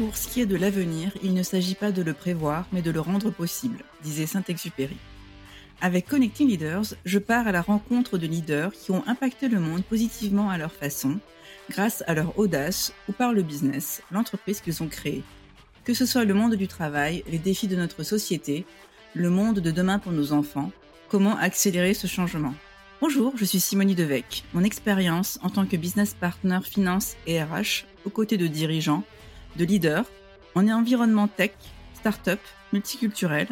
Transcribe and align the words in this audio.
Pour 0.00 0.16
ce 0.16 0.28
qui 0.28 0.40
est 0.40 0.46
de 0.46 0.56
l'avenir, 0.56 1.12
il 1.22 1.34
ne 1.34 1.42
s'agit 1.42 1.74
pas 1.74 1.92
de 1.92 2.00
le 2.00 2.14
prévoir, 2.14 2.66
mais 2.72 2.80
de 2.80 2.90
le 2.90 3.00
rendre 3.00 3.28
possible, 3.30 3.84
disait 4.02 4.24
Saint-Exupéry. 4.24 4.96
Avec 5.82 6.08
Connecting 6.08 6.48
Leaders, 6.48 6.94
je 7.04 7.18
pars 7.18 7.46
à 7.46 7.52
la 7.52 7.60
rencontre 7.60 8.16
de 8.16 8.26
leaders 8.26 8.72
qui 8.72 8.92
ont 8.92 9.06
impacté 9.06 9.46
le 9.48 9.60
monde 9.60 9.84
positivement 9.84 10.48
à 10.48 10.56
leur 10.56 10.72
façon, 10.72 11.18
grâce 11.68 12.02
à 12.06 12.14
leur 12.14 12.38
audace 12.38 12.94
ou 13.10 13.12
par 13.12 13.34
le 13.34 13.42
business, 13.42 14.00
l'entreprise 14.10 14.62
qu'ils 14.62 14.82
ont 14.82 14.88
créée. 14.88 15.22
Que 15.84 15.92
ce 15.92 16.06
soit 16.06 16.24
le 16.24 16.32
monde 16.32 16.54
du 16.54 16.66
travail, 16.66 17.22
les 17.30 17.38
défis 17.38 17.68
de 17.68 17.76
notre 17.76 18.02
société, 18.02 18.64
le 19.12 19.28
monde 19.28 19.58
de 19.58 19.70
demain 19.70 19.98
pour 19.98 20.12
nos 20.12 20.32
enfants, 20.32 20.72
comment 21.10 21.36
accélérer 21.36 21.92
ce 21.92 22.06
changement. 22.06 22.54
Bonjour, 23.02 23.34
je 23.36 23.44
suis 23.44 23.60
Simonie 23.60 23.94
Devec. 23.94 24.44
Mon 24.54 24.64
expérience 24.64 25.38
en 25.42 25.50
tant 25.50 25.66
que 25.66 25.76
business 25.76 26.14
partner 26.14 26.60
finance 26.64 27.16
et 27.26 27.42
RH, 27.42 27.84
aux 28.06 28.10
côtés 28.10 28.38
de 28.38 28.46
dirigeants, 28.46 29.04
de 29.56 29.64
leaders, 29.64 30.04
en 30.54 30.68
environnement 30.68 31.28
tech, 31.28 31.52
start-up, 31.94 32.40
multiculturel, 32.72 33.48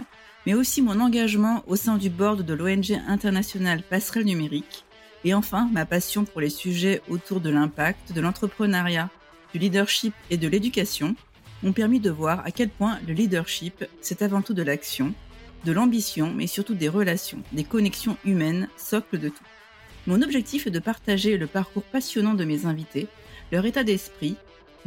mais 0.47 0.55
aussi 0.55 0.83
mon 0.83 1.01
engagement 1.01 1.63
au 1.67 1.77
sein 1.77 1.97
du 1.97 2.11
board 2.11 2.43
de 2.43 2.55
l'ONG 2.55 2.93
internationale 3.07 3.83
Passerelle 3.83 4.25
Numérique, 4.25 4.85
et 5.25 5.35
enfin 5.35 5.69
ma 5.73 5.85
passion 5.85 6.25
pour 6.25 6.41
les 6.41 6.51
sujets 6.51 7.03
autour 7.09 7.41
de 7.41 7.51
l'impact, 7.51 8.13
de 8.13 8.21
l'entrepreneuriat, 8.21 9.11
du 9.53 9.59
leadership 9.59 10.15
et 10.31 10.37
de 10.37 10.49
l'éducation 10.49 11.17
m'ont 11.63 11.73
permis 11.73 12.01
de 12.01 12.11
voir 12.11 12.41
à 12.45 12.51
quel 12.51 12.69
point 12.69 12.99
le 13.07 13.15
leadership, 13.15 13.85
c'est 14.01 14.23
avant 14.23 14.43
tout 14.43 14.55
de 14.55 14.63
l'action, 14.63 15.13
de 15.65 15.73
l'ambition, 15.73 16.33
mais 16.35 16.47
surtout 16.47 16.75
des 16.75 16.89
relations, 16.89 17.43
des 17.53 17.65
connexions 17.65 18.17
humaines, 18.25 18.69
socle 18.77 19.19
de 19.19 19.29
tout. 19.29 19.45
Mon 20.07 20.23
objectif 20.23 20.67
est 20.67 20.71
de 20.71 20.79
partager 20.79 21.37
le 21.37 21.47
parcours 21.47 21.83
passionnant 21.83 22.35
de 22.35 22.45
mes 22.45 22.65
invités, 22.67 23.09
leur 23.51 23.67
état 23.67 23.85
d'esprit, 23.85 24.37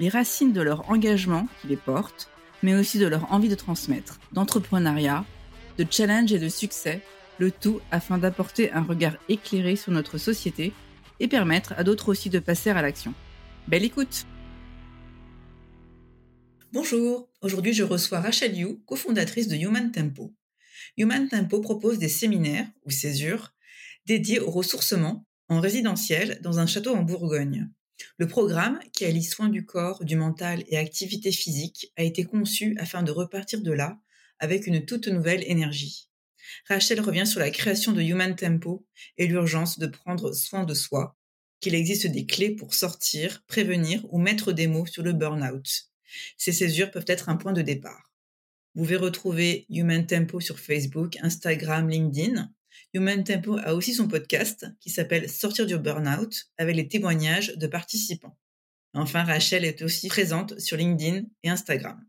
les 0.01 0.09
racines 0.09 0.51
de 0.51 0.61
leur 0.61 0.89
engagement 0.89 1.47
qui 1.61 1.67
les 1.67 1.77
portent, 1.77 2.27
mais 2.63 2.73
aussi 2.73 2.97
de 2.97 3.05
leur 3.05 3.31
envie 3.31 3.49
de 3.49 3.55
transmettre, 3.55 4.19
d'entrepreneuriat, 4.31 5.23
de 5.77 5.85
challenge 5.87 6.33
et 6.33 6.39
de 6.39 6.49
succès, 6.49 7.03
le 7.37 7.51
tout 7.51 7.81
afin 7.91 8.17
d'apporter 8.17 8.71
un 8.71 8.81
regard 8.81 9.15
éclairé 9.29 9.75
sur 9.75 9.91
notre 9.91 10.17
société 10.17 10.73
et 11.19 11.27
permettre 11.27 11.73
à 11.77 11.83
d'autres 11.83 12.09
aussi 12.09 12.31
de 12.31 12.39
passer 12.39 12.71
à 12.71 12.81
l'action. 12.81 13.13
Belle 13.67 13.83
écoute 13.83 14.25
Bonjour, 16.73 17.29
aujourd'hui 17.41 17.73
je 17.73 17.83
reçois 17.83 18.21
Rachel 18.21 18.57
Yu, 18.57 18.79
cofondatrice 18.87 19.49
de 19.49 19.55
Human 19.55 19.91
Tempo. 19.91 20.33
Human 20.97 21.29
Tempo 21.29 21.59
propose 21.59 21.99
des 21.99 22.09
séminaires 22.09 22.67
ou 22.85 22.89
césures 22.89 23.53
dédiés 24.07 24.39
au 24.39 24.49
ressourcement 24.49 25.27
en 25.47 25.59
résidentiel 25.59 26.39
dans 26.41 26.57
un 26.57 26.65
château 26.65 26.95
en 26.95 27.03
Bourgogne. 27.03 27.69
Le 28.17 28.27
programme, 28.27 28.79
qui 28.93 29.05
allie 29.05 29.23
soins 29.23 29.49
du 29.49 29.65
corps, 29.65 30.03
du 30.03 30.15
mental 30.15 30.63
et 30.67 30.77
activité 30.77 31.31
physique, 31.31 31.91
a 31.97 32.03
été 32.03 32.23
conçu 32.23 32.75
afin 32.79 33.03
de 33.03 33.11
repartir 33.11 33.61
de 33.61 33.71
là 33.71 33.99
avec 34.39 34.67
une 34.67 34.85
toute 34.85 35.07
nouvelle 35.07 35.43
énergie. 35.45 36.09
Rachel 36.67 36.99
revient 36.99 37.27
sur 37.27 37.39
la 37.39 37.51
création 37.51 37.91
de 37.91 38.01
Human 38.01 38.35
Tempo 38.35 38.85
et 39.17 39.27
l'urgence 39.27 39.79
de 39.79 39.87
prendre 39.87 40.33
soin 40.33 40.63
de 40.63 40.73
soi, 40.73 41.17
qu'il 41.59 41.75
existe 41.75 42.07
des 42.07 42.25
clés 42.25 42.55
pour 42.55 42.73
sortir, 42.73 43.43
prévenir 43.47 44.03
ou 44.11 44.19
mettre 44.19 44.51
des 44.51 44.67
mots 44.67 44.85
sur 44.85 45.03
le 45.03 45.13
burn-out. 45.13 45.91
Ces 46.37 46.51
césures 46.51 46.91
peuvent 46.91 47.05
être 47.07 47.29
un 47.29 47.37
point 47.37 47.53
de 47.53 47.61
départ. 47.61 48.11
Vous 48.73 48.83
pouvez 48.83 48.95
retrouver 48.95 49.65
Human 49.69 50.05
Tempo 50.05 50.39
sur 50.39 50.59
Facebook, 50.59 51.17
Instagram, 51.21 51.89
LinkedIn. 51.89 52.51
Human 52.93 53.23
Tempo 53.23 53.57
a 53.63 53.73
aussi 53.73 53.93
son 53.93 54.07
podcast 54.07 54.65
qui 54.79 54.89
s'appelle 54.89 55.29
Sortir 55.29 55.65
du 55.65 55.77
Burnout 55.77 56.49
avec 56.57 56.75
les 56.75 56.87
témoignages 56.87 57.55
de 57.55 57.67
participants. 57.67 58.37
Enfin, 58.93 59.23
Rachel 59.23 59.63
est 59.63 59.81
aussi 59.81 60.09
présente 60.09 60.59
sur 60.59 60.77
LinkedIn 60.77 61.23
et 61.43 61.49
Instagram. 61.49 62.03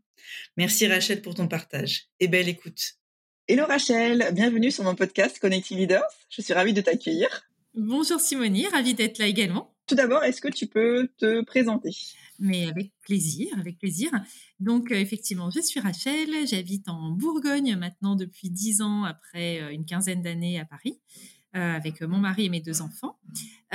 Merci 0.57 0.87
Rachel 0.87 1.21
pour 1.21 1.35
ton 1.35 1.47
partage 1.47 2.07
et 2.19 2.27
belle 2.27 2.49
écoute. 2.49 2.95
Hello 3.47 3.65
Rachel, 3.65 4.29
bienvenue 4.33 4.71
sur 4.71 4.83
mon 4.83 4.95
podcast 4.95 5.39
Connecting 5.39 5.77
Leaders. 5.77 6.03
Je 6.29 6.41
suis 6.41 6.53
ravie 6.53 6.73
de 6.73 6.81
t'accueillir. 6.81 7.52
Bonjour 7.75 8.19
Simonie, 8.19 8.67
ravie 8.67 8.93
d'être 8.93 9.17
là 9.17 9.25
également. 9.25 9.73
Tout 9.87 9.95
d'abord, 9.95 10.23
est-ce 10.23 10.41
que 10.41 10.47
tu 10.47 10.67
peux 10.67 11.09
te 11.17 11.41
présenter? 11.41 11.89
Mais 12.37 12.67
avec 12.67 12.91
plaisir, 13.01 13.47
avec 13.59 13.79
plaisir. 13.79 14.11
Donc 14.59 14.91
euh, 14.91 14.95
effectivement, 14.95 15.49
je 15.49 15.59
suis 15.59 15.79
Rachel, 15.79 16.29
j'habite 16.47 16.87
en 16.87 17.09
Bourgogne 17.09 17.75
maintenant 17.75 18.15
depuis 18.15 18.51
dix 18.51 18.83
ans 18.83 19.05
après 19.05 19.59
euh, 19.59 19.71
une 19.71 19.85
quinzaine 19.85 20.21
d'années 20.21 20.59
à 20.59 20.65
Paris. 20.65 20.99
Euh, 21.55 21.75
avec 21.75 22.01
mon 22.01 22.17
mari 22.17 22.45
et 22.45 22.49
mes 22.49 22.61
deux 22.61 22.81
enfants. 22.81 23.15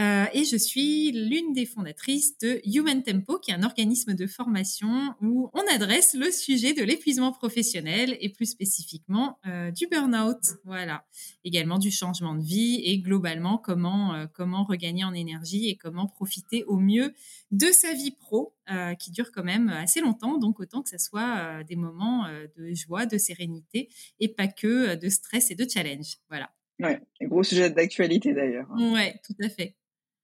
Euh, 0.01 0.25
et 0.33 0.45
je 0.45 0.57
suis 0.57 1.13
l'une 1.13 1.53
des 1.53 1.65
fondatrices 1.65 2.37
de 2.39 2.61
Human 2.65 3.05
Tempo, 3.05 3.39
qui 3.39 3.53
est 3.53 3.55
un 3.55 3.63
organisme 3.63 4.15
de 4.15 4.27
formation 4.27 5.15
où 5.23 5.49
on 5.55 5.63
adresse 5.73 6.15
le 6.15 6.33
sujet 6.33 6.73
de 6.73 6.83
l'épuisement 6.83 7.31
professionnel 7.31 8.17
et 8.21 8.31
plus 8.31 8.47
spécifiquement 8.47 9.39
euh, 9.47 9.71
du 9.71 9.87
burn-out. 9.87 10.57
Voilà. 10.65 11.05
Également 11.45 11.79
du 11.79 11.93
changement 11.93 12.35
de 12.35 12.43
vie 12.43 12.83
et 12.85 12.99
globalement 12.99 13.59
comment, 13.59 14.27
comment 14.35 14.65
regagner 14.65 15.05
en 15.05 15.15
énergie 15.15 15.69
et 15.69 15.77
comment 15.77 16.09
profiter 16.09 16.65
au 16.65 16.79
mieux 16.79 17.15
de 17.53 17.67
sa 17.67 17.93
vie 17.93 18.11
pro, 18.11 18.57
qui 18.99 19.13
dure 19.13 19.31
quand 19.31 19.45
même 19.45 19.69
assez 19.69 20.01
longtemps. 20.01 20.39
Donc 20.39 20.59
autant 20.59 20.83
que 20.83 20.91
ce 20.91 20.99
soit 20.99 21.63
des 21.63 21.77
moments 21.77 22.27
de 22.57 22.75
joie, 22.75 23.07
de 23.07 23.19
sérénité 23.19 23.89
et 24.19 24.27
pas 24.27 24.49
que 24.49 24.97
de 24.97 25.09
stress 25.09 25.53
et 25.53 25.55
de 25.55 25.67
challenge. 25.69 26.17
Voilà. 26.29 26.51
Ouais, 26.81 27.01
gros 27.23 27.43
sujet 27.43 27.71
d'actualité 27.71 28.35
d'ailleurs. 28.35 28.69
Ouais, 28.77 29.21
tout 29.25 29.35
à 29.43 29.49
fait. 29.49 29.75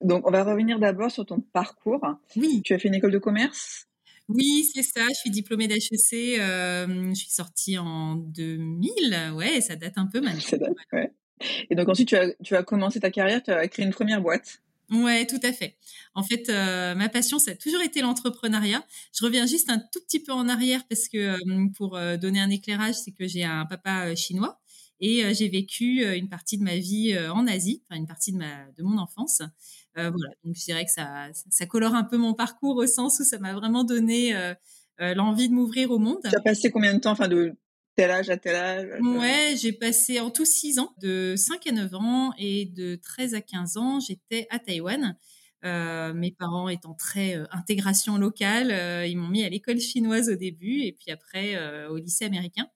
Donc, 0.00 0.26
on 0.26 0.30
va 0.30 0.44
revenir 0.44 0.78
d'abord 0.78 1.10
sur 1.10 1.24
ton 1.24 1.40
parcours. 1.40 2.04
Oui. 2.36 2.62
Tu 2.62 2.74
as 2.74 2.78
fait 2.78 2.88
une 2.88 2.94
école 2.94 3.12
de 3.12 3.18
commerce? 3.18 3.86
Oui, 4.28 4.70
c'est 4.72 4.82
ça. 4.82 5.02
Je 5.08 5.14
suis 5.14 5.30
diplômée 5.30 5.68
d'HEC. 5.68 6.38
Euh, 6.38 7.08
je 7.10 7.14
suis 7.14 7.30
sortie 7.30 7.78
en 7.78 8.16
2000. 8.16 9.32
Ouais, 9.34 9.60
ça 9.60 9.76
date 9.76 9.94
un 9.96 10.06
peu 10.06 10.20
maintenant. 10.20 10.40
Ça 10.40 10.58
date, 10.58 10.76
ouais. 10.92 11.10
Et 11.70 11.74
donc 11.74 11.88
ensuite, 11.88 12.08
tu 12.08 12.16
as, 12.16 12.32
tu 12.42 12.54
as 12.54 12.62
commencé 12.62 13.00
ta 13.00 13.10
carrière, 13.10 13.42
tu 13.42 13.50
as 13.50 13.66
créé 13.68 13.84
une 13.84 13.92
première 13.92 14.22
boîte. 14.22 14.62
Ouais, 14.90 15.26
tout 15.26 15.40
à 15.42 15.52
fait. 15.52 15.76
En 16.14 16.22
fait, 16.22 16.48
euh, 16.48 16.94
ma 16.94 17.08
passion, 17.08 17.38
ça 17.38 17.52
a 17.52 17.54
toujours 17.54 17.80
été 17.80 18.02
l'entrepreneuriat. 18.02 18.84
Je 19.18 19.24
reviens 19.24 19.46
juste 19.46 19.68
un 19.70 19.78
tout 19.78 20.00
petit 20.06 20.20
peu 20.20 20.32
en 20.32 20.48
arrière 20.48 20.86
parce 20.88 21.08
que 21.08 21.18
euh, 21.18 21.68
pour 21.76 21.98
donner 22.18 22.40
un 22.40 22.50
éclairage, 22.50 22.94
c'est 22.94 23.12
que 23.12 23.26
j'ai 23.26 23.44
un 23.44 23.66
papa 23.66 24.14
chinois 24.14 24.60
et 25.00 25.24
euh, 25.24 25.32
j'ai 25.34 25.48
vécu 25.48 26.04
euh, 26.04 26.16
une 26.16 26.28
partie 26.28 26.58
de 26.58 26.62
ma 26.62 26.76
vie 26.76 27.14
euh, 27.14 27.32
en 27.32 27.46
Asie, 27.46 27.82
enfin 27.88 27.98
une 27.98 28.06
partie 28.06 28.32
de, 28.32 28.38
ma, 28.38 28.66
de 28.76 28.82
mon 28.82 28.98
enfance. 28.98 29.42
voilà, 29.94 30.34
donc 30.44 30.56
je 30.56 30.64
dirais 30.64 30.84
que 30.84 30.90
ça, 30.90 31.28
ça 31.50 31.66
colore 31.66 31.94
un 31.94 32.04
peu 32.04 32.16
mon 32.16 32.34
parcours 32.34 32.76
au 32.76 32.86
sens 32.86 33.20
où 33.20 33.24
ça 33.24 33.38
m'a 33.38 33.54
vraiment 33.54 33.84
donné 33.84 34.34
l'envie 34.98 35.48
de 35.48 35.54
m'ouvrir 35.54 35.90
au 35.90 35.98
monde. 35.98 36.18
Tu 36.24 36.34
as 36.34 36.40
passé 36.40 36.70
combien 36.70 36.94
de 36.94 37.00
temps, 37.00 37.12
enfin 37.12 37.28
de 37.28 37.52
tel 37.94 38.10
âge 38.10 38.28
à 38.28 38.36
tel 38.36 38.56
âge 38.56 38.88
Ouais, 39.00 39.54
j'ai 39.56 39.72
passé 39.72 40.18
en 40.18 40.30
tout 40.30 40.44
6 40.44 40.80
ans, 40.80 40.92
de 40.98 41.34
5 41.36 41.64
à 41.68 41.72
9 41.72 41.94
ans 41.94 42.32
et 42.38 42.64
de 42.66 42.96
13 42.96 43.34
à 43.34 43.40
15 43.40 43.76
ans, 43.76 44.00
j'étais 44.00 44.48
à 44.50 44.58
Taïwan. 44.58 45.16
Mes 45.62 46.32
parents 46.32 46.68
étant 46.68 46.94
très 46.94 47.36
intégration 47.52 48.18
locale, 48.18 49.06
ils 49.08 49.16
m'ont 49.16 49.28
mis 49.28 49.44
à 49.44 49.48
l'école 49.48 49.78
chinoise 49.78 50.28
au 50.28 50.34
début 50.34 50.80
et 50.80 50.92
puis 50.92 51.12
après 51.12 51.86
au 51.86 51.98
lycée 51.98 52.24
américain. 52.24 52.68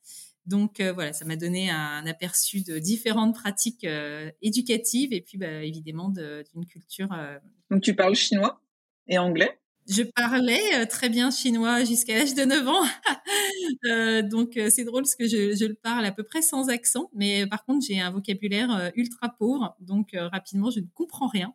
Donc 0.49 0.81
euh, 0.81 0.95
voilà, 0.95 1.13
ça 1.13 1.27
m'a 1.27 1.37
donné 1.37 1.69
un, 1.71 2.07
aperçu 2.07 2.63
de 2.63 2.79
différentes 2.79 3.35
pratiques 3.35 3.85
euh, 3.85 4.31
éducatives 4.41 5.13
et 5.13 5.21
puis 5.21 5.37
bah, 5.37 5.63
évidemment 5.63 6.09
d'une 6.09 6.65
culture. 6.67 7.13
Euh, 7.13 7.39
Donc 7.71 7.83
tu 7.83 7.95
parles 7.95 8.15
chinois 8.15 8.63
et 9.09 9.19
anglais? 9.19 9.61
Je 9.91 10.03
parlais 10.03 10.87
très 10.87 11.11
bien 11.11 11.31
chinois 11.31 11.85
jusqu'à 11.85 12.19
l'âge 12.19 12.35
de 12.35 12.45
9 12.45 12.69
ans. 12.69 12.85
donc 14.31 14.59
c'est 14.71 14.85
drôle 14.85 15.03
parce 15.03 15.17
que 15.17 15.27
je, 15.27 15.55
je, 15.55 15.65
le 15.67 15.75
parle 15.75 16.05
à 16.07 16.13
peu 16.13 16.23
près 16.23 16.43
sans 16.43 16.69
accent, 16.69 17.11
mais 17.15 17.47
par 17.47 17.65
contre 17.65 17.87
j'ai 17.87 18.01
un 18.01 18.11
vocabulaire 18.11 18.91
ultra 18.97 19.31
pauvre, 19.31 19.77
donc 19.81 20.11
rapidement 20.15 20.71
je 20.71 20.81
ne 20.81 20.87
comprends 20.95 21.29
rien. 21.29 21.55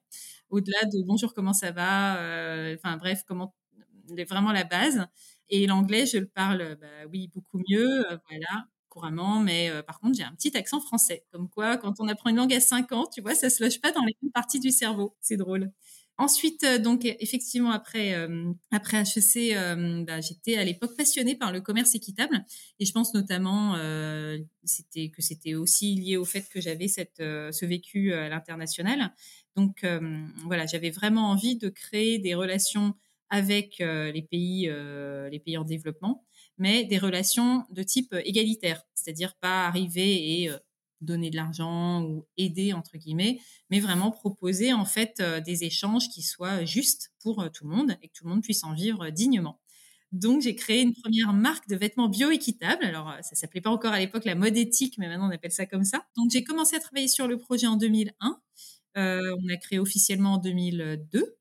Au-delà 0.50 0.86
de 0.86 1.04
bonjour 1.04 1.36
comment 1.36 1.54
ça 1.54 1.72
va, 1.72 2.14
enfin 2.74 2.98
bref 2.98 3.24
comment 3.28 3.56
vraiment 4.28 4.52
la 4.52 4.64
base. 4.64 5.06
Et 5.50 5.68
l'anglais 5.68 6.08
je 6.08 6.18
le 6.18 6.28
parle 6.28 6.76
bah, 6.82 6.88
oui 7.12 7.28
beaucoup 7.28 7.62
mieux, 7.70 8.04
voilà 8.30 8.66
couramment, 8.94 9.40
mais 9.40 9.70
euh, 9.72 9.82
par 9.82 10.00
contre, 10.00 10.16
j'ai 10.18 10.24
un 10.24 10.34
petit 10.34 10.56
accent 10.56 10.80
français. 10.80 11.26
Comme 11.32 11.50
quoi, 11.50 11.78
quand 11.78 11.96
on 12.00 12.08
apprend 12.08 12.30
une 12.30 12.36
langue 12.36 12.54
à 12.54 12.60
5 12.60 12.92
ans, 12.92 13.08
tu 13.12 13.22
vois, 13.22 13.34
ça 13.34 13.50
se 13.50 13.64
loge 13.64 13.82
pas 13.82 13.92
dans 13.92 14.04
les 14.04 14.16
mêmes 14.22 14.32
parties 14.32 14.60
du 14.60 14.70
cerveau. 14.72 15.16
C'est 15.20 15.38
drôle. 15.38 15.72
Ensuite, 16.20 16.64
euh, 16.64 16.78
donc 16.78 17.06
effectivement 17.06 17.72
après 17.72 18.14
euh, 18.14 18.54
après 18.72 19.02
HEC, 19.02 19.56
bah, 20.06 20.22
j'étais 20.22 20.58
à 20.58 20.64
l'époque 20.64 20.96
passionnée 20.96 21.36
par 21.36 21.52
le 21.52 21.60
commerce 21.60 21.96
équitable 21.96 22.46
et 22.80 22.86
je 22.86 22.92
pense 22.92 23.16
notamment 23.16 23.76
c'était 24.64 25.10
que 25.10 25.24
c'était 25.24 25.56
aussi 25.56 25.96
lié 25.96 26.18
au 26.18 26.26
fait 26.26 26.48
que 26.54 26.62
j'avais 26.62 26.88
cette 26.88 27.18
ce 27.18 27.66
vécu 27.66 28.14
à 28.14 28.30
l'international. 28.30 29.12
Donc 29.56 29.84
voilà, 30.46 30.68
j'avais 30.68 30.92
vraiment 30.92 31.32
envie 31.32 31.56
de 31.56 31.70
créer 31.70 32.20
des 32.20 32.36
relations 32.36 32.94
avec 33.32 33.80
les 33.80 34.22
pays 34.22 34.70
les 35.32 35.40
pays 35.40 35.58
en 35.58 35.64
développement 35.64 36.24
mais 36.58 36.86
des 36.86 36.98
relations 36.98 37.66
de 37.72 37.84
type 37.84 38.14
euh, 38.14 38.22
égalitaire, 38.26 38.84
c'est-à-dire 38.96 39.36
pas 39.36 39.68
arriver 39.68 40.42
et 40.42 40.50
euh, 40.50 40.58
donner 41.02 41.30
de 41.30 41.36
l'argent 41.36 42.04
ou 42.04 42.26
aider 42.38 42.74
entre 42.74 42.98
guillemets, 42.98 43.40
mais 43.70 43.80
vraiment 43.80 44.12
proposer 44.12 44.74
en 44.74 44.86
fait 44.86 45.20
euh, 45.20 45.42
des 45.42 45.64
échanges 45.66 46.10
qui 46.10 46.22
soient 46.22 46.66
justes 46.66 47.12
pour 47.22 47.50
tout 47.52 47.68
le 47.68 47.76
monde 47.76 47.98
et 48.02 48.08
que 48.08 48.14
tout 48.14 48.26
le 48.26 48.32
monde 48.32 48.44
puisse 48.44 48.64
en 48.64 48.74
vivre 48.74 49.10
dignement. 49.10 49.60
Donc, 50.12 50.42
j'ai 50.44 50.54
créé 50.56 50.82
une 50.82 50.94
première 50.94 51.34
marque 51.34 51.68
de 51.68 51.76
vêtements 51.76 52.08
bio-équitables. 52.08 52.84
Alors, 52.86 53.16
ça 53.22 53.36
s'appelait 53.36 53.62
pas 53.62 53.72
encore 53.72 53.94
à 53.94 54.00
l'époque 54.00 54.26
la 54.26 54.36
mode 54.36 54.56
éthique, 54.56 54.98
mais 55.00 55.08
maintenant 55.08 55.28
on 55.28 55.32
appelle 55.34 55.52
ça 55.52 55.66
comme 55.66 55.84
ça. 55.84 56.06
Donc, 56.16 56.30
j'ai 56.32 56.44
commencé 56.44 56.76
à 56.76 56.80
travailler 56.80 57.08
sur 57.08 57.28
le 57.28 57.38
projet 57.40 57.66
en 57.66 57.78
2001. 57.78 58.40
Euh, 58.98 59.36
on 59.44 59.54
a 59.54 59.58
créé 59.58 59.80
officiellement 59.80 60.34
en 60.34 60.38
2002. 60.38 61.36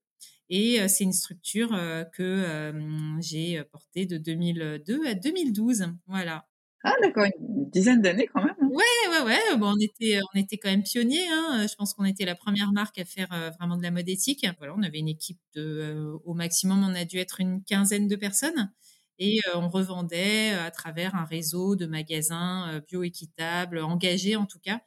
Et 0.55 0.83
euh, 0.83 0.87
c'est 0.87 1.05
une 1.05 1.15
structure 1.15 1.73
euh, 1.73 2.05
que 2.05 2.75
j'ai 3.21 3.65
portée 3.73 4.05
de 4.05 4.19
2002 4.19 5.07
à 5.07 5.15
2012. 5.15 5.87
Voilà. 6.07 6.47
Ah 6.85 6.93
d'accord, 7.01 7.25
une 7.25 7.71
dizaine 7.71 8.03
d'années 8.03 8.27
quand 8.27 8.45
même. 8.45 8.55
Hein. 8.61 8.69
Ouais, 8.71 9.11
ouais, 9.11 9.23
ouais. 9.25 9.57
Bon, 9.57 9.73
on 9.73 9.81
était, 9.81 10.19
on 10.35 10.39
était 10.39 10.59
quand 10.59 10.69
même 10.69 10.83
pionniers. 10.83 11.27
Hein. 11.31 11.67
Je 11.67 11.75
pense 11.75 11.95
qu'on 11.95 12.05
était 12.05 12.27
la 12.27 12.35
première 12.35 12.71
marque 12.71 12.99
à 12.99 13.07
faire 13.07 13.29
vraiment 13.59 13.79
de 13.79 13.83
la 13.83 13.91
mode 13.91 14.11
éthique. 14.11 14.47
Voilà, 14.59 14.75
on 14.77 14.83
avait 14.83 14.99
une 14.99 15.09
équipe 15.09 15.41
de, 15.55 16.13
au 16.27 16.35
maximum, 16.35 16.85
on 16.85 16.95
a 16.95 17.07
dû 17.07 17.17
être 17.17 17.41
une 17.41 17.65
quinzaine 17.65 18.07
de 18.07 18.17
personnes. 18.17 18.71
Et 19.19 19.41
on 19.55 19.71
revendait 19.71 20.51
à 20.51 20.71
travers 20.71 21.15
un 21.15 21.25
réseau 21.25 21.77
de 21.77 21.87
magasins 21.87 22.83
bio-équitables, 22.89 23.79
engagés 23.79 24.37
en 24.37 24.47
tout 24.47 24.59
cas, 24.59 24.75
euh, 24.77 24.79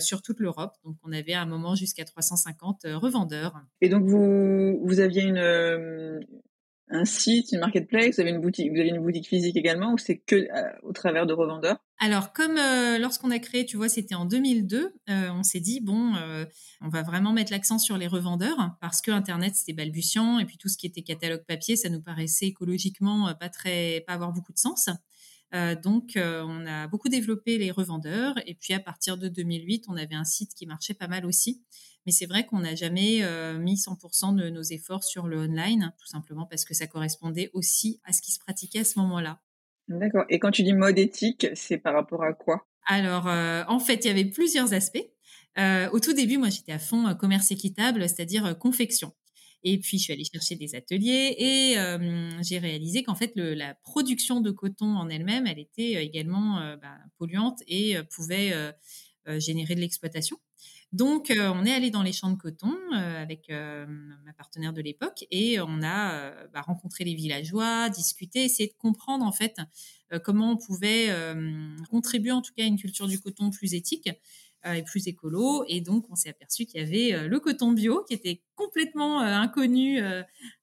sur 0.00 0.22
toute 0.22 0.40
l'Europe. 0.40 0.74
Donc, 0.84 0.96
on 1.02 1.12
avait 1.12 1.32
à 1.34 1.42
un 1.42 1.46
moment 1.46 1.74
jusqu'à 1.74 2.04
350 2.04 2.84
euh, 2.84 2.98
revendeurs. 2.98 3.54
Et 3.80 3.88
donc, 3.88 4.04
vous, 4.04 4.80
vous 4.84 5.00
aviez 5.00 5.22
une, 5.22 5.38
euh, 5.38 6.20
un 6.88 7.04
site, 7.04 7.52
une 7.52 7.60
marketplace, 7.60 8.16
vous 8.16 8.20
avez 8.20 8.30
une 8.30 8.40
boutique, 8.40 8.70
vous 8.70 8.78
avez 8.78 8.88
une 8.88 9.02
boutique 9.02 9.26
physique 9.26 9.56
également 9.56 9.92
ou 9.92 9.98
c'est 9.98 10.18
que 10.18 10.48
au 10.82 10.92
travers 10.92 11.26
de 11.26 11.32
revendeurs? 11.32 11.78
Alors 11.98 12.32
comme 12.32 12.56
lorsqu'on 13.00 13.30
a 13.30 13.38
créé, 13.38 13.64
tu 13.64 13.76
vois, 13.76 13.88
c'était 13.88 14.14
en 14.14 14.26
2002, 14.26 14.92
on 15.08 15.42
s'est 15.42 15.60
dit 15.60 15.80
bon, 15.80 16.12
on 16.82 16.88
va 16.88 17.02
vraiment 17.02 17.32
mettre 17.32 17.50
l'accent 17.50 17.78
sur 17.78 17.96
les 17.96 18.08
revendeurs 18.08 18.76
parce 18.82 19.00
que 19.00 19.10
Internet 19.10 19.54
c'était 19.54 19.72
balbutiant 19.72 20.38
et 20.38 20.44
puis 20.44 20.58
tout 20.58 20.68
ce 20.68 20.76
qui 20.76 20.86
était 20.86 21.02
catalogue 21.02 21.44
papier, 21.46 21.76
ça 21.76 21.88
nous 21.88 22.02
paraissait 22.02 22.46
écologiquement 22.46 23.32
pas 23.40 23.48
très, 23.48 24.04
pas 24.06 24.12
avoir 24.12 24.32
beaucoup 24.32 24.52
de 24.52 24.58
sens. 24.58 24.90
Euh, 25.54 25.74
donc, 25.74 26.16
euh, 26.16 26.42
on 26.46 26.66
a 26.66 26.86
beaucoup 26.88 27.08
développé 27.08 27.58
les 27.58 27.70
revendeurs. 27.70 28.34
Et 28.46 28.54
puis, 28.54 28.72
à 28.74 28.80
partir 28.80 29.18
de 29.18 29.28
2008, 29.28 29.84
on 29.88 29.96
avait 29.96 30.14
un 30.14 30.24
site 30.24 30.54
qui 30.54 30.66
marchait 30.66 30.94
pas 30.94 31.08
mal 31.08 31.26
aussi. 31.26 31.62
Mais 32.06 32.12
c'est 32.12 32.26
vrai 32.26 32.46
qu'on 32.46 32.60
n'a 32.60 32.74
jamais 32.74 33.22
euh, 33.22 33.58
mis 33.58 33.76
100% 33.76 34.34
de 34.34 34.48
nos 34.48 34.62
efforts 34.62 35.04
sur 35.04 35.28
le 35.28 35.38
online, 35.38 35.92
tout 35.98 36.08
simplement 36.08 36.46
parce 36.46 36.64
que 36.64 36.74
ça 36.74 36.86
correspondait 36.86 37.50
aussi 37.52 38.00
à 38.04 38.12
ce 38.12 38.22
qui 38.22 38.32
se 38.32 38.40
pratiquait 38.40 38.80
à 38.80 38.84
ce 38.84 38.98
moment-là. 38.98 39.40
D'accord. 39.88 40.24
Et 40.28 40.38
quand 40.38 40.50
tu 40.50 40.62
dis 40.62 40.72
mode 40.72 40.98
éthique, 40.98 41.46
c'est 41.54 41.78
par 41.78 41.94
rapport 41.94 42.24
à 42.24 42.32
quoi? 42.32 42.66
Alors, 42.86 43.26
en 43.26 43.78
fait, 43.78 44.04
il 44.04 44.08
y 44.08 44.10
avait 44.10 44.24
plusieurs 44.24 44.74
aspects. 44.74 45.04
au 45.56 46.00
tout 46.00 46.12
début, 46.12 46.38
moi, 46.38 46.48
j'étais 46.48 46.72
à 46.72 46.78
fond 46.78 47.14
commerce 47.14 47.52
équitable, 47.52 48.08
c'est-à-dire 48.08 48.58
confection. 48.58 49.12
Et 49.64 49.78
puis, 49.78 49.98
je 49.98 50.04
suis 50.04 50.12
allée 50.12 50.24
chercher 50.24 50.56
des 50.56 50.74
ateliers 50.74 51.34
et 51.38 51.74
j'ai 52.42 52.58
réalisé 52.58 53.02
qu'en 53.02 53.14
fait, 53.14 53.32
la 53.36 53.74
production 53.74 54.40
de 54.40 54.50
coton 54.50 54.96
en 54.96 55.08
elle-même, 55.08 55.46
elle 55.46 55.58
était 55.58 56.04
également 56.04 56.76
bah, 56.80 56.98
polluante 57.18 57.60
et 57.66 57.96
pouvait 58.14 58.52
générer 59.38 59.74
de 59.74 59.80
l'exploitation. 59.80 60.36
Donc, 60.92 61.32
on 61.34 61.64
est 61.64 61.72
allé 61.72 61.90
dans 61.90 62.02
les 62.02 62.12
champs 62.12 62.30
de 62.30 62.36
coton 62.36 62.74
avec 62.92 63.50
ma 63.50 64.32
partenaire 64.36 64.72
de 64.72 64.82
l'époque 64.82 65.24
et 65.30 65.60
on 65.60 65.82
a 65.82 66.32
bah, 66.52 66.60
rencontré 66.62 67.04
les 67.04 67.14
villageois, 67.14 67.88
discuté, 67.88 68.44
essayé 68.44 68.68
de 68.68 68.74
comprendre 68.74 69.24
en 69.24 69.32
fait 69.32 69.56
comment 70.24 70.52
on 70.52 70.56
pouvait 70.56 71.08
contribuer 71.88 72.32
en 72.32 72.42
tout 72.42 72.52
cas 72.56 72.64
à 72.64 72.66
une 72.66 72.78
culture 72.78 73.06
du 73.06 73.20
coton 73.20 73.50
plus 73.50 73.74
éthique 73.74 74.08
euh, 74.08 74.12
et 74.64 74.82
plus 74.82 75.06
écolo. 75.08 75.64
Et 75.68 75.80
donc, 75.80 76.06
on 76.10 76.14
s'est 76.14 76.28
aperçu 76.28 76.66
qu'il 76.66 76.80
y 76.80 76.84
avait 76.84 77.14
euh, 77.14 77.28
le 77.28 77.40
coton 77.40 77.72
bio 77.72 78.04
qui 78.06 78.14
était 78.14 78.42
complètement 78.54 79.20
euh, 79.20 79.26
inconnu 79.26 80.00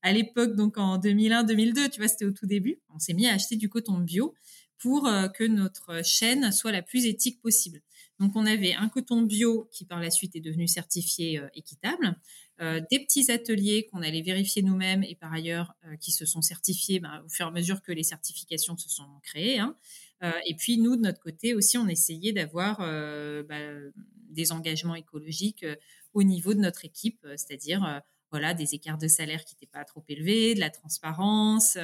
à 0.01 0.13
l'époque, 0.13 0.55
donc 0.55 0.77
en 0.77 0.97
2001-2002, 0.99 1.89
tu 1.89 1.99
vois, 1.99 2.07
c'était 2.07 2.25
au 2.25 2.31
tout 2.31 2.45
début. 2.45 2.79
On 2.93 2.99
s'est 2.99 3.13
mis 3.13 3.27
à 3.27 3.33
acheter 3.33 3.55
du 3.55 3.69
coton 3.69 3.99
bio 3.99 4.33
pour 4.77 5.09
que 5.37 5.43
notre 5.43 6.05
chaîne 6.05 6.53
soit 6.53 6.71
la 6.71 6.81
plus 6.81 7.05
éthique 7.05 7.41
possible. 7.41 7.81
Donc, 8.19 8.31
on 8.35 8.45
avait 8.45 8.73
un 8.73 8.87
coton 8.87 9.21
bio 9.21 9.67
qui, 9.71 9.83
par 9.83 9.99
la 9.99 10.09
suite, 10.09 10.35
est 10.37 10.41
devenu 10.41 10.67
certifié 10.67 11.41
équitable, 11.53 12.15
des 12.59 12.99
petits 12.99 13.29
ateliers 13.29 13.87
qu'on 13.91 14.01
allait 14.01 14.21
vérifier 14.21 14.61
nous-mêmes 14.61 15.03
et 15.03 15.15
par 15.15 15.33
ailleurs 15.33 15.73
qui 15.99 16.11
se 16.11 16.25
sont 16.25 16.41
certifiés 16.41 17.01
ben, 17.01 17.21
au 17.25 17.29
fur 17.29 17.45
et 17.45 17.49
à 17.49 17.51
mesure 17.51 17.81
que 17.81 17.91
les 17.91 18.03
certifications 18.03 18.77
se 18.77 18.89
sont 18.89 19.19
créées. 19.21 19.59
Hein. 19.59 19.75
Euh, 20.23 20.31
et 20.45 20.55
puis 20.55 20.77
nous, 20.77 20.95
de 20.95 21.01
notre 21.01 21.19
côté 21.19 21.53
aussi, 21.53 21.77
on 21.77 21.87
essayait 21.87 22.33
d'avoir 22.33 22.79
euh, 22.81 23.43
bah, 23.43 23.59
des 24.29 24.51
engagements 24.51 24.95
écologiques 24.95 25.63
euh, 25.63 25.75
au 26.13 26.23
niveau 26.23 26.53
de 26.53 26.59
notre 26.59 26.85
équipe, 26.85 27.25
c'est-à-dire 27.35 28.01
voilà 28.31 28.55
des 28.55 28.73
écarts 28.73 28.97
de 28.97 29.07
salaire 29.07 29.45
qui 29.45 29.53
n'étaient 29.55 29.71
pas 29.71 29.85
trop 29.85 30.03
élevés, 30.09 30.55
de 30.55 30.59
la 30.59 30.71
transparence. 30.71 31.77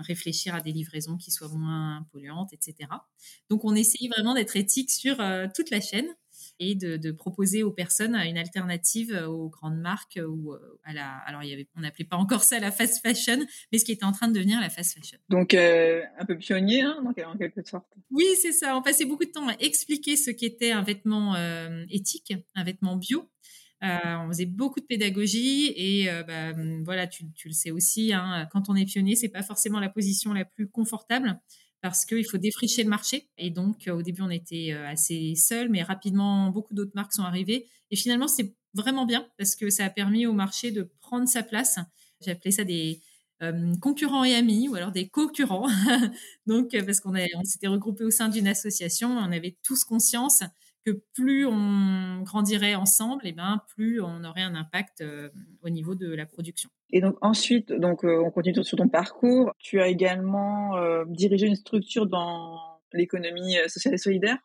réfléchir 0.00 0.54
à 0.54 0.62
des 0.62 0.72
livraisons 0.72 1.18
qui 1.18 1.30
soient 1.30 1.48
moins 1.48 2.06
polluantes, 2.10 2.54
etc. 2.54 2.88
Donc, 3.50 3.64
on 3.64 3.74
essayait 3.74 4.08
vraiment 4.08 4.34
d'être 4.34 4.56
éthique 4.56 4.90
sur 4.90 5.16
toute 5.54 5.70
la 5.70 5.80
chaîne 5.82 6.08
et 6.60 6.74
de, 6.74 7.10
proposer 7.12 7.62
aux 7.62 7.70
personnes 7.70 8.14
une 8.14 8.38
alternative 8.38 9.24
aux 9.28 9.48
grandes 9.48 9.78
marques 9.78 10.20
ou 10.24 10.52
euh, 10.52 10.80
à 10.84 10.92
la. 10.92 11.16
Alors, 11.26 11.42
il 11.42 11.50
y 11.50 11.52
avait, 11.52 11.68
on 11.76 11.80
n'appelait 11.80 12.04
pas 12.04 12.16
encore 12.16 12.42
ça 12.42 12.58
la 12.58 12.70
fast 12.70 13.00
fashion, 13.02 13.38
mais 13.72 13.78
ce 13.78 13.84
qui 13.84 13.92
était 13.92 14.04
en 14.04 14.12
train 14.12 14.28
de 14.28 14.34
devenir 14.34 14.60
la 14.60 14.68
fast 14.68 14.94
fashion. 14.94 15.18
Donc, 15.28 15.54
euh, 15.54 16.02
un 16.18 16.24
peu 16.24 16.36
pionnier, 16.36 16.82
hein, 16.82 17.02
en 17.02 17.36
quelque 17.36 17.66
sorte. 17.66 17.86
Oui, 18.10 18.26
c'est 18.40 18.52
ça. 18.52 18.76
On 18.76 18.82
passait 18.82 19.04
beaucoup 19.04 19.24
de 19.24 19.30
temps 19.30 19.48
à 19.48 19.54
expliquer 19.60 20.16
ce 20.16 20.30
qu'était 20.30 20.72
un 20.72 20.82
vêtement 20.82 21.34
euh, 21.34 21.84
éthique, 21.90 22.34
un 22.54 22.64
vêtement 22.64 22.96
bio. 22.96 23.30
on 23.82 24.28
faisait 24.28 24.46
beaucoup 24.46 24.80
de 24.80 24.86
pédagogie 24.86 25.72
et 25.76 26.08
bah, 26.26 26.52
voilà, 26.84 27.06
tu, 27.06 27.24
le 27.44 27.52
sais 27.52 27.70
aussi, 27.70 28.12
hein, 28.12 28.48
quand 28.52 28.68
on 28.68 28.74
est 28.74 28.84
pionnier, 28.84 29.16
c'est 29.16 29.28
pas 29.28 29.42
forcément 29.42 29.80
la 29.80 29.88
position 29.88 30.32
la 30.32 30.44
plus 30.44 30.68
confortable 30.68 31.38
parce 31.80 32.04
qu'il 32.04 32.26
faut 32.26 32.38
défricher 32.38 32.82
le 32.82 32.90
marché. 32.90 33.28
Et 33.38 33.50
donc, 33.50 33.86
euh, 33.88 33.92
au 33.92 34.02
début, 34.02 34.22
on 34.22 34.30
était 34.30 34.72
euh, 34.72 34.88
assez 34.88 35.34
seuls, 35.36 35.68
mais 35.68 35.82
rapidement, 35.82 36.50
beaucoup 36.50 36.74
d'autres 36.74 36.92
marques 36.94 37.12
sont 37.12 37.22
arrivées. 37.22 37.66
Et 37.90 37.96
finalement, 37.96 38.28
c'est 38.28 38.54
vraiment 38.74 39.06
bien 39.06 39.26
parce 39.38 39.56
que 39.56 39.70
ça 39.70 39.84
a 39.84 39.90
permis 39.90 40.26
au 40.26 40.32
marché 40.32 40.70
de 40.70 40.90
prendre 41.00 41.28
sa 41.28 41.42
place. 41.42 41.78
Appelé 42.26 42.50
ça 42.50 42.64
des 42.64 43.00
euh, 43.42 43.74
concurrents 43.80 44.24
et 44.24 44.34
amis 44.34 44.68
ou 44.68 44.74
alors 44.74 44.92
des 44.92 45.08
concurrents. 45.08 45.68
donc, 46.46 46.76
parce 46.84 47.00
qu'on 47.00 47.14
on 47.14 47.44
s'était 47.44 47.68
regroupés 47.68 48.04
au 48.04 48.10
sein 48.10 48.28
d'une 48.28 48.48
association, 48.48 49.10
on 49.10 49.32
avait 49.32 49.56
tous 49.62 49.84
conscience 49.84 50.42
que 50.84 50.90
plus 51.14 51.46
on 51.46 52.22
grandirait 52.22 52.74
ensemble, 52.74 53.26
et 53.26 53.30
eh 53.30 53.32
ben 53.32 53.62
plus 53.68 54.00
on 54.00 54.24
aurait 54.24 54.42
un 54.42 54.54
impact 54.54 55.04
au 55.62 55.68
niveau 55.68 55.94
de 55.94 56.08
la 56.12 56.24
production. 56.26 56.70
Et 56.90 57.00
donc 57.00 57.16
ensuite, 57.20 57.72
donc 57.72 58.04
euh, 58.04 58.22
on 58.24 58.30
continue 58.30 58.62
sur 58.64 58.78
ton 58.78 58.88
parcours. 58.88 59.52
Tu 59.58 59.80
as 59.80 59.88
également 59.88 60.76
euh, 60.76 61.04
dirigé 61.06 61.46
une 61.46 61.56
structure 61.56 62.06
dans 62.06 62.67
l'économie 62.92 63.58
euh, 63.58 63.68
sociale 63.68 63.94
et 63.94 63.98
solidaire. 63.98 64.38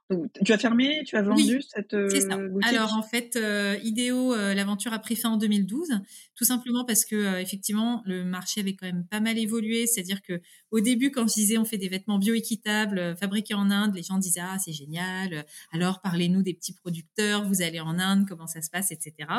tu 0.44 0.52
as 0.52 0.58
fermé, 0.58 1.04
tu 1.06 1.16
as 1.16 1.22
vendu 1.22 1.62
cette 1.62 1.94
euh, 1.94 2.50
boutique? 2.50 2.70
Alors 2.70 2.94
en 2.96 3.04
fait, 3.04 3.36
euh, 3.36 3.78
Idéo, 3.84 4.36
l'aventure 4.36 4.94
a 4.94 5.00
pris 5.00 5.16
fin 5.16 5.30
en 5.30 5.38
2012, 5.38 6.02
tout 6.36 6.46
simplement 6.46 6.86
parce 6.86 7.06
que 7.06 7.40
effectivement 7.40 8.02
le 8.06 8.24
marché 8.24 8.62
avait 8.62 8.76
quand 8.76 8.86
même 8.86 9.06
pas 9.06 9.20
mal 9.20 9.38
évolué. 9.38 9.88
C'est-à-dire 9.88 10.22
que 10.22 10.42
au 10.72 10.80
début, 10.80 11.12
quand 11.12 11.28
je 11.28 11.34
disais 11.34 11.58
on 11.58 11.66
fait 11.66 11.78
des 11.78 11.90
vêtements 11.90 12.20
bioéquitables 12.20 13.16
fabriqués 13.18 13.54
en 13.54 13.70
Inde, 13.72 13.96
les 13.96 14.04
gens 14.04 14.18
disaient 14.18 14.42
ah 14.44 14.58
c'est 14.64 14.74
génial. 14.74 15.46
Alors 15.72 16.02
parlez-nous 16.02 16.42
des 16.42 16.54
petits 16.54 16.74
producteurs. 16.74 17.46
Vous 17.46 17.62
allez 17.62 17.80
en 17.80 18.00
Inde, 18.00 18.26
comment 18.28 18.48
ça 18.48 18.62
se 18.62 18.70
passe, 18.70 18.92
etc. 18.92 19.30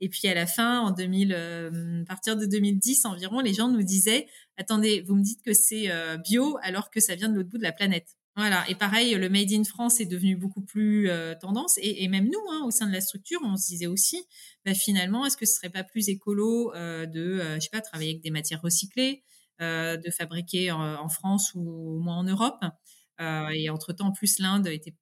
Et 0.00 0.08
puis 0.08 0.28
à 0.28 0.34
la 0.34 0.46
fin, 0.46 0.80
en 0.80 0.90
2000, 0.90 1.32
à 1.32 2.04
partir 2.06 2.36
de 2.36 2.46
2010 2.46 3.04
environ, 3.04 3.40
les 3.40 3.54
gens 3.54 3.68
nous 3.68 3.82
disaient 3.82 4.26
attendez, 4.56 5.02
vous 5.02 5.14
me 5.14 5.22
dites 5.22 5.42
que 5.42 5.52
c'est 5.52 5.88
bio 6.24 6.58
alors 6.62 6.90
que 6.90 7.00
ça 7.00 7.14
vient 7.14 7.28
de 7.28 7.34
l'autre 7.34 7.48
bout 7.48 7.58
de 7.58 7.62
la 7.62 7.72
planète. 7.72 8.18
Voilà. 8.38 8.64
Et 8.70 8.76
pareil, 8.76 9.16
le 9.16 9.28
Made 9.28 9.50
in 9.50 9.64
France 9.64 10.00
est 10.00 10.06
devenu 10.06 10.36
beaucoup 10.36 10.60
plus 10.60 11.10
euh, 11.10 11.34
tendance. 11.34 11.76
Et, 11.82 12.06
même 12.06 12.26
nous, 12.26 12.38
hein, 12.52 12.62
au 12.64 12.70
sein 12.70 12.86
de 12.86 12.92
la 12.92 13.00
structure, 13.00 13.40
on 13.42 13.56
se 13.56 13.66
disait 13.66 13.88
aussi, 13.88 14.28
bah, 14.64 14.74
finalement, 14.74 15.26
est-ce 15.26 15.36
que 15.36 15.44
ce 15.44 15.56
serait 15.56 15.70
pas 15.70 15.82
plus 15.82 16.08
écolo 16.08 16.72
euh, 16.76 17.04
de, 17.04 17.20
euh, 17.20 17.54
je 17.56 17.62
sais 17.62 17.70
pas, 17.72 17.80
travailler 17.80 18.10
avec 18.10 18.22
des 18.22 18.30
matières 18.30 18.62
recyclées, 18.62 19.24
de 19.60 20.10
fabriquer 20.16 20.70
en, 20.70 21.08
France 21.08 21.50
ou 21.56 21.96
au 21.96 21.98
moins 21.98 22.18
en 22.18 22.22
Europe? 22.22 22.64
et 23.18 23.70
entre 23.70 23.92
temps, 23.92 24.06
en 24.06 24.12
plus, 24.12 24.38
l'Inde 24.38 24.68
était 24.68 24.94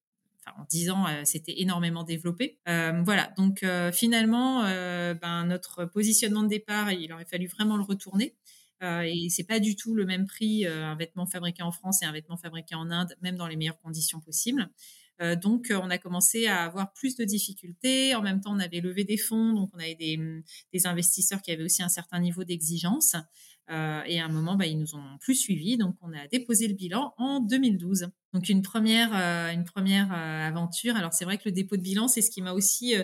en 0.56 0.64
10 0.70 0.90
ans, 0.90 1.04
c'était 1.24 1.60
énormément 1.60 2.04
développé. 2.04 2.58
voilà, 2.64 3.30
donc 3.36 3.62
finalement, 3.92 4.62
ben, 4.62 5.44
notre 5.44 5.84
positionnement 5.84 6.42
de 6.42 6.48
départ, 6.48 6.90
il 6.90 7.12
aurait 7.12 7.26
fallu 7.26 7.48
vraiment 7.48 7.76
le 7.76 7.82
retourner. 7.82 8.34
Euh, 8.82 9.02
et 9.02 9.28
c'est 9.30 9.44
pas 9.44 9.58
du 9.58 9.74
tout 9.74 9.94
le 9.94 10.04
même 10.04 10.26
prix 10.26 10.66
euh, 10.66 10.84
un 10.84 10.96
vêtement 10.96 11.26
fabriqué 11.26 11.62
en 11.62 11.72
France 11.72 12.02
et 12.02 12.04
un 12.04 12.12
vêtement 12.12 12.36
fabriqué 12.36 12.74
en 12.74 12.90
Inde, 12.90 13.16
même 13.22 13.36
dans 13.36 13.46
les 13.46 13.56
meilleures 13.56 13.80
conditions 13.80 14.20
possibles. 14.20 14.68
Euh, 15.22 15.34
donc, 15.34 15.72
on 15.72 15.88
a 15.88 15.96
commencé 15.96 16.46
à 16.46 16.64
avoir 16.64 16.92
plus 16.92 17.16
de 17.16 17.24
difficultés. 17.24 18.14
En 18.14 18.20
même 18.20 18.42
temps, 18.42 18.54
on 18.54 18.58
avait 18.58 18.80
levé 18.80 19.04
des 19.04 19.16
fonds, 19.16 19.54
donc 19.54 19.70
on 19.72 19.78
avait 19.78 19.94
des, 19.94 20.20
des 20.74 20.86
investisseurs 20.86 21.40
qui 21.40 21.52
avaient 21.52 21.64
aussi 21.64 21.82
un 21.82 21.88
certain 21.88 22.20
niveau 22.20 22.44
d'exigence. 22.44 23.16
Et 23.68 24.20
à 24.20 24.24
un 24.24 24.28
moment, 24.28 24.56
bah, 24.56 24.66
ils 24.66 24.78
nous 24.78 24.94
ont 24.94 25.18
plus 25.20 25.34
suivis, 25.34 25.76
donc 25.76 25.96
on 26.00 26.12
a 26.12 26.26
déposé 26.28 26.68
le 26.68 26.74
bilan 26.74 27.14
en 27.18 27.40
2012. 27.40 28.08
Donc 28.32 28.48
une 28.48 28.62
première, 28.62 29.12
une 29.52 29.64
première 29.64 30.12
aventure. 30.12 30.96
Alors 30.96 31.12
c'est 31.12 31.24
vrai 31.24 31.38
que 31.38 31.42
le 31.46 31.52
dépôt 31.52 31.76
de 31.76 31.82
bilan, 31.82 32.06
c'est 32.06 32.22
ce 32.22 32.30
qui 32.30 32.42
m'a 32.42 32.52
aussi 32.52 32.94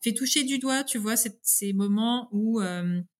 fait 0.00 0.12
toucher 0.12 0.44
du 0.44 0.58
doigt, 0.58 0.84
tu 0.84 0.98
vois, 0.98 1.16
ces 1.16 1.72
moments 1.72 2.28
où 2.30 2.60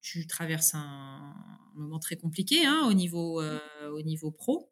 tu 0.00 0.26
traverses 0.26 0.74
un, 0.74 1.34
moment 1.74 1.98
très 1.98 2.16
compliqué 2.16 2.64
hein, 2.66 2.82
au 2.88 2.92
niveau 2.92 3.42
au 3.42 4.02
niveau 4.02 4.30
pro. 4.30 4.70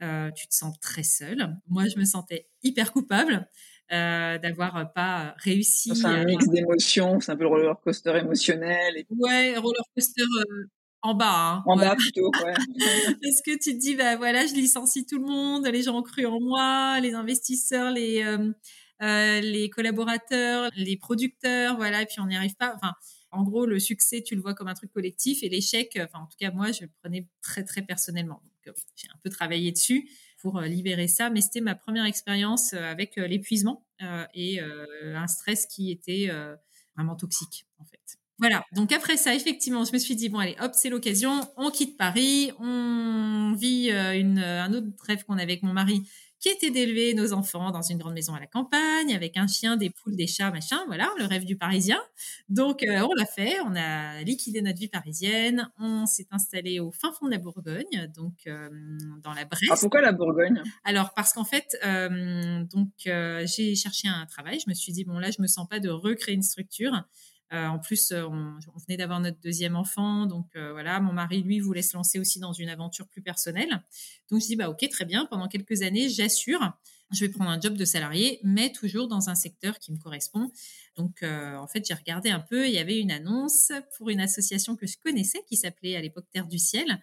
tu 0.00 0.48
te 0.48 0.54
sens 0.54 0.78
très 0.80 1.04
seul. 1.04 1.56
Moi, 1.68 1.84
je 1.86 1.98
me 1.98 2.04
sentais 2.04 2.48
hyper 2.62 2.92
coupable. 2.92 3.48
Euh, 3.90 4.36
d'avoir 4.36 4.92
pas 4.92 5.34
réussi. 5.38 5.96
C'est 5.96 6.04
un 6.04 6.22
mix 6.24 6.46
d'émotions, 6.48 7.20
c'est 7.20 7.32
un 7.32 7.36
peu 7.36 7.44
le 7.44 7.48
roller 7.48 7.80
coaster 7.80 8.18
émotionnel. 8.18 8.98
Et... 8.98 9.06
Ouais, 9.08 9.56
roller 9.56 9.82
coaster 9.94 10.20
euh, 10.20 10.64
en 11.02 11.14
bas. 11.14 11.52
Hein, 11.52 11.62
en 11.66 11.76
bas 11.76 11.96
plutôt, 11.96 12.30
ouais. 12.44 12.54
Parce 13.22 13.42
que 13.42 13.52
tu 13.52 13.74
te 13.74 13.78
dis, 13.78 13.96
bah 13.96 14.16
voilà, 14.16 14.46
je 14.46 14.54
licencie 14.54 15.06
tout 15.06 15.18
le 15.18 15.26
monde, 15.26 15.66
les 15.66 15.82
gens 15.82 15.96
ont 15.96 16.02
cru 16.02 16.26
en 16.26 16.40
moi, 16.40 17.00
les 17.00 17.14
investisseurs, 17.14 17.90
les, 17.90 18.22
euh, 18.22 19.40
les 19.40 19.70
collaborateurs, 19.70 20.70
les 20.76 20.96
producteurs, 20.96 21.76
voilà, 21.76 22.02
et 22.02 22.06
puis 22.06 22.20
on 22.20 22.26
n'y 22.26 22.36
arrive 22.36 22.56
pas. 22.56 22.74
Enfin, 22.76 22.94
en 23.30 23.42
gros, 23.42 23.66
le 23.66 23.78
succès, 23.78 24.22
tu 24.22 24.34
le 24.34 24.40
vois 24.40 24.54
comme 24.54 24.68
un 24.68 24.74
truc 24.74 24.90
collectif 24.90 25.42
et 25.42 25.48
l'échec, 25.48 25.98
enfin, 26.02 26.24
en 26.24 26.26
tout 26.26 26.36
cas, 26.38 26.50
moi, 26.50 26.72
je 26.72 26.82
le 26.82 26.90
prenais 27.00 27.28
très, 27.42 27.64
très 27.64 27.82
personnellement. 27.82 28.42
Donc, 28.66 28.74
j'ai 28.96 29.08
un 29.08 29.18
peu 29.22 29.30
travaillé 29.30 29.72
dessus 29.72 30.08
pour 30.38 30.58
euh, 30.58 30.66
libérer 30.66 31.08
ça. 31.08 31.30
Mais 31.30 31.40
c'était 31.40 31.60
ma 31.60 31.74
première 31.74 32.04
expérience 32.04 32.72
euh, 32.72 32.90
avec 32.90 33.18
euh, 33.18 33.26
l'épuisement 33.26 33.84
et 34.32 34.60
un 34.60 35.26
stress 35.26 35.66
qui 35.66 35.90
était 35.90 36.30
vraiment 36.94 37.16
toxique 37.16 37.66
en 37.78 37.84
fait. 37.84 38.17
Voilà. 38.38 38.64
Donc 38.72 38.92
après 38.92 39.16
ça, 39.16 39.34
effectivement, 39.34 39.84
je 39.84 39.92
me 39.92 39.98
suis 39.98 40.14
dit 40.14 40.28
bon 40.28 40.38
allez, 40.38 40.56
hop, 40.60 40.72
c'est 40.74 40.90
l'occasion. 40.90 41.40
On 41.56 41.70
quitte 41.70 41.96
Paris, 41.96 42.52
on 42.60 43.54
vit 43.58 43.90
une, 43.90 44.38
un 44.38 44.72
autre 44.72 44.86
rêve 45.06 45.24
qu'on 45.24 45.34
avait 45.34 45.42
avec 45.44 45.62
mon 45.62 45.72
mari, 45.72 46.02
qui 46.40 46.48
était 46.50 46.70
d'élever 46.70 47.14
nos 47.14 47.32
enfants 47.32 47.72
dans 47.72 47.82
une 47.82 47.98
grande 47.98 48.14
maison 48.14 48.34
à 48.34 48.40
la 48.40 48.46
campagne 48.46 49.12
avec 49.14 49.36
un 49.36 49.48
chien, 49.48 49.76
des 49.76 49.90
poules, 49.90 50.14
des 50.14 50.26
chats, 50.28 50.50
machin. 50.50 50.78
Voilà, 50.86 51.10
le 51.18 51.24
rêve 51.24 51.44
du 51.44 51.56
Parisien. 51.56 51.98
Donc 52.48 52.84
euh, 52.84 53.00
on 53.00 53.12
l'a 53.14 53.26
fait, 53.26 53.56
on 53.64 53.74
a 53.74 54.22
liquidé 54.22 54.62
notre 54.62 54.78
vie 54.78 54.88
parisienne, 54.88 55.68
on 55.80 56.06
s'est 56.06 56.28
installé 56.30 56.78
au 56.78 56.92
fin 56.92 57.12
fond 57.12 57.26
de 57.26 57.32
la 57.32 57.38
Bourgogne, 57.38 58.08
donc 58.14 58.34
euh, 58.46 58.68
dans 59.22 59.32
la 59.32 59.44
Bresse. 59.46 59.68
Ah, 59.70 59.76
pourquoi 59.80 60.00
la 60.00 60.12
Bourgogne? 60.12 60.62
Alors 60.84 61.12
parce 61.14 61.32
qu'en 61.32 61.44
fait, 61.44 61.76
euh, 61.84 62.62
donc 62.64 62.90
j'ai 63.04 63.74
cherché 63.74 64.06
un 64.06 64.26
travail. 64.26 64.60
Je 64.60 64.70
me 64.70 64.74
suis 64.74 64.92
dit 64.92 65.04
bon 65.04 65.18
là, 65.18 65.30
je 65.32 65.42
me 65.42 65.48
sens 65.48 65.66
pas 65.68 65.80
de 65.80 65.88
recréer 65.88 66.36
une 66.36 66.42
structure. 66.42 66.92
Euh, 67.52 67.66
en 67.66 67.78
plus, 67.78 68.12
euh, 68.12 68.24
on, 68.24 68.78
venait 68.86 68.98
d'avoir 68.98 69.20
notre 69.20 69.40
deuxième 69.40 69.74
enfant, 69.74 70.26
donc 70.26 70.46
euh, 70.54 70.72
voilà, 70.72 71.00
mon 71.00 71.14
mari 71.14 71.42
lui 71.42 71.60
voulait 71.60 71.82
se 71.82 71.96
lancer 71.96 72.18
aussi 72.18 72.40
dans 72.40 72.52
une 72.52 72.68
aventure 72.68 73.08
plus 73.08 73.22
personnelle. 73.22 73.82
Donc 74.30 74.42
je 74.42 74.46
dis 74.46 74.56
bah 74.56 74.68
ok 74.68 74.86
très 74.90 75.06
bien, 75.06 75.24
pendant 75.24 75.48
quelques 75.48 75.80
années 75.80 76.10
j'assure, 76.10 76.72
je 77.10 77.24
vais 77.24 77.32
prendre 77.32 77.50
un 77.50 77.58
job 77.58 77.74
de 77.74 77.86
salarié, 77.86 78.38
mais 78.42 78.70
toujours 78.70 79.08
dans 79.08 79.30
un 79.30 79.34
secteur 79.34 79.78
qui 79.78 79.92
me 79.92 79.98
correspond. 79.98 80.50
Donc 80.96 81.22
en 81.22 81.66
fait 81.66 81.86
j'ai 81.86 81.94
regardé 81.94 82.28
un 82.28 82.40
peu, 82.40 82.66
il 82.66 82.74
y 82.74 82.78
avait 82.78 82.98
une 82.98 83.10
annonce 83.10 83.72
pour 83.96 84.10
une 84.10 84.20
association 84.20 84.76
que 84.76 84.86
je 84.86 84.98
connaissais 85.02 85.42
qui 85.48 85.56
s'appelait 85.56 85.96
à 85.96 86.02
l'époque 86.02 86.26
Terre 86.32 86.46
du 86.46 86.58
Ciel, 86.58 87.02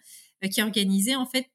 qui 0.52 0.62
organisait 0.62 1.16
en 1.16 1.26
fait, 1.26 1.50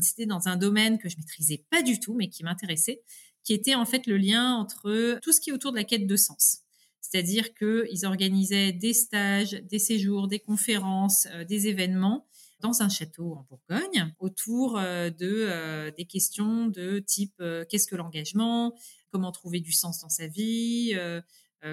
c'était 0.00 0.26
dans 0.26 0.48
un 0.48 0.56
domaine 0.56 0.98
que 0.98 1.08
je 1.08 1.16
maîtrisais 1.16 1.64
pas 1.70 1.82
du 1.82 2.00
tout, 2.00 2.14
mais 2.14 2.28
qui 2.28 2.42
m'intéressait, 2.42 3.02
qui 3.44 3.52
était 3.52 3.76
en 3.76 3.84
fait 3.84 4.08
le 4.08 4.16
lien 4.16 4.56
entre 4.56 5.20
tout 5.22 5.32
ce 5.32 5.40
qui 5.40 5.50
est 5.50 5.52
autour 5.52 5.70
de 5.70 5.76
la 5.76 5.84
quête 5.84 6.08
de 6.08 6.16
sens. 6.16 6.62
C'est-à-dire 7.02 7.52
qu'ils 7.54 8.06
organisaient 8.06 8.72
des 8.72 8.94
stages, 8.94 9.50
des 9.50 9.80
séjours, 9.80 10.28
des 10.28 10.38
conférences, 10.38 11.26
euh, 11.32 11.44
des 11.44 11.66
événements 11.66 12.26
dans 12.60 12.80
un 12.80 12.88
château 12.88 13.34
en 13.34 13.44
Bourgogne 13.50 14.14
autour 14.20 14.78
euh, 14.78 15.10
de 15.10 15.46
euh, 15.48 15.90
des 15.90 16.04
questions 16.04 16.68
de 16.68 17.00
type 17.00 17.42
qu'est-ce 17.68 17.88
que 17.88 17.96
l'engagement, 17.96 18.72
comment 19.10 19.32
trouver 19.32 19.60
du 19.60 19.72
sens 19.72 20.00
dans 20.00 20.08
sa 20.08 20.28
vie, 20.28 20.94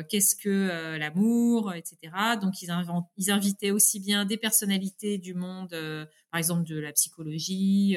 qu'est-ce 0.10 0.36
que 0.36 0.98
l'amour, 0.98 1.74
etc. 1.74 1.98
Donc 2.42 2.62
ils, 2.62 2.70
ils, 3.18 3.32
invitaient 3.32 3.72
aussi 3.72 4.00
bien 4.00 4.26
des 4.26 4.38
personnalités 4.38 5.20
du 5.20 5.36
monde, 5.36 5.70
par 6.32 6.40
exemple 6.40 6.68
de 6.68 6.80
la 6.80 6.92
psychologie, 6.92 7.96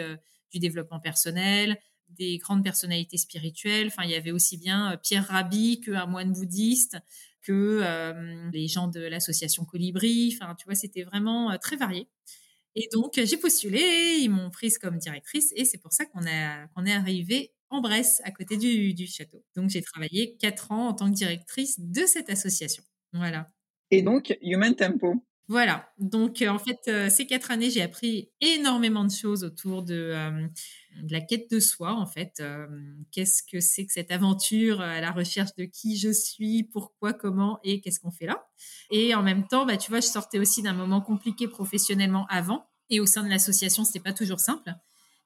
du 0.53 0.59
développement 0.59 1.01
personnel, 1.01 1.79
des 2.19 2.39
grandes 2.39 2.65
personnalités 2.65 3.17
spirituelles. 3.17 3.89
Enfin, 3.89 4.05
il 4.05 4.11
y 4.11 4.15
avait 4.15 4.31
aussi 4.31 4.57
bien 4.57 4.99
Pierre 5.03 5.27
Rabhi 5.27 5.81
qu'un 5.81 6.07
moine 6.07 6.33
bouddhiste 6.33 6.97
que 7.43 7.81
euh, 7.83 8.51
les 8.53 8.69
gens 8.69 8.89
de 8.89 9.01
l'association 9.01 9.65
Colibri. 9.65 10.37
Enfin, 10.37 10.55
tu 10.55 10.65
vois, 10.65 10.75
c'était 10.75 11.03
vraiment 11.03 11.51
euh, 11.51 11.57
très 11.59 11.77
varié. 11.77 12.09
Et 12.75 12.89
donc, 12.93 13.21
j'ai 13.23 13.37
postulé, 13.37 14.17
ils 14.21 14.31
m'ont 14.31 14.51
prise 14.51 14.79
comme 14.79 14.97
directrice 14.97 15.53
et 15.57 15.65
c'est 15.65 15.79
pour 15.79 15.93
ça 15.93 16.07
qu'on 16.07 16.21
qu'on 16.21 16.87
est 16.87 16.93
arrivé 16.93 17.53
en 17.69 17.81
Bresse, 17.81 18.21
à 18.25 18.31
côté 18.31 18.57
du, 18.57 18.95
du 18.95 19.07
château. 19.07 19.45
Donc, 19.57 19.71
j'ai 19.71 19.83
travaillé 19.83 20.37
quatre 20.37 20.73
ans 20.73 20.89
en 20.89 20.95
tant 20.95 21.11
que 21.11 21.15
directrice 21.15 21.81
de 21.81 22.07
cette 22.07 22.31
association. 22.31 22.83
Voilà. 23.13 23.51
Et 23.91 24.03
donc, 24.03 24.37
Human 24.43 24.75
Tempo, 24.75 25.23
voilà. 25.49 25.89
Donc, 25.99 26.41
euh, 26.41 26.49
en 26.49 26.59
fait, 26.59 26.81
euh, 26.89 27.11
ces 27.11 27.27
quatre 27.27 27.51
années, 27.51 27.69
j'ai 27.69 27.83
appris 27.83 28.31
énormément 28.41 29.05
de 29.05 29.11
choses 29.11 29.43
autour 29.45 29.83
de, 29.83 30.13
euh, 30.15 30.47
la 31.11 31.21
quête 31.21 31.51
de 31.51 31.59
soi, 31.59 31.95
en 31.95 32.07
fait. 32.07 32.43
qu'est-ce 33.11 33.43
que 33.43 33.61
c'est 33.61 33.87
que 33.87 33.93
cette 33.93 34.11
aventure 34.11 34.81
à 34.81 35.01
la 35.01 35.11
recherche 35.11 35.55
de 35.57 35.65
qui 35.65 35.97
je 35.97 36.11
suis, 36.11 36.63
pourquoi, 36.65 37.13
comment 37.13 37.59
et 37.65 37.81
qu'est-ce 37.81 38.01
qu'on 38.01 38.11
fait 38.11 38.27
là? 38.27 38.47
Et 38.91 39.15
en 39.15 39.23
même 39.23 39.47
temps, 39.47 39.67
bah, 39.67 39.77
tu 39.77 39.91
vois, 39.91 40.01
je 40.01 40.07
sortais 40.07 40.39
aussi 40.39 40.63
d'un 40.63 40.75
moment 40.75 41.01
compliqué 41.01 41.49
professionnellement 41.49 42.27
avant. 42.29 42.67
Et 42.91 43.01
au 43.01 43.07
sein 43.07 43.23
de 43.25 43.29
l'association, 43.29 43.85
c'était 43.85 44.01
pas 44.01 44.13
toujours 44.13 44.41
simple. 44.41 44.73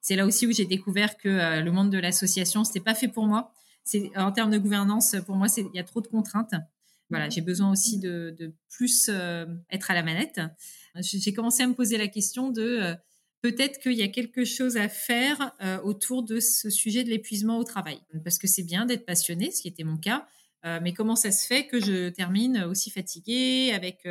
C'est 0.00 0.16
là 0.16 0.24
aussi 0.24 0.46
où 0.46 0.52
j'ai 0.52 0.66
découvert 0.66 1.16
que 1.16 1.60
le 1.60 1.70
monde 1.72 1.90
de 1.90 1.98
l'association, 1.98 2.64
c'était 2.64 2.80
pas 2.80 2.94
fait 2.94 3.08
pour 3.08 3.26
moi. 3.26 3.52
C'est 3.84 4.10
en 4.16 4.32
termes 4.32 4.50
de 4.50 4.58
gouvernance, 4.58 5.16
pour 5.26 5.36
moi, 5.36 5.48
il 5.56 5.68
y 5.74 5.80
a 5.80 5.84
trop 5.84 6.00
de 6.00 6.06
contraintes. 6.06 6.54
Voilà, 7.10 7.28
j'ai 7.28 7.40
besoin 7.40 7.70
aussi 7.70 7.98
de, 7.98 8.54
plus 8.68 9.08
euh, 9.08 9.46
être 9.70 9.90
à 9.90 9.94
la 9.94 10.02
manette. 10.02 10.40
J'ai 11.00 11.32
commencé 11.32 11.62
à 11.62 11.66
me 11.66 11.74
poser 11.74 11.98
la 11.98 12.08
question 12.08 12.50
de 12.50 12.62
euh, 12.62 12.94
peut-être 13.42 13.78
qu'il 13.80 13.92
y 13.92 14.02
a 14.02 14.08
quelque 14.08 14.44
chose 14.44 14.76
à 14.76 14.88
faire 14.88 15.52
euh, 15.62 15.80
autour 15.82 16.24
de 16.24 16.40
ce 16.40 16.68
sujet 16.68 17.04
de 17.04 17.10
l'épuisement 17.10 17.58
au 17.58 17.64
travail. 17.64 18.00
Parce 18.24 18.38
que 18.38 18.46
c'est 18.46 18.64
bien 18.64 18.86
d'être 18.86 19.06
passionné, 19.06 19.50
ce 19.50 19.62
qui 19.62 19.68
était 19.68 19.84
mon 19.84 19.98
cas, 19.98 20.26
mais 20.82 20.92
comment 20.92 21.14
ça 21.14 21.30
se 21.30 21.46
fait 21.46 21.68
que 21.68 21.78
je 21.78 22.08
termine 22.08 22.64
aussi 22.64 22.90
fatiguée 22.90 23.70
avec 23.72 24.04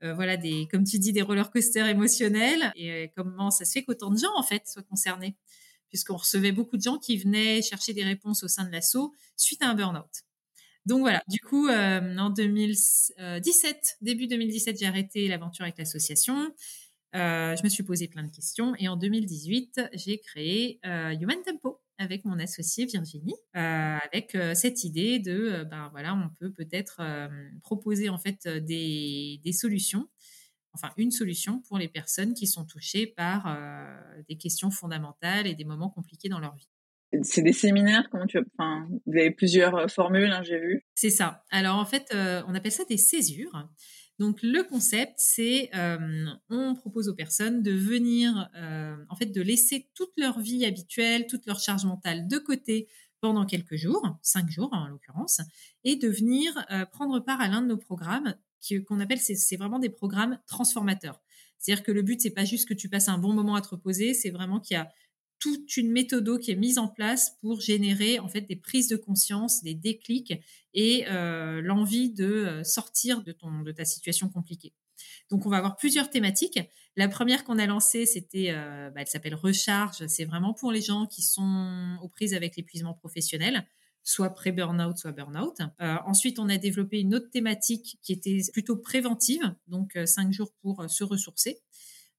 voilà 0.00 0.36
des, 0.36 0.68
comme 0.70 0.84
tu 0.84 1.00
dis, 1.00 1.12
des 1.12 1.22
roller 1.22 1.50
coasters 1.50 1.88
émotionnels? 1.88 2.72
Et 2.76 3.10
comment 3.16 3.50
ça 3.50 3.64
se 3.64 3.72
fait 3.72 3.82
qu'autant 3.82 4.12
de 4.12 4.16
gens 4.16 4.32
en 4.36 4.44
fait 4.44 4.62
soient 4.68 4.84
concernés, 4.84 5.36
puisqu'on 5.88 6.16
recevait 6.16 6.52
beaucoup 6.52 6.76
de 6.76 6.82
gens 6.82 6.98
qui 6.98 7.16
venaient 7.16 7.62
chercher 7.62 7.94
des 7.94 8.04
réponses 8.04 8.44
au 8.44 8.48
sein 8.48 8.64
de 8.64 8.70
l'assaut 8.70 9.12
suite 9.36 9.60
à 9.60 9.70
un 9.70 9.74
burn-out. 9.74 10.27
Donc 10.88 11.00
voilà, 11.00 11.22
du 11.28 11.38
coup, 11.38 11.68
euh, 11.68 12.16
en 12.16 12.30
2017, 12.30 13.98
début 14.00 14.26
2017, 14.26 14.78
j'ai 14.80 14.86
arrêté 14.86 15.28
l'aventure 15.28 15.64
avec 15.64 15.76
l'association. 15.76 16.50
Euh, 17.14 17.54
je 17.54 17.62
me 17.62 17.68
suis 17.68 17.82
posé 17.82 18.08
plein 18.08 18.22
de 18.22 18.30
questions 18.30 18.74
et 18.78 18.88
en 18.88 18.96
2018, 18.96 19.82
j'ai 19.92 20.18
créé 20.18 20.80
euh, 20.86 21.10
Human 21.10 21.36
Tempo 21.44 21.82
avec 21.98 22.24
mon 22.24 22.38
associée 22.38 22.86
Virginie, 22.86 23.34
avec 23.52 24.36
cette 24.54 24.84
idée 24.84 25.18
de, 25.18 25.66
ben 25.68 25.88
voilà, 25.90 26.14
on 26.14 26.30
peut 26.38 26.52
peut-être 26.52 27.02
proposer 27.62 28.08
en 28.08 28.18
fait 28.18 28.46
des, 28.46 29.40
des, 29.44 29.52
solutions, 29.52 30.08
enfin 30.72 30.92
une 30.96 31.10
solution 31.10 31.60
pour 31.62 31.76
les 31.76 31.88
personnes 31.88 32.34
qui 32.34 32.46
sont 32.46 32.64
touchées 32.64 33.08
par 33.08 33.58
des 34.28 34.36
questions 34.36 34.70
fondamentales 34.70 35.48
et 35.48 35.56
des 35.56 35.64
moments 35.64 35.90
compliqués 35.90 36.28
dans 36.28 36.38
leur 36.38 36.54
vie 36.54 36.68
c'est 37.22 37.42
des 37.42 37.52
séminaires, 37.52 38.08
comment 38.10 38.26
tu 38.26 38.38
enfin, 38.38 38.86
vous 39.06 39.12
avez 39.12 39.30
plusieurs 39.30 39.74
euh, 39.74 39.88
formules, 39.88 40.30
hein, 40.30 40.42
j'ai 40.42 40.58
vu. 40.58 40.84
C'est 40.94 41.10
ça. 41.10 41.44
Alors 41.50 41.76
en 41.76 41.84
fait, 41.84 42.08
euh, 42.14 42.42
on 42.46 42.54
appelle 42.54 42.72
ça 42.72 42.84
des 42.84 42.98
césures. 42.98 43.68
Donc 44.18 44.40
le 44.42 44.62
concept, 44.64 45.14
c'est 45.16 45.70
euh, 45.74 46.26
on 46.50 46.74
propose 46.74 47.08
aux 47.08 47.14
personnes 47.14 47.62
de 47.62 47.70
venir, 47.70 48.50
en 49.08 49.14
fait, 49.14 49.26
de 49.26 49.40
laisser 49.40 49.90
toute 49.94 50.10
leur 50.16 50.40
vie 50.40 50.66
habituelle, 50.66 51.26
toute 51.28 51.46
leur 51.46 51.60
charge 51.60 51.84
mentale 51.84 52.26
de 52.26 52.38
côté 52.38 52.88
pendant 53.20 53.46
quelques 53.46 53.76
jours, 53.76 54.18
cinq 54.22 54.50
jours 54.50 54.70
en 54.72 54.88
l'occurrence, 54.88 55.40
et 55.84 55.94
de 55.94 56.08
venir 56.08 56.52
prendre 56.90 57.20
part 57.20 57.40
à 57.40 57.46
l'un 57.46 57.62
de 57.62 57.68
nos 57.68 57.76
programmes 57.76 58.34
qu'on 58.88 58.98
appelle, 58.98 59.20
c'est 59.20 59.56
vraiment 59.56 59.78
des 59.78 59.88
programmes 59.88 60.40
transformateurs. 60.48 61.22
C'est-à-dire 61.58 61.84
que 61.84 61.92
le 61.92 62.02
but, 62.02 62.20
c'est 62.20 62.30
pas 62.30 62.44
juste 62.44 62.68
que 62.68 62.74
tu 62.74 62.88
passes 62.88 63.08
un 63.08 63.18
bon 63.18 63.32
moment 63.32 63.54
à 63.54 63.60
te 63.60 63.68
reposer, 63.68 64.14
c'est 64.14 64.30
vraiment 64.30 64.60
qu'il 64.60 64.76
y 64.76 64.78
a 64.78 64.88
toute 65.38 65.76
une 65.76 65.90
méthode 65.90 66.38
qui 66.40 66.50
est 66.50 66.56
mise 66.56 66.78
en 66.78 66.88
place 66.88 67.36
pour 67.40 67.60
générer 67.60 68.18
en 68.18 68.28
fait 68.28 68.42
des 68.42 68.56
prises 68.56 68.88
de 68.88 68.96
conscience, 68.96 69.62
des 69.62 69.74
déclics 69.74 70.34
et 70.74 71.06
euh, 71.08 71.60
l'envie 71.62 72.10
de 72.10 72.24
euh, 72.24 72.64
sortir 72.64 73.22
de 73.22 73.32
ton 73.32 73.62
de 73.62 73.72
ta 73.72 73.84
situation 73.84 74.28
compliquée. 74.28 74.74
Donc 75.30 75.46
on 75.46 75.50
va 75.50 75.58
avoir 75.58 75.76
plusieurs 75.76 76.10
thématiques. 76.10 76.58
La 76.96 77.08
première 77.08 77.44
qu'on 77.44 77.58
a 77.58 77.66
lancée, 77.66 78.06
c'était, 78.06 78.50
euh, 78.50 78.90
bah, 78.90 79.02
elle 79.02 79.06
s'appelle 79.06 79.36
recharge. 79.36 80.06
C'est 80.06 80.24
vraiment 80.24 80.54
pour 80.54 80.72
les 80.72 80.80
gens 80.80 81.06
qui 81.06 81.22
sont 81.22 81.96
aux 82.02 82.08
prises 82.08 82.34
avec 82.34 82.56
l'épuisement 82.56 82.94
professionnel, 82.94 83.64
soit 84.02 84.30
pré-burnout, 84.30 84.96
soit 84.96 85.12
burnout. 85.12 85.54
ensuite, 85.78 86.40
on 86.40 86.48
a 86.48 86.56
développé 86.56 86.98
une 86.98 87.14
autre 87.14 87.30
thématique 87.30 87.98
qui 88.02 88.12
était 88.12 88.40
plutôt 88.52 88.76
préventive, 88.76 89.54
donc 89.68 89.96
cinq 90.06 90.32
jours 90.32 90.52
pour 90.62 90.90
se 90.90 91.04
ressourcer. 91.04 91.60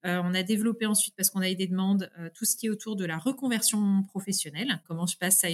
Euh, 0.05 0.21
on 0.23 0.33
a 0.33 0.43
développé 0.43 0.85
ensuite, 0.85 1.13
parce 1.17 1.29
qu'on 1.29 1.41
a 1.41 1.49
eu 1.49 1.55
des 1.55 1.67
demandes, 1.67 2.09
euh, 2.19 2.29
tout 2.33 2.45
ce 2.45 2.55
qui 2.55 2.67
est 2.67 2.69
autour 2.69 2.95
de 2.95 3.05
la 3.05 3.17
reconversion 3.17 4.03
professionnelle, 4.03 4.81
comment 4.87 5.05
je 5.05 5.17
passe 5.17 5.43
à 5.43 5.47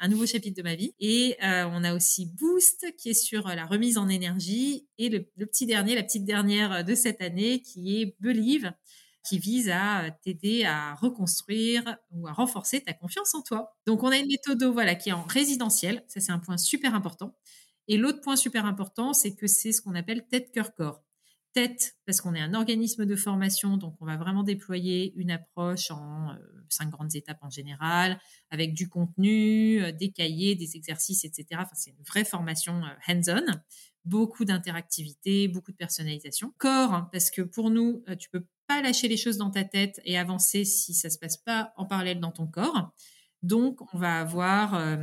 un 0.00 0.08
nouveau 0.08 0.26
chapitre 0.26 0.56
de 0.56 0.62
ma 0.62 0.74
vie. 0.74 0.94
Et 1.00 1.36
euh, 1.42 1.68
on 1.70 1.84
a 1.84 1.94
aussi 1.94 2.26
Boost, 2.26 2.86
qui 2.96 3.10
est 3.10 3.14
sur 3.14 3.48
la 3.48 3.66
remise 3.66 3.98
en 3.98 4.08
énergie. 4.08 4.86
Et 4.96 5.10
le, 5.10 5.24
petit 5.46 5.66
dernier, 5.66 5.94
la 5.94 6.02
petite 6.02 6.24
dernière 6.24 6.82
de 6.84 6.94
cette 6.94 7.20
année, 7.20 7.60
qui 7.60 8.00
est 8.00 8.16
Believe, 8.20 8.72
qui 9.22 9.38
vise 9.38 9.68
à 9.68 10.10
t'aider 10.22 10.64
à 10.64 10.94
reconstruire 10.94 11.98
ou 12.10 12.26
à 12.26 12.32
renforcer 12.32 12.80
ta 12.80 12.94
confiance 12.94 13.34
en 13.34 13.42
toi. 13.42 13.76
Donc, 13.86 14.02
on 14.02 14.08
a 14.08 14.16
une 14.16 14.28
méthode 14.28 14.62
voilà, 14.64 14.94
qui 14.94 15.10
est 15.10 15.12
en 15.12 15.24
résidentiel. 15.24 16.02
Ça, 16.08 16.20
c'est 16.20 16.32
un 16.32 16.38
point 16.38 16.56
super 16.56 16.94
important. 16.94 17.36
Et 17.86 17.98
l'autre 17.98 18.22
point 18.22 18.36
super 18.36 18.64
important, 18.64 19.12
c'est 19.12 19.34
que 19.34 19.46
c'est 19.46 19.72
ce 19.72 19.82
qu'on 19.82 19.94
appelle 19.94 20.26
tête, 20.26 20.52
cœur, 20.52 20.74
corps 20.74 21.02
tête, 21.52 21.96
parce 22.06 22.20
qu'on 22.20 22.34
est 22.34 22.40
un 22.40 22.54
organisme 22.54 23.06
de 23.06 23.16
formation, 23.16 23.76
donc 23.76 23.96
on 24.00 24.06
va 24.06 24.16
vraiment 24.16 24.42
déployer 24.42 25.12
une 25.16 25.30
approche 25.30 25.90
en 25.90 26.30
euh, 26.30 26.36
cinq 26.68 26.90
grandes 26.90 27.14
étapes 27.14 27.38
en 27.42 27.50
général, 27.50 28.20
avec 28.50 28.74
du 28.74 28.88
contenu, 28.88 29.82
euh, 29.82 29.92
des 29.92 30.10
cahiers, 30.10 30.54
des 30.54 30.76
exercices, 30.76 31.24
etc. 31.24 31.46
Enfin, 31.54 31.74
c'est 31.74 31.90
une 31.90 32.04
vraie 32.06 32.24
formation 32.24 32.82
euh, 32.84 33.12
hands-on, 33.12 33.44
beaucoup 34.04 34.44
d'interactivité, 34.44 35.48
beaucoup 35.48 35.72
de 35.72 35.76
personnalisation. 35.76 36.52
Corps, 36.58 36.94
hein, 36.94 37.08
parce 37.12 37.30
que 37.30 37.42
pour 37.42 37.70
nous, 37.70 38.02
tu 38.18 38.30
peux 38.30 38.46
pas 38.66 38.80
lâcher 38.80 39.08
les 39.08 39.16
choses 39.16 39.36
dans 39.36 39.50
ta 39.50 39.64
tête 39.64 40.00
et 40.04 40.16
avancer 40.16 40.64
si 40.64 40.94
ça 40.94 41.10
se 41.10 41.18
passe 41.18 41.36
pas 41.36 41.72
en 41.76 41.86
parallèle 41.86 42.20
dans 42.20 42.32
ton 42.32 42.46
corps. 42.46 42.92
Donc, 43.42 43.80
on 43.94 43.98
va 43.98 44.20
avoir 44.20 44.98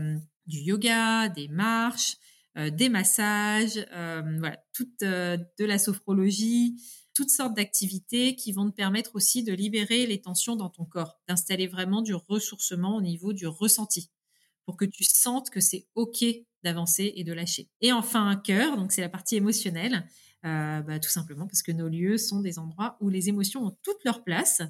du 0.47 0.59
yoga, 0.59 1.29
des 1.29 1.47
marches, 1.47 2.15
des 2.71 2.89
massages, 2.89 3.85
euh, 3.93 4.23
voilà, 4.39 4.57
toute 4.73 5.03
euh, 5.03 5.37
de 5.59 5.65
la 5.65 5.77
sophrologie, 5.77 6.81
toutes 7.13 7.29
sortes 7.29 7.55
d'activités 7.55 8.35
qui 8.35 8.51
vont 8.51 8.69
te 8.69 8.75
permettre 8.75 9.15
aussi 9.15 9.43
de 9.43 9.53
libérer 9.53 10.07
les 10.07 10.21
tensions 10.21 10.55
dans 10.55 10.69
ton 10.69 10.85
corps, 10.85 11.19
d'installer 11.27 11.67
vraiment 11.67 12.01
du 12.01 12.15
ressourcement 12.15 12.95
au 12.95 13.01
niveau 13.01 13.31
du 13.31 13.45
ressenti 13.45 14.09
pour 14.65 14.75
que 14.75 14.85
tu 14.85 15.03
sentes 15.03 15.51
que 15.51 15.59
c'est 15.59 15.87
OK 15.93 16.25
d'avancer 16.63 17.13
et 17.15 17.23
de 17.23 17.31
lâcher. 17.31 17.69
Et 17.81 17.91
enfin, 17.91 18.27
un 18.27 18.35
cœur, 18.35 18.75
donc 18.75 18.91
c'est 18.91 19.01
la 19.01 19.09
partie 19.09 19.35
émotionnelle, 19.35 20.05
bah, 20.43 20.99
tout 21.01 21.09
simplement 21.09 21.47
parce 21.47 21.61
que 21.61 21.71
nos 21.71 21.87
lieux 21.87 22.17
sont 22.17 22.41
des 22.41 22.59
endroits 22.59 22.97
où 22.99 23.09
les 23.09 23.29
émotions 23.29 23.65
ont 23.65 23.77
toute 23.83 24.03
leur 24.03 24.23
place. 24.23 24.61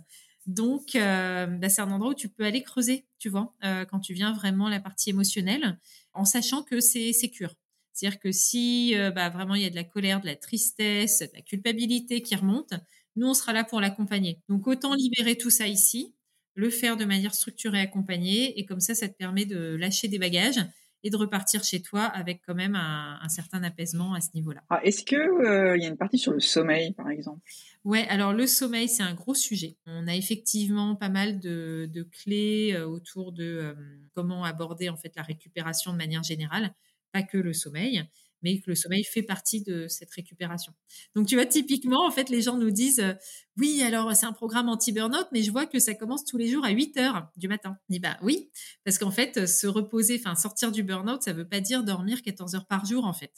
Donc, 0.46 0.91
bah, 0.94 1.70
c'est 1.70 1.82
un 1.82 1.89
endroit 1.89 2.12
où 2.12 2.15
tu 2.15 2.29
peux 2.29 2.46
aller 2.46 2.62
creuser, 2.62 3.08
tu 3.17 3.29
vois, 3.29 3.56
quand 3.89 4.00
tu 4.00 4.13
viens 4.13 4.34
vraiment 4.34 4.70
la 4.70 4.79
partie 4.79 5.10
émotionnelle, 5.10 5.79
en 6.13 6.25
sachant 6.25 6.62
que 6.62 6.79
c'est 6.79 7.12
sécure. 7.12 7.56
C'est-à-dire 7.98 8.20
que 8.20 8.32
si 8.32 8.96
euh, 8.96 9.10
bah, 9.10 9.30
vraiment 9.30 9.56
il 9.56 9.63
y 9.63 9.66
a 9.66 9.72
de 9.72 9.75
la 9.75 9.84
colère, 9.84 10.22
de 10.22 10.27
la 10.27 10.36
tristesse, 10.36 11.20
de 11.20 11.30
la 11.34 11.42
culpabilité 11.42 12.22
qui 12.22 12.36
remonte, 12.36 12.74
nous, 13.16 13.27
on 13.27 13.34
sera 13.34 13.54
là 13.54 13.63
pour 13.63 13.82
l'accompagner. 13.82 14.39
Donc, 14.50 14.68
autant 14.68 14.94
libérer 14.94 15.36
tout 15.36 15.50
ça 15.50 15.68
ici, 15.68 16.13
le 16.54 16.70
faire 16.70 16.96
de 16.96 17.06
manière 17.06 17.34
structurée, 17.34 17.80
accompagnée, 17.80 18.60
et 18.60 18.66
comme 18.66 18.80
ça, 18.80 18.94
ça 18.94 19.10
te 19.10 19.16
permet 19.16 19.46
de 19.46 19.75
lâcher 19.75 20.08
des 20.08 20.20
bagages 20.20 20.60
et 21.04 21.10
de 21.10 21.18
repartir 21.18 21.63
chez 21.63 21.82
toi 21.82 22.04
avec 22.04 22.42
quand 22.46 22.54
même 22.54 22.75
un, 22.75 23.30
certain 23.30 23.63
apaisement 23.63 24.13
à 24.13 24.22
ce 24.22 24.30
niveau-là. 24.36 24.62
Ah, 24.70 24.80
est-ce 24.84 25.04
qu'il 25.04 25.18
euh, 25.18 25.75
y 25.77 25.86
a 25.86 25.88
une 25.88 25.98
partie 25.98 26.20
sur 26.20 26.34
le 26.34 26.39
sommeil, 26.39 26.94
par 26.94 27.10
exemple? 27.10 27.39
Ouais, 27.84 28.08
alors 28.10 28.34
le 28.34 28.46
sommeil, 28.46 28.89
c'est 28.89 29.04
un 29.04 29.16
gros 29.16 29.34
sujet. 29.34 29.75
On 29.88 30.08
a 30.08 30.16
effectivement 30.16 30.96
pas 30.96 31.10
mal 31.10 31.39
de, 31.39 32.08
clés 32.12 32.74
euh, 32.75 32.86
autour 32.86 33.32
de 33.32 33.75
comment 34.13 34.44
aborder 34.44 34.89
en 34.89 34.98
fait 34.98 35.13
la 35.16 35.24
récupération 35.24 35.94
de 35.94 35.98
manière 35.98 36.24
générale 36.24 36.72
pas 37.12 37.24
que 37.24 37.38
le 37.38 37.54
sommeil, 37.54 38.04
mais 38.44 38.60
que 38.60 38.70
le 38.70 38.76
sommeil 38.76 39.04
fait 39.04 39.24
partie 39.24 39.64
de 39.64 39.88
cette 39.88 40.12
récupération. 40.12 40.74
Donc, 41.16 41.28
tu 41.28 41.36
vois, 41.36 41.46
typiquement, 41.46 42.06
en 42.06 42.12
fait, 42.12 42.30
les 42.30 42.42
gens 42.42 42.58
nous 42.58 42.70
disent, 42.72 43.00
euh, 43.00 43.14
oui, 43.58 43.82
alors 43.82 44.16
c'est 44.16 44.26
un 44.26 44.34
programme 44.34 44.70
anti-burnout, 44.70 45.28
mais 45.32 45.42
je 45.44 45.52
vois 45.52 45.66
que 45.66 45.80
ça 45.80 45.96
commence 45.96 46.24
tous 46.26 46.38
les 46.38 46.48
jours 46.48 46.64
à 46.66 46.70
8 46.70 46.98
heures 46.98 47.30
du 47.36 47.48
matin. 47.48 47.78
Je 47.90 47.96
dis, 47.96 48.00
bah 48.00 48.18
oui, 48.22 48.50
parce 48.84 48.98
qu'en 48.98 49.12
fait, 49.12 49.48
se 49.48 49.68
reposer, 49.68 50.18
enfin, 50.20 50.36
sortir 50.36 50.72
du 50.72 50.84
burnout, 50.84 51.22
ça 51.24 51.34
veut 51.34 51.48
pas 51.48 51.62
dire 51.62 51.84
dormir 51.84 52.22
14 52.22 52.56
heures 52.56 52.68
par 52.68 52.86
jour, 52.86 53.06
en 53.06 53.14
fait. 53.14 53.34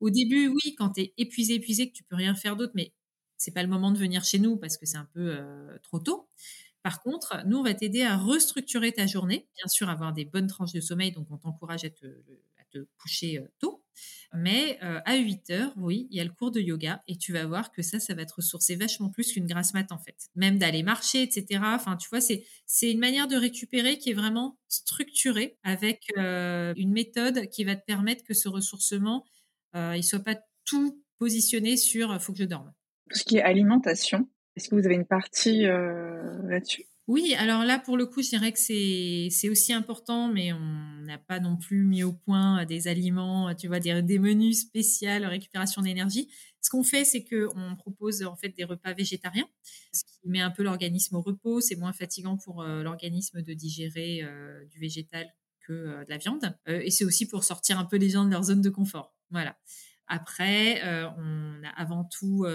Au 0.00 0.10
début, 0.10 0.48
oui, 0.48 0.74
quand 0.76 0.90
tu 0.90 1.02
es 1.02 1.14
épuisé, 1.18 1.54
épuisé, 1.54 1.88
que 1.88 1.94
tu 1.94 2.04
peux 2.04 2.16
rien 2.16 2.34
faire 2.34 2.56
d'autre, 2.56 2.72
mais 2.74 2.92
c'est 3.36 3.52
pas 3.52 3.62
le 3.62 3.68
moment 3.68 3.90
de 3.90 3.98
venir 3.98 4.24
chez 4.24 4.38
nous 4.38 4.56
parce 4.56 4.76
que 4.76 4.86
c'est 4.86 4.96
un 4.96 5.08
peu 5.12 5.36
euh, 5.38 5.78
trop 5.82 5.98
tôt. 5.98 6.28
Par 6.82 7.02
contre, 7.02 7.42
nous, 7.46 7.58
on 7.58 7.62
va 7.62 7.74
t'aider 7.74 8.02
à 8.02 8.16
restructurer 8.16 8.92
ta 8.92 9.06
journée. 9.06 9.48
Bien 9.56 9.68
sûr, 9.68 9.88
avoir 9.88 10.12
des 10.12 10.24
bonnes 10.24 10.46
tranches 10.46 10.72
de 10.72 10.80
sommeil, 10.80 11.12
donc 11.12 11.26
on 11.30 11.38
t'encourage 11.38 11.84
à 11.84 11.90
te, 11.90 12.06
coucher 12.98 13.38
euh, 13.38 13.48
tôt. 13.58 13.82
Mais 14.32 14.78
euh, 14.82 15.00
à 15.04 15.16
8 15.16 15.50
heures, 15.50 15.72
oui, 15.76 16.08
il 16.10 16.16
y 16.16 16.20
a 16.20 16.24
le 16.24 16.32
cours 16.32 16.50
de 16.50 16.60
yoga 16.60 17.02
et 17.06 17.16
tu 17.16 17.32
vas 17.32 17.46
voir 17.46 17.70
que 17.70 17.82
ça, 17.82 18.00
ça 18.00 18.14
va 18.14 18.24
te 18.24 18.34
ressourcer 18.34 18.74
vachement 18.74 19.08
plus 19.08 19.32
qu'une 19.32 19.46
grasse 19.46 19.74
mat 19.74 19.92
en 19.92 19.98
fait. 19.98 20.16
Même 20.34 20.58
d'aller 20.58 20.82
marcher, 20.82 21.22
etc. 21.22 21.60
Enfin, 21.62 21.96
tu 21.96 22.08
vois, 22.08 22.20
c'est 22.20 22.90
une 22.90 22.98
manière 22.98 23.28
de 23.28 23.36
récupérer 23.36 23.98
qui 23.98 24.10
est 24.10 24.14
vraiment 24.14 24.58
structurée 24.68 25.56
avec 25.62 26.12
euh, 26.18 26.74
une 26.76 26.90
méthode 26.90 27.48
qui 27.50 27.62
va 27.62 27.76
te 27.76 27.84
permettre 27.84 28.24
que 28.24 28.34
ce 28.34 28.48
ressourcement, 28.48 29.24
il 29.74 30.02
soit 30.04 30.20
pas 30.20 30.36
tout 30.64 31.00
positionné 31.18 31.76
sur 31.76 32.20
faut 32.20 32.32
que 32.32 32.38
je 32.38 32.44
dorme. 32.44 32.72
Tout 33.10 33.18
ce 33.18 33.24
qui 33.24 33.36
est 33.36 33.42
alimentation, 33.42 34.28
est-ce 34.56 34.68
que 34.68 34.74
vous 34.74 34.84
avez 34.84 34.94
une 34.94 35.06
partie 35.06 35.62
là-dessus? 35.62 36.86
Oui, 37.06 37.34
alors 37.34 37.64
là, 37.64 37.78
pour 37.78 37.98
le 37.98 38.06
coup, 38.06 38.22
je 38.22 38.30
dirais 38.30 38.50
que 38.50 38.58
c'est 38.58 39.48
aussi 39.50 39.74
important, 39.74 40.28
mais 40.28 40.54
on 40.54 41.02
n'a 41.02 41.18
pas 41.18 41.38
non 41.38 41.58
plus 41.58 41.84
mis 41.84 42.02
au 42.02 42.14
point 42.14 42.64
des 42.64 42.88
aliments, 42.88 43.54
tu 43.54 43.68
vois, 43.68 43.78
des, 43.78 44.18
menus 44.18 44.62
spéciaux 44.62 45.28
récupération 45.28 45.82
d'énergie. 45.82 46.30
Ce 46.62 46.70
qu'on 46.70 46.82
fait, 46.82 47.04
c'est 47.04 47.22
qu'on 47.22 47.76
propose 47.76 48.22
en 48.22 48.36
fait 48.36 48.48
des 48.48 48.64
repas 48.64 48.94
végétariens, 48.94 49.46
ce 49.92 50.02
qui 50.02 50.28
met 50.30 50.40
un 50.40 50.50
peu 50.50 50.62
l'organisme 50.62 51.16
au 51.16 51.20
repos. 51.20 51.60
C'est 51.60 51.76
moins 51.76 51.92
fatigant 51.92 52.38
pour 52.38 52.62
euh, 52.62 52.82
l'organisme 52.82 53.42
de 53.42 53.52
digérer 53.52 54.22
euh, 54.22 54.64
du 54.64 54.78
végétal 54.78 55.26
que 55.60 55.74
euh, 55.74 56.04
de 56.04 56.10
la 56.10 56.16
viande. 56.16 56.56
et 56.66 56.90
c'est 56.90 57.04
aussi 57.04 57.28
pour 57.28 57.44
sortir 57.44 57.78
un 57.78 57.84
peu 57.84 57.96
les 57.96 58.08
gens 58.08 58.24
de 58.24 58.30
leur 58.30 58.44
zone 58.44 58.62
de 58.62 58.70
confort. 58.70 59.14
Voilà. 59.30 59.58
Après, 60.06 60.82
on 61.18 61.64
a 61.64 61.68
avant 61.76 62.04
tout 62.04 62.46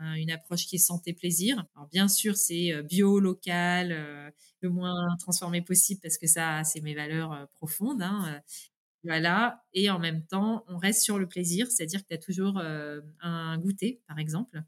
Une 0.00 0.30
approche 0.30 0.66
qui 0.66 0.76
est 0.76 0.78
santé-plaisir. 0.78 1.64
Alors 1.76 1.88
bien 1.88 2.08
sûr, 2.08 2.36
c'est 2.36 2.72
euh, 2.72 2.82
bio, 2.82 3.20
local, 3.20 3.92
euh, 3.92 4.28
le 4.60 4.70
moins 4.70 5.16
transformé 5.20 5.62
possible 5.62 6.00
parce 6.02 6.18
que 6.18 6.26
ça, 6.26 6.64
c'est 6.64 6.80
mes 6.80 6.94
valeurs 6.94 7.32
euh, 7.32 7.46
profondes. 7.54 8.02
Hein, 8.02 8.40
voilà. 9.04 9.62
Et 9.72 9.90
en 9.90 10.00
même 10.00 10.26
temps, 10.26 10.64
on 10.66 10.76
reste 10.78 11.02
sur 11.02 11.18
le 11.18 11.28
plaisir, 11.28 11.70
c'est-à-dire 11.70 12.02
que 12.02 12.08
tu 12.08 12.14
as 12.14 12.18
toujours 12.18 12.58
un 12.58 13.58
goûter, 13.58 14.00
par 14.08 14.18
exemple, 14.18 14.62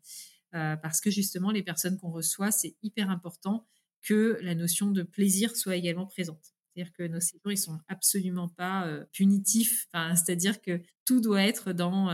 parce 0.53 1.01
que 1.01 1.11
justement, 1.11 1.51
les 1.51 1.63
personnes 1.63 1.97
qu'on 1.97 2.11
reçoit, 2.11 2.51
c'est 2.51 2.77
hyper 2.83 3.09
important 3.09 3.67
que 4.03 4.39
la 4.43 4.55
notion 4.55 4.91
de 4.91 5.03
plaisir 5.03 5.57
soit 5.57 5.77
également 5.77 6.05
présente. 6.05 6.53
C'est-à-dire 6.75 6.93
que 6.93 7.05
nos 7.05 7.21
séjours, 7.21 7.51
ils 7.51 7.57
sont 7.57 7.79
absolument 7.89 8.49
pas 8.49 8.87
punitifs. 9.11 9.89
c'est-à-dire 9.95 10.61
que 10.61 10.83
tout 11.07 11.23
doit 11.23 11.43
être 11.43 11.73
dans 11.73 12.11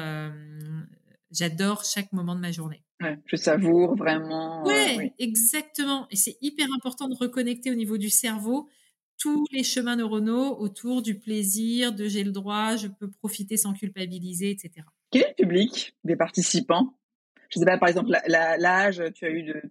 j'adore 1.33 1.85
chaque 1.85 2.13
moment 2.13 2.35
de 2.35 2.41
ma 2.41 2.53
journée. 2.53 2.85
je 3.27 3.37
savoure 3.37 3.97
vraiment. 3.97 4.67
Euh, 4.67 4.97
oui, 4.99 5.13
exactement. 5.19 6.07
Et 6.11 6.17
c'est 6.17 6.37
hyper 6.41 6.67
important 6.75 7.09
de 7.09 7.17
reconnecter 7.17 7.71
au 7.71 7.75
niveau 7.75 7.99
du 7.99 8.11
cerveau 8.11 8.69
tous 9.19 9.45
les 9.53 9.63
chemins 9.63 9.97
neuronaux 9.97 10.59
autour 10.59 11.01
du 11.01 11.19
plaisir, 11.19 11.93
de 11.93 12.07
j'ai 12.09 12.25
le 12.25 12.33
droit, 12.33 12.77
je 12.77 12.89
peux 12.89 13.09
profiter 13.09 13.57
sans 13.57 13.73
culpabiliser, 13.73 14.51
etc. 14.51 14.85
Quel 15.11 15.23
est 15.23 15.35
le 15.39 15.45
public 15.45 15.95
des 16.03 16.17
participants? 16.17 16.99
Je 17.49 17.61
ne 17.61 17.65
sais 17.65 17.71
pas, 17.71 17.79
par 17.79 17.89
exemple, 17.89 18.11
l'âge, 18.27 19.03
tu 19.15 19.25
as 19.25 19.31
eu 19.31 19.43
de 19.45 19.63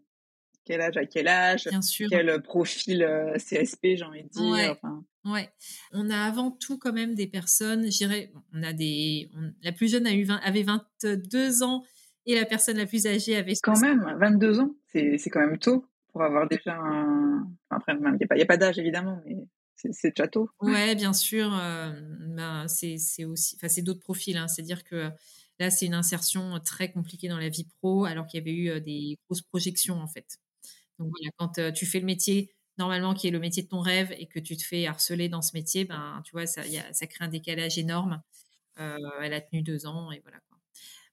quel 0.66 0.82
âge 0.82 0.98
à 0.98 1.06
quel 1.06 1.28
âge 1.28 1.68
Bien 1.70 1.82
sûr. 1.82 2.08
Quel 2.10 2.42
profil 2.42 3.04
euh, 3.04 3.36
CSP, 3.38 3.96
j'ai 3.96 4.04
envie 4.04 4.24
de 4.24 4.30
dire. 4.30 4.76
Ouais. 5.26 5.50
On 5.92 6.10
a 6.10 6.18
avant 6.18 6.52
tout 6.52 6.78
quand 6.78 6.94
même 6.94 7.14
des 7.14 7.28
personnes, 7.28 7.92
j'irais, 7.92 8.32
on 8.54 8.64
a 8.64 8.74
des, 8.74 9.30
la 9.62 9.72
plus 9.72 9.92
jeune 9.92 10.08
a 10.08 10.14
eu 10.14 10.28
avait 10.44 10.64
22 10.64 11.64
ans 11.64 11.84
et 12.26 12.36
la 12.36 12.46
personne 12.46 12.78
la 12.78 12.86
plus 12.86 13.06
âgée 13.08 13.36
avait. 13.36 13.54
Quand 13.62 13.80
même, 13.80 14.16
22 14.20 14.60
ans, 14.60 14.76
c'est 14.88 15.18
quand 15.30 15.40
même 15.40 15.58
tôt 15.58 15.86
pour 16.12 16.24
avoir 16.24 16.48
déjà 16.48 16.76
un. 16.76 17.48
après, 17.70 17.94
il 17.94 18.36
n'y 18.36 18.42
a 18.42 18.46
pas, 18.46 18.58
d'âge 18.58 18.80
évidemment, 18.80 19.22
mais 19.26 19.38
c'est 19.76 20.10
déjà 20.10 20.28
tôt. 20.28 20.50
Ouais, 20.60 20.96
bien 20.96 21.14
sûr. 21.14 21.56
Euh, 21.56 21.92
ben, 22.36 22.68
c'est 22.68 23.26
aussi, 23.26 23.56
enfin, 23.56 23.68
c'est 23.68 23.82
d'autres 23.82 24.02
profils. 24.02 24.38
Hein. 24.38 24.48
C'est-à-dire 24.48 24.84
que 24.84 25.10
là, 25.60 25.70
c'est 25.70 25.86
une 25.86 25.94
insertion 25.94 26.60
très 26.64 26.92
compliquée 26.92 27.28
dans 27.28 27.40
la 27.40 27.50
vie 27.50 27.68
pro, 27.80 28.06
alors 28.06 28.28
qu'il 28.28 28.40
y 28.40 28.42
avait 28.42 28.56
eu 28.56 28.70
euh, 28.70 28.80
des 28.80 29.18
grosses 29.26 29.42
projections 29.42 30.00
en 30.00 30.08
fait. 30.08 30.38
Donc 31.02 31.12
voilà, 31.18 31.32
quand 31.38 31.58
euh, 31.60 31.72
tu 31.72 31.86
fais 31.86 32.00
le 32.00 32.06
métier 32.06 32.54
normalement 32.78 33.14
qui 33.14 33.28
est 33.28 33.32
le 33.32 33.40
métier 33.40 33.64
de 33.64 33.68
ton 33.68 33.82
rêve 33.82 34.14
et 34.18 34.28
que 34.28 34.40
tu 34.40 34.58
te 34.58 34.64
fais 34.64 34.88
harceler 34.88 35.30
dans 35.30 35.42
ce 35.42 35.52
métier, 35.54 35.86
ben, 35.86 36.22
tu 36.26 36.32
vois, 36.32 36.46
ça, 36.48 36.64
ça 36.94 37.08
crée 37.08 37.26
un 37.26 37.28
décalage 37.28 37.78
énorme. 37.78 38.22
Euh, 38.80 38.98
elle 39.22 39.34
a 39.34 39.42
tenu 39.42 39.62
deux 39.62 39.86
ans 39.86 40.12
et 40.12 40.22
voilà. 40.22 40.40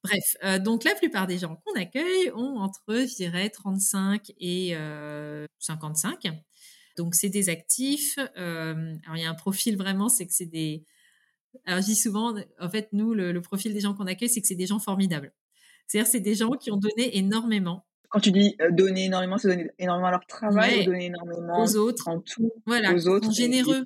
Bref, 0.04 0.36
euh, 0.44 0.58
donc 0.60 0.84
la 0.84 0.94
plupart 0.94 1.26
des 1.26 1.38
gens 1.38 1.56
qu'on 1.56 1.74
accueille 1.74 2.30
ont 2.32 2.58
entre, 2.60 2.82
je 2.88 3.16
dirais, 3.16 3.50
35 3.50 4.32
et 4.38 4.74
55. 5.58 6.26
Euh, 6.26 6.30
donc 6.96 7.14
c'est 7.14 7.28
des 7.30 7.48
actifs. 7.48 8.18
alors 8.18 9.16
il 9.16 9.22
y 9.22 9.24
a 9.24 9.30
un 9.30 9.34
profil 9.34 9.76
vraiment, 9.76 10.08
c'est 10.08 10.26
que 10.26 10.32
c'est 10.34 10.46
des. 10.46 10.84
Alors 11.66 11.80
je 11.82 11.86
dis 11.86 11.96
souvent, 11.96 12.34
en 12.60 12.70
fait, 12.70 12.90
nous, 12.92 13.14
le, 13.14 13.32
le 13.32 13.42
profil 13.42 13.74
des 13.74 13.80
gens 13.80 13.94
qu'on 13.94 14.06
accueille, 14.06 14.28
c'est 14.28 14.40
que 14.40 14.46
c'est 14.48 14.54
des 14.54 14.66
gens 14.66 14.78
formidables. 14.80 15.32
C'est-à-dire, 15.86 16.10
c'est 16.10 16.20
des 16.20 16.34
gens 16.36 16.52
qui 16.52 16.70
ont 16.70 16.76
donné 16.78 17.16
énormément 17.18 17.86
Quand 18.10 18.20
tu 18.20 18.32
dis 18.32 18.56
donner 18.70 19.04
énormément, 19.04 19.38
c'est 19.38 19.48
donner 19.48 19.70
énormément 19.78 20.08
à 20.08 20.12
leur 20.12 20.26
travail 20.26 20.80
ou 20.80 20.84
donner 20.84 21.06
énormément 21.06 21.62
aux 21.62 21.76
autres, 21.76 22.08
en 22.08 22.20
tout, 22.20 22.50
voilà, 22.66 22.94
aux 22.94 23.08
autres, 23.08 23.32
généreux. 23.32 23.84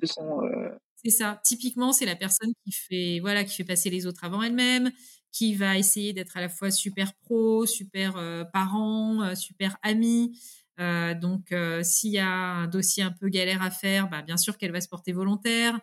C'est 1.03 1.09
ça. 1.09 1.41
Typiquement, 1.43 1.91
c'est 1.91 2.05
la 2.05 2.15
personne 2.15 2.51
qui 2.63 2.71
fait, 2.71 3.19
voilà, 3.19 3.43
qui 3.43 3.55
fait 3.55 3.65
passer 3.65 3.89
les 3.89 4.07
autres 4.07 4.23
avant 4.23 4.41
elle-même, 4.41 4.91
qui 5.33 5.53
va 5.55 5.77
essayer 5.77 6.13
d'être 6.13 6.37
à 6.37 6.41
la 6.41 6.47
fois 6.47 6.71
super 6.71 7.13
pro, 7.15 7.65
super 7.65 8.13
parent, 8.53 9.35
super 9.35 9.77
ami. 9.81 10.37
donc, 10.77 11.53
s'il 11.83 12.11
y 12.11 12.19
a 12.19 12.29
un 12.29 12.67
dossier 12.67 13.03
un 13.03 13.11
peu 13.11 13.27
galère 13.27 13.61
à 13.61 13.71
faire, 13.71 14.09
bah, 14.09 14.21
bien 14.21 14.37
sûr 14.37 14.57
qu'elle 14.57 14.71
va 14.71 14.79
se 14.81 14.87
porter 14.87 15.11
volontaire. 15.11 15.77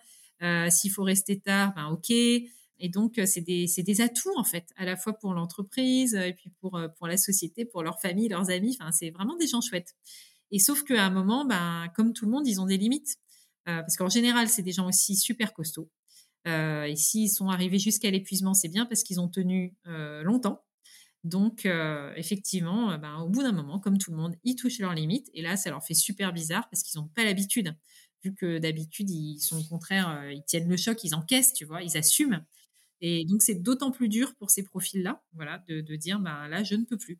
S'il 0.70 0.90
faut 0.90 1.03
rester 1.03 1.38
tard, 1.38 1.74
ben 1.74 1.88
ok. 1.88 2.11
Et 2.80 2.88
donc, 2.88 3.20
c'est 3.26 3.40
des, 3.40 3.66
des, 3.66 4.00
atouts, 4.00 4.36
en 4.36 4.44
fait, 4.44 4.70
à 4.76 4.84
la 4.84 4.96
fois 4.96 5.12
pour 5.12 5.34
l'entreprise, 5.34 6.14
et 6.14 6.32
puis 6.32 6.50
pour, 6.60 6.80
pour 6.96 7.06
la 7.06 7.16
société, 7.16 7.64
pour 7.64 7.82
leur 7.82 8.00
famille, 8.00 8.28
leurs 8.28 8.50
amis. 8.50 8.76
Enfin, 8.80 8.90
c'est 8.90 9.10
vraiment 9.10 9.36
des 9.36 9.46
gens 9.46 9.60
chouettes. 9.60 9.94
Et 10.50 10.58
sauf 10.58 10.82
qu'à 10.82 11.04
un 11.04 11.10
moment, 11.10 11.44
ben, 11.44 11.88
comme 11.94 12.12
tout 12.12 12.24
le 12.24 12.32
monde, 12.32 12.46
ils 12.46 12.60
ont 12.60 12.66
des 12.66 12.76
limites. 12.76 13.16
Euh, 13.68 13.80
parce 13.80 13.96
qu'en 13.96 14.08
général, 14.08 14.48
c'est 14.48 14.62
des 14.62 14.72
gens 14.72 14.88
aussi 14.88 15.16
super 15.16 15.52
costauds. 15.52 15.90
Euh, 16.48 16.84
et 16.84 16.96
s'ils 16.96 17.30
sont 17.30 17.48
arrivés 17.48 17.78
jusqu'à 17.78 18.10
l'épuisement, 18.10 18.54
c'est 18.54 18.68
bien 18.68 18.86
parce 18.86 19.02
qu'ils 19.02 19.20
ont 19.20 19.28
tenu 19.28 19.76
euh, 19.86 20.22
longtemps. 20.22 20.64
Donc, 21.22 21.68
effectivement, 22.16 22.96
ben, 22.96 23.18
au 23.18 23.28
bout 23.28 23.42
d'un 23.42 23.52
moment, 23.52 23.78
comme 23.78 23.98
tout 23.98 24.10
le 24.10 24.16
monde, 24.16 24.36
ils 24.42 24.54
touchent 24.54 24.78
leurs 24.78 24.94
limites. 24.94 25.28
Et 25.34 25.42
là, 25.42 25.58
ça 25.58 25.68
leur 25.68 25.84
fait 25.84 25.92
super 25.92 26.32
bizarre 26.32 26.66
parce 26.70 26.82
qu'ils 26.82 26.98
n'ont 26.98 27.08
pas 27.08 27.24
l'habitude. 27.24 27.76
Vu 28.24 28.34
que 28.34 28.56
d'habitude, 28.56 29.10
ils 29.10 29.38
sont 29.38 29.60
au 29.60 29.64
contraire, 29.64 30.30
ils 30.30 30.42
tiennent 30.44 30.68
le 30.70 30.78
choc, 30.78 31.04
ils 31.04 31.14
encaissent, 31.14 31.52
tu 31.52 31.66
vois, 31.66 31.82
ils 31.82 31.98
assument. 31.98 32.42
Et 33.00 33.24
donc, 33.24 33.42
c'est 33.42 33.54
d'autant 33.54 33.90
plus 33.90 34.08
dur 34.08 34.34
pour 34.36 34.50
ces 34.50 34.62
profils-là, 34.62 35.22
voilà, 35.32 35.62
de, 35.68 35.96
dire, 35.96 36.20
ben 36.20 36.48
là, 36.48 36.62
je 36.62 36.74
ne 36.74 36.84
peux 36.84 36.98
plus. 36.98 37.18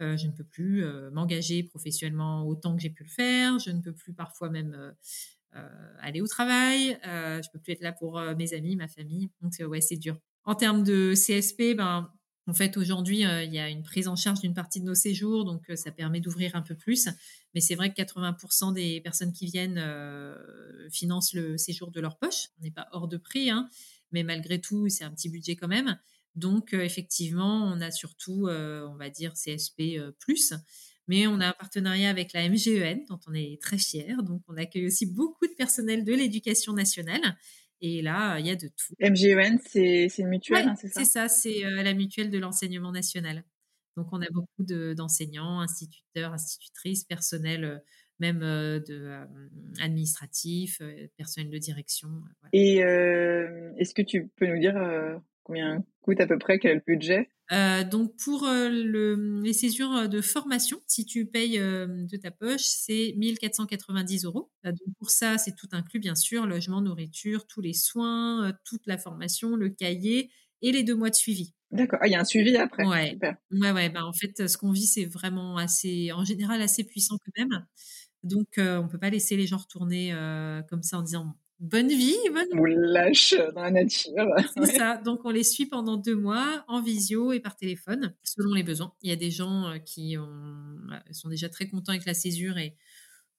je 0.00 0.26
ne 0.26 0.32
peux 0.32 0.44
plus 0.44 0.84
m'engager 1.12 1.62
professionnellement 1.64 2.46
autant 2.46 2.76
que 2.76 2.82
j'ai 2.82 2.90
pu 2.90 3.04
le 3.04 3.10
faire. 3.10 3.58
Je 3.58 3.70
ne 3.70 3.80
peux 3.80 3.92
plus 3.92 4.12
parfois 4.14 4.48
même 4.48 4.94
euh, 5.56 5.66
aller 6.00 6.20
au 6.20 6.26
travail, 6.26 6.98
euh, 7.06 7.40
je 7.42 7.48
peux 7.50 7.58
plus 7.58 7.72
être 7.72 7.80
là 7.80 7.92
pour 7.92 8.18
euh, 8.18 8.34
mes 8.36 8.52
amis, 8.52 8.76
ma 8.76 8.86
famille. 8.86 9.30
Donc 9.40 9.52
ouais, 9.66 9.80
c'est 9.80 9.96
dur. 9.96 10.18
En 10.44 10.54
termes 10.54 10.84
de 10.84 11.14
CSP, 11.14 11.74
ben 11.76 12.10
en 12.46 12.54
fait, 12.54 12.76
aujourd'hui, 12.78 13.20
il 13.20 13.52
y 13.52 13.58
a 13.58 13.68
une 13.68 13.82
prise 13.82 14.08
en 14.08 14.16
charge 14.16 14.40
d'une 14.40 14.54
partie 14.54 14.80
de 14.80 14.86
nos 14.86 14.94
séjours, 14.94 15.44
donc 15.44 15.70
ça 15.74 15.90
permet 15.90 16.20
d'ouvrir 16.20 16.56
un 16.56 16.62
peu 16.62 16.74
plus. 16.74 17.10
Mais 17.54 17.60
c'est 17.60 17.74
vrai 17.74 17.92
que 17.92 18.00
80% 18.00 18.72
des 18.72 19.02
personnes 19.02 19.34
qui 19.34 19.44
viennent 19.44 19.84
financent 20.90 21.34
le 21.34 21.58
séjour 21.58 21.90
de 21.90 22.00
leur 22.00 22.16
poche. 22.16 22.48
On 22.58 22.62
n'est 22.62 22.70
pas 22.70 22.88
hors 22.92 23.06
de 23.06 23.18
prix, 23.18 23.50
hein, 23.50 23.68
mais 24.12 24.22
malgré 24.22 24.60
tout, 24.60 24.88
c'est 24.88 25.04
un 25.04 25.10
petit 25.10 25.28
budget 25.28 25.56
quand 25.56 25.68
même. 25.68 25.98
Donc, 26.34 26.72
effectivement, 26.72 27.64
on 27.64 27.80
a 27.80 27.90
surtout, 27.90 28.48
on 28.48 28.96
va 28.96 29.10
dire, 29.10 29.32
CSP 29.32 29.98
plus. 30.20 30.54
Mais 31.08 31.26
on 31.26 31.40
a 31.40 31.48
un 31.48 31.52
partenariat 31.52 32.10
avec 32.10 32.32
la 32.34 32.48
MGEN, 32.48 33.04
dont 33.08 33.18
on 33.26 33.34
est 33.34 33.60
très 33.60 33.78
fiers. 33.78 34.14
Donc, 34.22 34.42
on 34.46 34.56
accueille 34.56 34.86
aussi 34.86 35.06
beaucoup 35.06 35.46
de 35.46 35.54
personnel 35.54 36.04
de 36.04 36.12
l'éducation 36.12 36.74
nationale. 36.74 37.36
Et 37.80 38.02
là, 38.02 38.38
il 38.38 38.46
y 38.46 38.50
a 38.50 38.56
de 38.56 38.68
tout. 38.68 38.94
MGEN, 39.00 39.58
c'est 39.64 40.08
une 40.18 40.28
mutuelle, 40.28 40.68
hein, 40.68 40.74
c'est 40.80 40.88
ça? 40.88 41.00
C'est 41.00 41.10
ça, 41.10 41.28
c'est 41.28 41.64
euh, 41.64 41.82
la 41.82 41.94
mutuelle 41.94 42.30
de 42.30 42.38
l'enseignement 42.38 42.92
national. 42.92 43.44
Donc, 43.96 44.08
on 44.12 44.20
a 44.20 44.26
beaucoup 44.30 44.64
d'enseignants, 44.64 45.60
instituteurs, 45.60 46.32
institutrices, 46.32 47.04
personnel, 47.04 47.64
euh, 47.64 47.78
même 48.18 48.42
euh, 48.42 48.80
de, 48.80 49.12
administratif, 49.80 50.80
personnel 51.16 51.50
de 51.50 51.58
direction. 51.58 52.08
Et 52.52 52.76
est-ce 52.78 53.94
que 53.94 54.02
tu 54.02 54.28
peux 54.36 54.46
nous 54.46 54.58
dire 54.58 54.74
combien 55.42 55.84
coûte 56.02 56.20
à 56.20 56.26
peu 56.26 56.38
près, 56.38 56.58
quel 56.58 56.72
est 56.72 56.74
le 56.74 56.82
budget? 56.86 57.30
Euh, 57.50 57.82
donc 57.82 58.14
pour 58.22 58.44
euh, 58.44 58.68
le, 58.68 59.40
les 59.42 59.54
césures 59.54 60.08
de 60.08 60.20
formation, 60.20 60.80
si 60.86 61.06
tu 61.06 61.24
payes 61.24 61.58
euh, 61.58 61.86
de 61.86 62.16
ta 62.18 62.30
poche, 62.30 62.62
c'est 62.62 63.14
1490 63.16 64.26
euros. 64.26 64.50
donc 64.64 64.94
pour 64.98 65.10
ça, 65.10 65.38
c'est 65.38 65.54
tout 65.56 65.68
inclus 65.72 65.98
bien 65.98 66.14
sûr, 66.14 66.46
logement, 66.46 66.82
nourriture, 66.82 67.46
tous 67.46 67.62
les 67.62 67.72
soins, 67.72 68.52
toute 68.64 68.86
la 68.86 68.98
formation, 68.98 69.56
le 69.56 69.70
cahier 69.70 70.30
et 70.60 70.72
les 70.72 70.82
deux 70.82 70.94
mois 70.94 71.10
de 71.10 71.14
suivi. 71.14 71.54
D'accord. 71.70 71.98
Ah, 72.02 72.06
il 72.06 72.12
y 72.12 72.14
a 72.14 72.20
un 72.20 72.24
suivi 72.24 72.56
après. 72.56 72.86
Ouais. 72.86 73.10
Super. 73.10 73.36
Ouais, 73.50 73.72
ouais. 73.72 73.88
Ben, 73.90 74.04
en 74.04 74.12
fait, 74.12 74.48
ce 74.48 74.56
qu'on 74.56 74.72
vit, 74.72 74.86
c'est 74.86 75.04
vraiment 75.04 75.56
assez, 75.56 76.12
en 76.12 76.24
général, 76.24 76.60
assez 76.62 76.84
puissant 76.84 77.16
quand 77.18 77.44
même. 77.44 77.66
Donc, 78.28 78.58
on 78.58 78.88
peut 78.88 78.98
pas 78.98 79.10
laisser 79.10 79.36
les 79.36 79.46
gens 79.46 79.58
retourner 79.58 80.14
comme 80.68 80.82
ça 80.82 80.98
en 80.98 81.02
disant 81.02 81.36
bonne 81.60 81.88
vie, 81.88 82.16
bonne 82.32 82.46
On 82.52 82.64
lâche 82.64 83.34
dans 83.54 83.62
la 83.62 83.70
nature. 83.70 84.26
C'est 84.54 84.76
ça. 84.76 84.96
Donc, 84.96 85.20
on 85.24 85.30
les 85.30 85.44
suit 85.44 85.66
pendant 85.66 85.96
deux 85.96 86.16
mois 86.16 86.64
en 86.68 86.80
visio 86.80 87.32
et 87.32 87.40
par 87.40 87.56
téléphone, 87.56 88.14
selon 88.22 88.54
les 88.54 88.62
besoins. 88.62 88.92
Il 89.02 89.10
y 89.10 89.12
a 89.12 89.16
des 89.16 89.30
gens 89.30 89.66
euh, 89.66 89.78
qui 89.78 90.16
ont, 90.18 90.28
euh, 90.92 90.98
sont 91.12 91.28
déjà 91.28 91.48
très 91.48 91.68
contents 91.68 91.92
avec 91.92 92.06
la 92.06 92.14
césure 92.14 92.58
et 92.58 92.76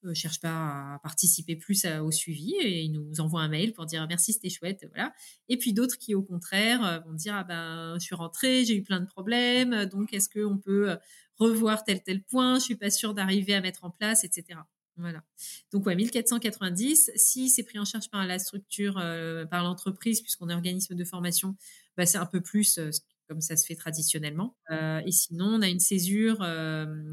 ne 0.03 0.11
euh, 0.11 0.13
cherchent 0.13 0.41
pas 0.41 0.95
à 0.95 0.99
participer 1.01 1.55
plus 1.55 1.85
au 1.85 2.11
suivi 2.11 2.53
et 2.61 2.81
ils 2.81 2.91
nous 2.91 3.21
envoient 3.21 3.41
un 3.41 3.49
mail 3.49 3.73
pour 3.73 3.85
dire 3.85 4.05
merci, 4.07 4.33
c'était 4.33 4.49
chouette. 4.49 4.85
Voilà. 4.93 5.13
Et 5.47 5.57
puis 5.57 5.73
d'autres 5.73 5.97
qui, 5.97 6.13
au 6.13 6.21
contraire, 6.21 7.03
vont 7.05 7.13
dire 7.13 7.35
ah 7.35 7.43
ben, 7.43 7.95
je 7.99 8.03
suis 8.03 8.15
rentrée, 8.15 8.65
j'ai 8.65 8.75
eu 8.75 8.83
plein 8.83 8.99
de 8.99 9.05
problèmes, 9.05 9.85
donc 9.85 10.13
est-ce 10.13 10.29
qu'on 10.29 10.57
peut 10.57 10.97
revoir 11.37 11.83
tel 11.83 12.03
tel 12.03 12.21
point? 12.23 12.59
Je 12.59 12.63
suis 12.63 12.75
pas 12.75 12.89
sûre 12.89 13.13
d'arriver 13.13 13.53
à 13.53 13.61
mettre 13.61 13.83
en 13.83 13.89
place, 13.89 14.23
etc. 14.23 14.59
Voilà. 14.99 15.23
Donc, 15.71 15.85
ouais, 15.85 15.95
1490. 15.95 17.11
Si 17.15 17.49
c'est 17.49 17.63
pris 17.63 17.79
en 17.79 17.85
charge 17.85 18.09
par 18.09 18.25
la 18.25 18.37
structure, 18.37 18.97
euh, 18.97 19.45
par 19.45 19.63
l'entreprise, 19.63 20.21
puisqu'on 20.21 20.49
est 20.49 20.53
organisme 20.53 20.95
de 20.95 21.03
formation, 21.05 21.55
bah, 21.97 22.05
c'est 22.05 22.17
un 22.17 22.25
peu 22.25 22.41
plus 22.41 22.77
euh, 22.77 22.89
comme 23.27 23.41
ça 23.41 23.55
se 23.55 23.65
fait 23.65 23.75
traditionnellement. 23.75 24.57
Euh, 24.71 25.01
et 25.05 25.11
sinon, 25.11 25.45
on 25.45 25.61
a 25.61 25.69
une 25.69 25.79
césure 25.79 26.45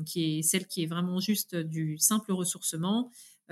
qui 0.06 0.38
est 0.38 0.42
celle 0.42 0.66
qui 0.66 0.82
est 0.82 0.86
vraiment 0.86 1.20
juste 1.20 1.54
du 1.54 1.98
simple 1.98 2.32
ressourcement, 2.32 3.10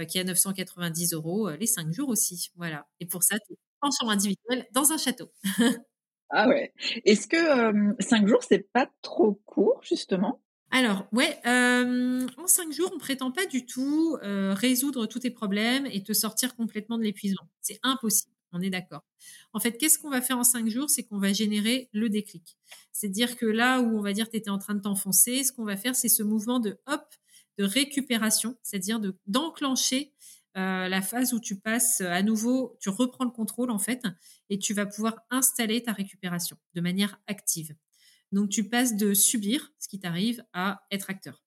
qui 0.08 0.18
est 0.18 0.22
à 0.22 0.24
990 0.24 1.12
euros 1.12 1.50
les 1.50 1.66
cinq 1.66 1.92
jours 1.92 2.08
aussi. 2.08 2.50
Voilà. 2.56 2.88
Et 3.00 3.06
pour 3.06 3.22
ça, 3.22 3.36
tu 3.38 3.54
chambre 4.00 4.12
individuelle 4.12 4.66
dans 4.72 4.92
un 4.92 4.96
château. 4.96 5.30
ah 6.30 6.48
ouais. 6.48 6.72
Est-ce 7.04 7.28
que 7.28 8.02
cinq 8.02 8.26
jours, 8.26 8.42
c'est 8.42 8.66
pas 8.72 8.90
trop 9.02 9.34
court, 9.44 9.82
justement? 9.82 10.40
Alors, 10.74 11.06
ouais, 11.12 11.38
euh, 11.46 12.26
en 12.36 12.48
cinq 12.48 12.72
jours, 12.72 12.90
on 12.92 12.98
prétend 12.98 13.30
pas 13.30 13.46
du 13.46 13.64
tout 13.64 14.18
euh, 14.24 14.54
résoudre 14.54 15.06
tous 15.06 15.20
tes 15.20 15.30
problèmes 15.30 15.86
et 15.86 16.02
te 16.02 16.12
sortir 16.12 16.56
complètement 16.56 16.98
de 16.98 17.04
l'épuisement. 17.04 17.48
C'est 17.60 17.78
impossible. 17.84 18.32
On 18.50 18.60
est 18.60 18.70
d'accord. 18.70 19.04
En 19.52 19.60
fait, 19.60 19.78
qu'est-ce 19.78 20.00
qu'on 20.00 20.10
va 20.10 20.20
faire 20.20 20.36
en 20.36 20.42
cinq 20.42 20.68
jours? 20.68 20.90
C'est 20.90 21.04
qu'on 21.04 21.18
va 21.20 21.32
générer 21.32 21.88
le 21.92 22.08
déclic. 22.08 22.56
C'est-à-dire 22.90 23.36
que 23.36 23.46
là 23.46 23.80
où 23.80 23.96
on 23.96 24.02
va 24.02 24.12
dire 24.12 24.28
tu 24.28 24.36
étais 24.36 24.50
en 24.50 24.58
train 24.58 24.74
de 24.74 24.80
t'enfoncer, 24.80 25.44
ce 25.44 25.52
qu'on 25.52 25.64
va 25.64 25.76
faire, 25.76 25.94
c'est 25.94 26.08
ce 26.08 26.24
mouvement 26.24 26.58
de 26.58 26.76
hop, 26.88 27.06
de 27.56 27.62
récupération, 27.62 28.56
c'est-à-dire 28.64 28.98
de 28.98 29.16
d'enclencher 29.28 30.12
euh, 30.56 30.88
la 30.88 31.02
phase 31.02 31.34
où 31.34 31.38
tu 31.38 31.54
passes 31.54 32.00
à 32.00 32.22
nouveau, 32.22 32.76
tu 32.80 32.88
reprends 32.88 33.24
le 33.24 33.30
contrôle 33.30 33.70
en 33.70 33.78
fait, 33.78 34.02
et 34.50 34.58
tu 34.58 34.74
vas 34.74 34.86
pouvoir 34.86 35.20
installer 35.30 35.84
ta 35.84 35.92
récupération 35.92 36.56
de 36.74 36.80
manière 36.80 37.20
active. 37.28 37.76
Donc 38.34 38.50
tu 38.50 38.68
passes 38.68 38.96
de 38.96 39.14
subir 39.14 39.72
ce 39.78 39.88
qui 39.88 40.00
t'arrive 40.00 40.44
à 40.52 40.82
être 40.90 41.08
acteur. 41.08 41.44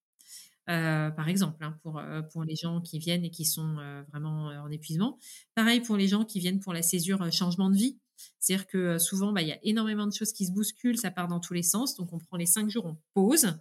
Euh, 0.70 1.12
par 1.12 1.28
exemple, 1.28 1.64
hein, 1.64 1.78
pour, 1.82 1.98
euh, 1.98 2.22
pour 2.22 2.44
les 2.44 2.56
gens 2.56 2.82
qui 2.82 2.98
viennent 2.98 3.24
et 3.24 3.30
qui 3.30 3.46
sont 3.46 3.78
euh, 3.80 4.04
vraiment 4.10 4.48
en 4.48 4.70
épuisement. 4.70 5.18
Pareil 5.54 5.82
pour 5.82 5.98
les 5.98 6.08
gens 6.08 6.24
qui 6.24 6.40
viennent 6.40 6.60
pour 6.60 6.74
la 6.74 6.82
césure 6.82 7.32
changement 7.32 7.70
de 7.70 7.76
vie. 7.76 8.00
C'est-à-dire 8.40 8.68
que 8.68 8.98
souvent, 8.98 9.32
bah, 9.34 9.42
il 9.42 9.50
y 9.50 9.52
a 9.52 9.60
énormément 9.64 10.08
de 10.08 10.14
choses 10.14 10.32
qui 10.32 10.46
se 10.46 10.52
bousculent, 10.52 10.98
ça 10.98 11.12
part 11.12 11.28
dans 11.28 11.40
tous 11.40 11.54
les 11.54 11.62
sens. 11.62 11.96
Donc, 11.96 12.12
on 12.14 12.20
prend 12.20 12.38
les 12.38 12.46
cinq 12.46 12.70
jours, 12.70 12.86
on 12.86 12.98
pause. 13.14 13.60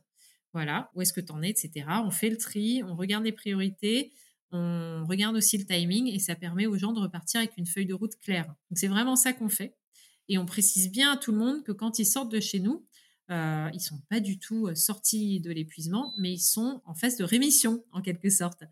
Voilà, 0.52 0.90
où 0.94 1.02
est-ce 1.02 1.12
que 1.12 1.20
tu 1.20 1.32
en 1.32 1.42
es, 1.42 1.50
etc. 1.50 1.84
On 2.04 2.10
fait 2.10 2.30
le 2.30 2.38
tri, 2.38 2.82
on 2.84 2.96
regarde 2.96 3.24
les 3.24 3.32
priorités, 3.32 4.12
on 4.52 5.04
regarde 5.06 5.36
aussi 5.36 5.58
le 5.58 5.64
timing 5.66 6.06
et 6.08 6.18
ça 6.18 6.34
permet 6.34 6.66
aux 6.66 6.78
gens 6.78 6.92
de 6.92 7.00
repartir 7.00 7.40
avec 7.40 7.58
une 7.58 7.66
feuille 7.66 7.86
de 7.86 7.92
route 7.92 8.16
claire. 8.20 8.46
Donc, 8.46 8.78
c'est 8.78 8.86
vraiment 8.86 9.16
ça 9.16 9.32
qu'on 9.32 9.50
fait. 9.50 9.76
Et 10.28 10.38
on 10.38 10.46
précise 10.46 10.90
bien 10.90 11.12
à 11.12 11.16
tout 11.16 11.32
le 11.32 11.38
monde 11.38 11.62
que 11.62 11.72
quand 11.72 11.98
ils 11.98 12.06
sortent 12.06 12.32
de 12.32 12.40
chez 12.40 12.60
nous, 12.60 12.85
euh, 13.30 13.68
ils 13.74 13.80
sont 13.80 14.00
pas 14.08 14.20
du 14.20 14.38
tout 14.38 14.68
euh, 14.68 14.74
sortis 14.74 15.40
de 15.40 15.50
l'épuisement, 15.50 16.14
mais 16.16 16.32
ils 16.32 16.40
sont 16.40 16.80
en 16.84 16.94
phase 16.94 17.16
de 17.16 17.24
rémission 17.24 17.84
en 17.92 18.00
quelque 18.00 18.30
sorte. 18.30 18.62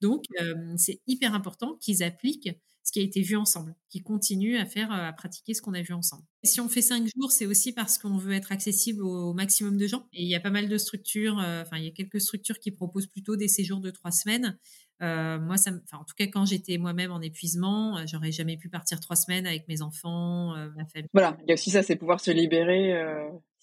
Donc 0.00 0.24
euh, 0.40 0.54
c'est 0.76 1.00
hyper 1.06 1.34
important 1.34 1.76
qu'ils 1.80 2.02
appliquent 2.04 2.50
ce 2.84 2.92
qui 2.92 3.00
a 3.00 3.02
été 3.02 3.22
vu 3.22 3.34
ensemble, 3.34 3.74
qu'ils 3.88 4.02
continuent 4.02 4.58
à 4.58 4.66
faire, 4.66 4.92
à 4.92 5.10
pratiquer 5.14 5.54
ce 5.54 5.62
qu'on 5.62 5.72
a 5.72 5.80
vu 5.80 5.94
ensemble. 5.94 6.22
Si 6.44 6.60
on 6.60 6.68
fait 6.68 6.82
cinq 6.82 7.08
jours, 7.16 7.32
c'est 7.32 7.46
aussi 7.46 7.72
parce 7.72 7.96
qu'on 7.96 8.18
veut 8.18 8.34
être 8.34 8.52
accessible 8.52 9.02
au, 9.02 9.32
maximum 9.32 9.78
de 9.78 9.86
gens. 9.86 10.06
Et 10.12 10.22
il 10.22 10.28
y 10.28 10.34
a 10.34 10.40
pas 10.40 10.50
mal 10.50 10.68
de 10.68 10.76
structures, 10.76 11.38
enfin 11.38 11.78
il 11.78 11.84
y 11.84 11.88
a 11.88 11.92
quelques 11.92 12.20
structures 12.20 12.58
qui 12.58 12.70
proposent 12.70 13.06
plutôt 13.06 13.36
des 13.36 13.48
séjours 13.48 13.80
de 13.80 13.90
trois 13.90 14.10
semaines. 14.10 14.58
moi, 15.00 15.56
en 15.92 16.04
tout 16.04 16.14
cas, 16.14 16.26
quand 16.26 16.44
j'étais 16.44 16.76
moi-même 16.76 17.10
en 17.10 17.22
épuisement, 17.22 18.04
j'aurais 18.06 18.32
jamais 18.32 18.58
pu 18.58 18.68
partir 18.68 19.00
trois 19.00 19.16
semaines 19.16 19.46
avec 19.46 19.66
mes 19.66 19.80
enfants, 19.80 20.54
ma 20.76 20.84
famille. 20.84 21.08
Voilà, 21.14 21.38
il 21.44 21.48
y 21.48 21.52
a 21.52 21.54
aussi 21.54 21.70
ça, 21.70 21.82
c'est 21.82 21.96
pouvoir 21.96 22.20
se 22.20 22.32
libérer 22.32 22.92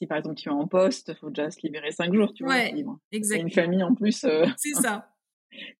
si 0.01 0.07
par 0.07 0.17
exemple 0.17 0.35
tu 0.35 0.49
es 0.49 0.51
en 0.51 0.67
poste, 0.67 1.09
il 1.09 1.15
faut 1.15 1.29
déjà 1.29 1.51
se 1.51 1.59
libérer 1.61 1.91
cinq 1.91 2.11
jours, 2.13 2.33
tu 2.33 2.43
vois. 2.43 2.55
Ouais, 2.55 2.73
exactement. 3.11 3.47
Une 3.47 3.53
famille 3.53 3.83
en 3.83 3.93
plus. 3.93 4.23
Euh, 4.23 4.47
c'est 4.57 4.73
ça. 4.81 5.13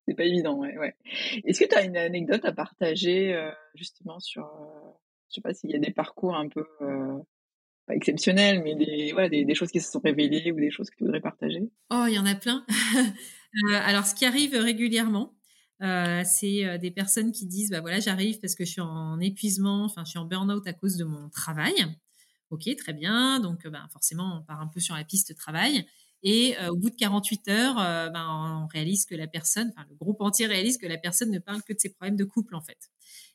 c'est 0.08 0.14
pas 0.14 0.26
évident, 0.26 0.60
ouais. 0.60 0.78
ouais. 0.78 0.96
Est-ce 1.44 1.60
que 1.60 1.66
tu 1.66 1.76
as 1.76 1.84
une 1.84 1.98
anecdote 1.98 2.46
à 2.46 2.52
partager 2.52 3.34
euh, 3.34 3.50
justement 3.74 4.20
sur, 4.20 4.46
euh, 4.46 4.92
je 5.30 5.36
sais 5.36 5.42
pas 5.42 5.56
s'il 5.56 5.72
y 5.72 5.76
a 5.76 5.80
des 5.80 5.92
parcours 5.92 6.36
un 6.36 6.50
peu 6.50 6.64
pas 7.88 7.96
exceptionnelles, 7.96 8.62
mais 8.64 8.76
des, 8.76 9.12
voilà, 9.12 9.28
des, 9.28 9.44
des, 9.44 9.56
choses 9.56 9.72
qui 9.72 9.80
se 9.80 9.92
sont 9.92 10.02
révélées 10.02 10.52
ou 10.52 10.60
des 10.60 10.70
choses 10.70 10.92
que 10.92 10.98
tu 10.98 11.04
voudrais 11.04 11.20
partager? 11.20 11.64
Oh, 11.90 12.06
il 12.08 12.14
y 12.14 12.20
en 12.20 12.28
a 12.28 12.36
plein. 12.36 12.64
alors, 13.72 14.06
ce 14.06 14.14
qui 14.14 14.26
arrive 14.26 14.54
régulièrement, 14.54 15.34
c'est 15.80 16.78
des 16.78 16.92
personnes 16.92 17.32
qui 17.32 17.48
disent 17.48 17.72
bah 17.72 17.82
voilà 17.82 18.00
j'arrive 18.00 18.40
parce 18.40 18.54
que 18.54 18.66
je 18.66 18.74
suis 18.74 18.82
en 18.82 19.20
épuisement, 19.20 19.86
enfin 19.86 20.04
je 20.06 20.12
suis 20.12 20.20
en 20.20 20.26
burn-out 20.26 20.68
à 20.68 20.74
cause 20.74 20.96
de 20.96 21.06
mon 21.06 21.28
travail. 21.30 21.74
Ok, 22.52 22.70
très 22.78 22.94
bien. 22.94 23.40
Donc 23.40 23.66
ben, 23.66 23.88
forcément 23.92 24.38
on 24.38 24.44
part 24.44 24.62
un 24.62 24.68
peu 24.68 24.80
sur 24.80 24.96
la 24.96 25.06
piste 25.06 25.36
travail. 25.36 25.86
Et 26.24 26.56
euh, 26.60 26.70
au 26.70 26.76
bout 26.76 26.90
de 26.90 26.96
48 26.96 27.48
heures, 27.48 27.80
euh, 27.80 28.10
ben, 28.10 28.28
on 28.64 28.68
réalise 28.68 29.06
que 29.06 29.16
la 29.16 29.28
personne, 29.28 29.72
enfin 29.76 29.88
le 29.90 29.96
groupe 29.96 30.22
entier 30.22 30.46
réalise 30.46 30.78
que 30.78 30.86
la 30.86 30.98
personne 30.98 31.32
ne 31.32 31.40
parle 31.40 31.64
que 31.64 31.74
de 31.74 31.80
ses 31.80 31.90
problèmes 31.90 32.18
de 32.18 32.26
couple 32.26 32.56
en 32.56 32.62
fait. 32.62 32.92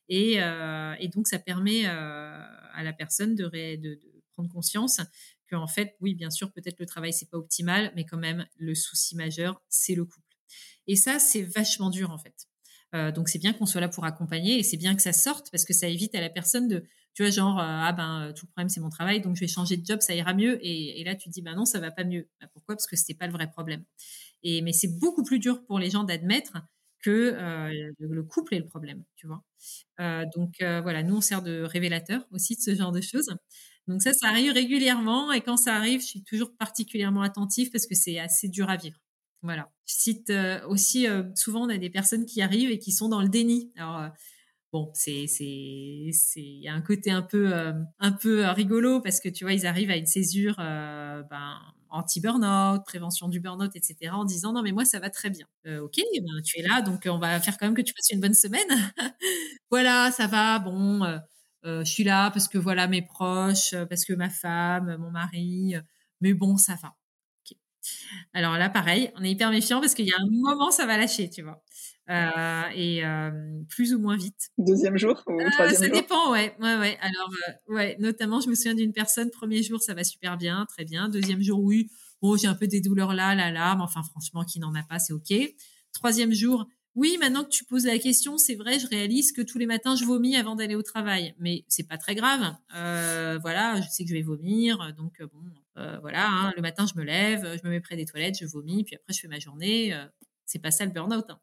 Et, 0.08 0.36
euh, 0.40 0.94
donc 1.12 1.26
ça 1.26 1.38
permet 1.38 1.86
à 1.86 2.82
la 2.84 2.92
personne 2.92 3.34
de, 3.34 3.48
de, 3.76 4.00
prendre 4.34 4.52
conscience 4.52 5.00
qu'en 5.50 5.66
fait, 5.66 5.96
oui, 6.00 6.14
bien 6.14 6.28
sûr, 6.28 6.52
peut-être 6.52 6.78
le 6.78 6.84
travail 6.84 7.12
c'est 7.12 7.30
pas 7.30 7.38
optimal, 7.38 7.90
mais 7.96 8.04
quand 8.04 8.18
même 8.18 8.46
le 8.56 8.74
souci 8.74 9.16
majeur 9.16 9.62
c'est 9.68 9.94
le 9.94 10.04
couple. 10.04 10.36
Et 10.86 10.94
ça 10.94 11.18
c'est 11.18 11.42
vachement 11.42 11.90
dur 11.90 12.10
en 12.10 12.18
fait. 12.18 12.46
donc 13.14 13.28
c'est 13.28 13.38
bien 13.38 13.52
qu'on 13.52 13.66
soit 13.66 13.80
là 13.80 13.88
pour 13.88 14.04
accompagner 14.04 14.58
et 14.58 14.62
c'est 14.62 14.76
bien 14.76 14.94
que 14.94 15.02
ça 15.02 15.12
sorte 15.12 15.50
parce 15.50 15.64
que 15.64 15.72
ça 15.72 15.88
évite 15.88 16.14
à 16.14 16.20
la 16.20 16.30
personne 16.30 16.68
de 16.68 16.84
tu 17.16 17.22
vois, 17.22 17.30
genre, 17.30 17.58
euh, 17.58 17.64
ah 17.64 17.92
ben, 17.94 18.34
tout 18.36 18.44
le 18.44 18.50
problème, 18.50 18.68
c'est 18.68 18.80
mon 18.80 18.90
travail, 18.90 19.22
donc 19.22 19.36
je 19.36 19.40
vais 19.40 19.48
changer 19.48 19.78
de 19.78 19.86
job, 19.86 20.00
ça 20.02 20.14
ira 20.14 20.34
mieux. 20.34 20.58
Et, 20.62 21.02
là, 21.02 21.14
tu 21.14 21.30
dis, 21.30 21.40
ben 21.40 21.54
non, 21.54 21.64
ça 21.64 21.80
va 21.80 21.90
pas 21.90 22.04
mieux. 22.04 22.28
Bah, 22.40 22.46
pourquoi? 22.52 22.74
Parce 22.76 22.86
que 22.86 22.94
c'était 22.94 23.14
pas 23.14 23.26
le 23.26 23.32
vrai 23.32 23.48
problème. 23.50 23.84
Et, 24.42 24.60
mais 24.60 24.74
c'est 24.74 24.98
beaucoup 24.98 25.24
plus 25.24 25.38
dur 25.38 25.64
pour 25.64 25.78
les 25.78 25.88
gens 25.88 26.04
d'admettre 26.04 26.58
que 27.00 27.32
euh, 27.34 27.92
le, 27.98 28.22
couple 28.22 28.54
est 28.56 28.58
le 28.58 28.66
problème, 28.66 29.02
tu 29.16 29.26
vois. 29.26 29.42
Euh, 29.98 30.26
donc 30.36 30.56
voilà, 30.60 31.02
nous, 31.02 31.16
on 31.16 31.20
sert 31.22 31.40
de 31.40 31.62
révélateur 31.62 32.26
aussi 32.32 32.54
de 32.54 32.60
ce 32.60 32.74
genre 32.74 32.92
de 32.92 33.00
choses. 33.00 33.34
Donc 33.86 34.02
ça, 34.02 34.12
ça 34.12 34.28
arrive 34.28 34.52
régulièrement. 34.52 35.32
Et 35.32 35.40
quand 35.40 35.56
ça 35.56 35.74
arrive, 35.74 36.02
je 36.02 36.06
suis 36.06 36.22
toujours 36.22 36.54
particulièrement 36.58 37.22
attentive 37.22 37.70
parce 37.70 37.86
que 37.86 37.94
c'est 37.94 38.18
assez 38.18 38.48
dur 38.48 38.68
à 38.68 38.76
vivre. 38.76 38.98
Voilà. 39.40 39.70
Je 39.86 39.94
cite 39.94 40.32
aussi, 40.68 41.06
souvent, 41.34 41.64
on 41.64 41.70
a 41.70 41.78
des 41.78 41.90
personnes 41.90 42.26
qui 42.26 42.42
arrivent 42.42 42.70
et 42.70 42.78
qui 42.78 42.92
sont 42.92 43.08
dans 43.08 43.22
le 43.22 43.28
déni. 43.28 43.72
Alors, 43.76 44.10
bon, 44.72 44.90
c'est 44.94 45.26
c'est 45.26 46.10
c'est 46.12 46.40
il 46.40 46.62
y 46.62 46.68
a 46.68 46.74
un 46.74 46.80
côté 46.80 47.10
un 47.10 47.22
peu 47.22 47.52
euh, 47.54 47.72
un 47.98 48.12
peu 48.12 48.46
euh, 48.46 48.52
rigolo 48.52 49.00
parce 49.00 49.20
que 49.20 49.28
tu 49.28 49.44
vois 49.44 49.52
ils 49.52 49.66
arrivent 49.66 49.90
à 49.90 49.96
une 49.96 50.06
césure 50.06 50.56
euh, 50.60 51.22
ben, 51.30 51.58
anti 51.90 52.20
burnout, 52.20 52.84
prévention 52.84 53.28
du 53.28 53.40
burnout, 53.40 53.74
etc. 53.74 54.12
en 54.12 54.24
disant 54.24 54.52
non 54.52 54.62
mais 54.62 54.72
moi 54.72 54.84
ça 54.84 54.98
va 55.00 55.10
très 55.10 55.30
bien. 55.30 55.46
ok, 55.80 55.96
ben, 55.96 56.42
tu 56.44 56.60
es 56.60 56.62
là 56.62 56.82
donc 56.82 57.06
on 57.06 57.18
va 57.18 57.40
faire 57.40 57.56
quand 57.58 57.66
même 57.66 57.74
que 57.74 57.82
tu 57.82 57.94
passes 57.94 58.10
une 58.10 58.20
bonne 58.20 58.34
semaine. 58.34 58.68
voilà, 59.70 60.10
ça 60.12 60.26
va. 60.26 60.58
Bon, 60.58 61.02
je 61.64 61.84
suis 61.84 62.04
là 62.04 62.30
parce 62.30 62.48
que 62.48 62.58
voilà 62.58 62.88
mes 62.88 63.02
proches, 63.02 63.74
parce 63.88 64.04
que 64.04 64.12
ma 64.12 64.30
femme, 64.30 64.96
mon 64.98 65.10
mari, 65.10 65.74
mais 66.20 66.34
bon 66.34 66.56
ça 66.56 66.76
va. 66.82 66.94
Alors 68.34 68.56
là, 68.56 68.68
pareil, 68.68 69.10
on 69.16 69.24
est 69.24 69.30
hyper 69.30 69.50
méfiant 69.50 69.80
parce 69.80 69.94
qu'il 69.94 70.06
y 70.06 70.12
a 70.12 70.16
un 70.18 70.26
moment, 70.30 70.70
ça 70.70 70.86
va 70.86 70.96
lâcher, 70.98 71.30
tu 71.30 71.42
vois. 71.42 71.62
Euh, 72.08 72.62
et 72.74 73.04
euh, 73.04 73.30
plus 73.68 73.92
ou 73.92 73.98
moins 73.98 74.16
vite. 74.16 74.50
Deuxième 74.58 74.96
jour 74.96 75.22
ou 75.26 75.40
euh, 75.40 75.50
troisième 75.50 75.76
ça 75.76 75.86
jour? 75.86 75.94
Ça 75.96 76.00
dépend, 76.00 76.32
ouais, 76.32 76.54
ouais, 76.60 76.76
ouais. 76.76 76.98
Alors, 77.00 77.30
ouais, 77.68 77.96
notamment, 77.98 78.40
je 78.40 78.48
me 78.48 78.54
souviens 78.54 78.74
d'une 78.74 78.92
personne. 78.92 79.30
Premier 79.30 79.62
jour, 79.62 79.82
ça 79.82 79.94
va 79.94 80.04
super 80.04 80.36
bien, 80.36 80.66
très 80.66 80.84
bien. 80.84 81.08
Deuxième 81.08 81.42
jour, 81.42 81.60
oui. 81.60 81.90
Bon, 82.22 82.36
j'ai 82.36 82.46
un 82.46 82.54
peu 82.54 82.66
des 82.68 82.80
douleurs 82.80 83.12
là, 83.12 83.34
là, 83.34 83.50
là, 83.50 83.74
mais 83.74 83.82
enfin, 83.82 84.02
franchement, 84.02 84.44
qui 84.44 84.60
n'en 84.60 84.74
a 84.74 84.82
pas, 84.84 84.98
c'est 84.98 85.12
ok. 85.12 85.34
Troisième 85.92 86.32
jour, 86.32 86.66
oui, 86.94 87.18
maintenant 87.20 87.44
que 87.44 87.50
tu 87.50 87.64
poses 87.64 87.84
la 87.84 87.98
question, 87.98 88.38
c'est 88.38 88.54
vrai, 88.54 88.78
je 88.78 88.86
réalise 88.86 89.32
que 89.32 89.42
tous 89.42 89.58
les 89.58 89.66
matins, 89.66 89.96
je 89.96 90.04
vomis 90.04 90.36
avant 90.36 90.54
d'aller 90.54 90.76
au 90.76 90.82
travail, 90.82 91.34
mais 91.38 91.64
c'est 91.68 91.86
pas 91.86 91.98
très 91.98 92.14
grave. 92.14 92.54
Euh, 92.74 93.38
voilà, 93.42 93.80
je 93.82 93.88
sais 93.90 94.04
que 94.04 94.08
je 94.08 94.14
vais 94.14 94.22
vomir, 94.22 94.94
donc 94.96 95.20
bon, 95.20 95.42
euh, 95.76 95.98
voilà, 96.00 96.26
hein, 96.26 96.52
le 96.56 96.62
matin, 96.62 96.86
je 96.86 96.98
me 96.98 97.04
lève, 97.04 97.58
je 97.60 97.68
me 97.68 97.70
mets 97.70 97.80
près 97.80 97.96
des 97.96 98.06
toilettes, 98.06 98.38
je 98.40 98.46
vomis, 98.46 98.82
puis 98.84 98.94
après, 98.94 99.12
je 99.12 99.20
fais 99.20 99.28
ma 99.28 99.38
journée 99.38 99.94
c'est 100.46 100.60
pas 100.60 100.70
ça 100.70 100.84
le 100.84 100.92
burn-out. 100.92 101.26
Hein. 101.28 101.40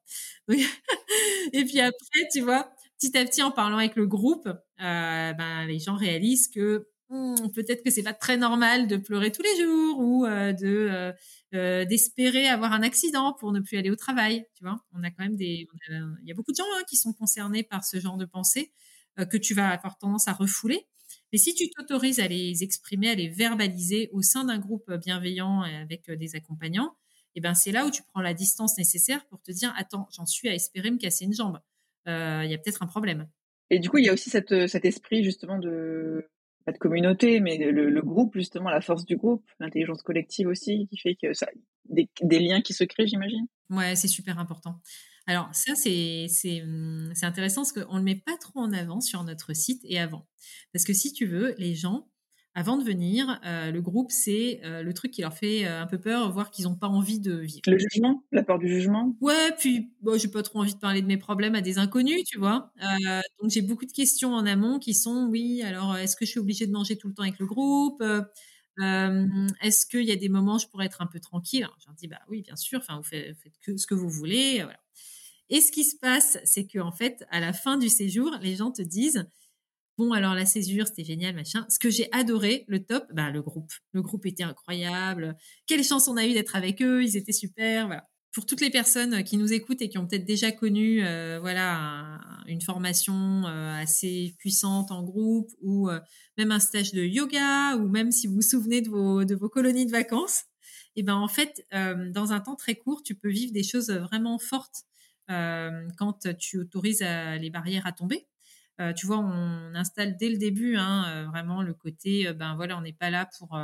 et 1.54 1.66
puis 1.66 1.80
après, 1.80 2.28
tu 2.32 2.42
vois, 2.42 2.72
petit 3.00 3.18
à 3.18 3.26
petit, 3.26 3.44
en 3.44 3.52
parlant 3.52 3.78
avec 3.78 3.96
le 3.96 4.08
groupe, 4.08 4.48
euh, 4.48 5.34
ben, 5.34 5.66
les 5.68 5.80
gens 5.80 5.96
réalisent 5.96 6.48
que 6.48 6.88
hmm, 7.10 7.36
peut-être 7.54 7.84
que 7.84 7.92
c'est 7.92 8.04
pas 8.04 8.14
très 8.14 8.38
normal 8.38 8.88
de 8.88 8.98
pleurer 8.98 9.32
tous 9.32 9.44
les 9.44 9.64
jours 9.64 10.00
ou 10.00 10.26
euh, 10.26 10.54
de 10.54 11.14
euh, 11.54 11.86
d'espérer 11.86 12.48
avoir 12.48 12.74
un 12.74 12.82
accident 12.82 13.34
pour 13.34 13.52
ne 13.52 13.60
plus 13.60 13.78
aller 13.78 13.92
au 13.92 13.96
travail. 13.96 14.46
Tu 14.56 14.64
vois, 14.64 14.80
on 14.94 15.04
a 15.04 15.12
quand 15.12 15.24
même 15.24 15.36
des, 15.36 15.68
il 15.90 16.28
y 16.28 16.32
a 16.32 16.36
beaucoup 16.36 16.52
de 16.52 16.58
gens 16.58 16.64
hein, 16.76 16.84
qui 16.90 16.96
sont 16.96 17.14
concernés 17.14 17.64
par 17.64 17.84
ce 17.84 18.00
genre 18.00 18.18
de 18.18 18.26
pensée 18.26 18.72
que 19.30 19.38
tu 19.38 19.54
vas 19.54 19.70
avoir 19.70 20.00
tendance 20.00 20.28
à 20.28 20.34
refouler. 20.34 20.88
Mais 21.32 21.38
si 21.38 21.54
tu 21.54 21.70
t'autorises 21.70 22.20
à 22.20 22.28
les 22.28 22.64
exprimer, 22.64 23.10
à 23.10 23.16
les 23.16 23.28
verbaliser 23.28 24.10
au 24.12 24.24
sein 24.24 24.46
d'un 24.46 24.58
groupe 24.58 24.92
bienveillant 24.92 25.62
avec 25.62 26.10
des 26.10 26.36
accompagnants, 26.36 26.96
et 27.36 27.42
ben 27.42 27.54
c'est 27.54 27.72
là 27.72 27.86
où 27.86 27.92
tu 27.92 28.04
prends 28.04 28.22
la 28.22 28.34
distance 28.34 28.78
nécessaire 28.78 29.26
pour 29.28 29.42
te 29.42 29.52
dire 29.52 29.74
attends, 29.78 30.08
j'en 30.12 30.26
suis 30.26 30.50
à 30.50 30.54
espérer 30.54 30.92
me 30.92 30.98
casser 30.98 31.26
une 31.26 31.34
jambe. 31.34 31.60
Euh, 32.08 32.42
il 32.44 32.52
y 32.52 32.54
a 32.54 32.58
peut-être 32.58 32.84
un 32.84 32.88
problème. 32.88 33.28
Et 33.70 33.80
du 33.80 33.90
coup, 33.90 33.98
il 33.98 34.06
y 34.06 34.10
a 34.10 34.14
aussi 34.14 34.30
cette, 34.30 34.68
cet 34.68 34.86
esprit 34.86 35.24
justement 35.24 35.58
de 35.58 36.30
pas 36.66 36.72
de 36.72 36.78
communauté, 36.78 37.40
mais 37.40 37.58
le, 37.58 38.02
groupe 38.02 38.36
justement, 38.36 38.70
la 38.70 38.82
force 38.82 39.06
du 39.06 39.18
groupe, 39.18 39.44
l'intelligence 39.60 40.02
collective 40.02 40.48
aussi, 40.48 40.88
qui 40.90 40.98
fait 40.98 41.16
que 41.16 41.34
ça 41.34 41.48
des, 41.90 42.10
des 42.22 42.40
liens 42.40 42.62
qui 42.62 42.74
se 42.74 42.86
créent, 42.86 43.08
j'imagine. 43.08 43.48
Ouais, 43.70 43.96
c'est 43.96 44.08
super 44.08 44.40
important. 44.40 44.80
Alors 45.26 45.50
ça, 45.54 45.74
c'est 45.76 46.28
hum, 46.62 47.12
c'est 47.16 47.26
intéressant 47.26 47.62
parce 47.62 47.74
qu'on 47.74 47.98
le 47.98 48.04
met 48.04 48.16
pas 48.16 48.38
trop 48.38 48.60
en 48.60 48.72
avant 48.74 49.02
sur 49.02 49.24
notre 49.24 49.54
site 49.54 49.82
et 49.86 50.00
avant, 50.00 50.28
parce 50.74 50.86
que 50.86 50.94
si 50.94 51.14
tu 51.14 51.26
veux, 51.26 51.56
les 51.58 51.76
gens 51.76 52.10
avant 52.56 52.78
de 52.78 52.84
venir, 52.84 53.40
euh, 53.46 53.72
le 53.72 53.82
groupe, 53.82 54.12
c'est 54.12 54.62
euh, 54.64 54.84
le 54.84 54.94
truc 54.94 55.12
qui 55.12 55.22
leur 55.22 55.34
fait 55.34 55.66
euh, 55.66 55.82
un 55.82 55.88
peu 55.88 56.00
peur, 56.00 56.32
voir 56.32 56.52
qu'ils 56.52 56.66
n'ont 56.66 56.76
pas 56.76 56.88
envie 56.88 57.20
de 57.20 57.34
vivre. 57.34 57.62
Le 57.66 57.78
jugement, 57.80 58.24
la 58.32 58.44
peur 58.44 58.60
du 58.60 58.68
jugement? 58.68 59.16
Ouais, 59.22 59.52
puis 59.58 59.92
bon, 60.02 60.20
j'ai 60.20 60.28
pas 60.28 60.44
trop 60.44 60.60
envie 60.60 60.76
de 60.76 60.80
parler 60.80 61.02
de 61.02 61.08
mes 61.08 61.18
problèmes 61.18 61.56
à 61.56 61.62
des 61.62 61.80
inconnus, 61.80 62.24
tu 62.26 62.38
vois. 62.38 62.72
donc 63.42 63.50
j'ai 63.50 63.62
beaucoup 63.62 63.86
de 63.86 63.92
questions 63.92 64.34
en 64.34 64.46
amont 64.46 64.78
qui 64.78 64.94
sont, 64.94 65.28
oui, 65.32 65.64
alors 65.64 65.98
est-ce 65.98 66.16
que 66.16 66.26
je 66.26 66.32
suis 66.32 66.40
obligée 66.40 66.68
de 66.68 66.72
manger 66.72 66.96
tout 66.96 67.08
le 67.08 67.16
temps 67.16 67.24
avec 67.24 67.40
le 67.40 67.48
groupe? 67.48 68.04
Est-ce 68.80 69.86
qu'il 69.88 70.04
y 70.04 70.12
a 70.12 70.16
des 70.16 70.30
moments 70.30 70.56
où 70.56 70.60
je 70.60 70.68
pourrais 70.68 70.86
être 70.86 71.02
un 71.02 71.08
peu 71.08 71.20
tranquille? 71.20 71.68
Je 71.80 71.88
leur 71.88 71.96
dis, 71.96 72.08
bah 72.08 72.22
oui, 72.30 72.44
bien 72.44 72.56
sûr. 72.56 72.80
Enfin, 72.80 72.98
vous 72.98 73.04
faites, 73.04 73.36
faites 73.38 73.60
que 73.62 73.78
ce 73.78 73.88
que 73.88 73.96
vous 73.96 74.10
voulez, 74.10 74.62
voilà. 74.62 74.80
Et 75.50 75.60
ce 75.60 75.72
qui 75.72 75.84
se 75.84 75.96
passe, 75.98 76.40
c'est 76.46 76.66
qu'en 76.66 76.92
fait, 76.92 77.26
à 77.30 77.40
la 77.40 77.54
fin 77.54 77.78
du 77.78 77.90
séjour, 77.90 78.32
les 78.42 78.56
gens 78.56 78.72
te 78.72 78.82
disent 78.82 79.28
Bon, 79.98 80.12
alors 80.12 80.34
la 80.34 80.46
césure, 80.46 80.88
c'était 80.88 81.04
génial, 81.04 81.36
machin. 81.36 81.68
Ce 81.70 81.78
que 81.78 81.92
j'ai 81.92 82.12
adoré, 82.12 82.66
le 82.68 82.84
top, 82.84 83.06
bah, 83.14 83.30
le 83.30 83.44
groupe. 83.44 83.72
Le 83.92 84.02
groupe 84.02 84.26
était 84.26 84.44
incroyable. 84.44 85.36
Quelle 85.68 85.84
chance 85.84 86.08
on 86.08 86.18
a 86.18 86.26
eu 86.26 86.34
d'être 86.34 86.56
avec 86.56 86.82
eux, 86.82 87.04
ils 87.04 87.16
étaient 87.16 87.32
super. 87.32 87.86
Voilà. 87.86 88.10
Pour 88.32 88.48
toutes 88.48 88.62
les 88.62 88.72
personnes 88.72 89.24
qui 89.24 89.38
nous 89.38 89.54
écoutent 89.54 89.84
et 89.84 89.90
qui 89.90 90.00
ont 90.00 90.08
peut-être 90.08 90.26
déjà 90.26 90.52
connu, 90.52 91.06
euh, 91.06 91.38
voilà, 91.40 92.20
une 92.48 92.62
formation 92.62 93.44
euh, 93.46 93.80
assez 93.80 94.36
puissante 94.40 94.92
en 94.92 95.04
groupe 95.04 95.52
ou 95.62 95.88
euh, 95.90 96.00
même 96.40 96.52
un 96.52 96.60
stage 96.60 96.94
de 96.94 97.04
yoga 97.04 97.76
ou 97.78 97.88
même 97.88 98.12
si 98.12 98.26
vous 98.26 98.36
vous 98.36 98.42
souvenez 98.42 98.82
de 98.82 98.90
vos, 98.90 99.24
de 99.24 99.36
vos 99.36 99.50
colonies 99.50 99.86
de 99.86 99.92
vacances, 99.92 100.46
et 100.96 101.00
eh 101.02 101.04
ben 101.04 101.16
en 101.16 101.28
fait, 101.28 101.66
dans 101.72 102.34
un 102.34 102.40
temps 102.40 102.56
très 102.56 102.76
court, 102.76 103.02
tu 103.02 103.16
peux 103.16 103.30
vivre 103.30 103.52
des 103.52 103.64
choses 103.64 103.90
vraiment 103.90 104.38
fortes 104.38 104.84
quand 105.28 106.28
tu 106.38 106.60
autorises 106.60 107.02
les 107.02 107.50
barrières 107.50 107.88
à 107.88 107.92
tomber. 107.92 108.28
Euh, 108.80 108.94
tu 108.94 109.06
vois, 109.06 109.20
on 109.20 109.76
installe 109.76 110.18
dès 110.18 110.30
le 110.30 110.38
début 110.38 110.76
hein, 110.78 111.06
euh, 111.08 111.26
vraiment 111.26 111.62
le 111.62 111.74
côté, 111.74 112.28
euh, 112.28 112.34
ben 112.34 112.56
voilà, 112.56 112.78
on 112.78 112.82
n'est 112.82 112.94
pas 112.94 113.10
là 113.10 113.30
pour 113.38 113.60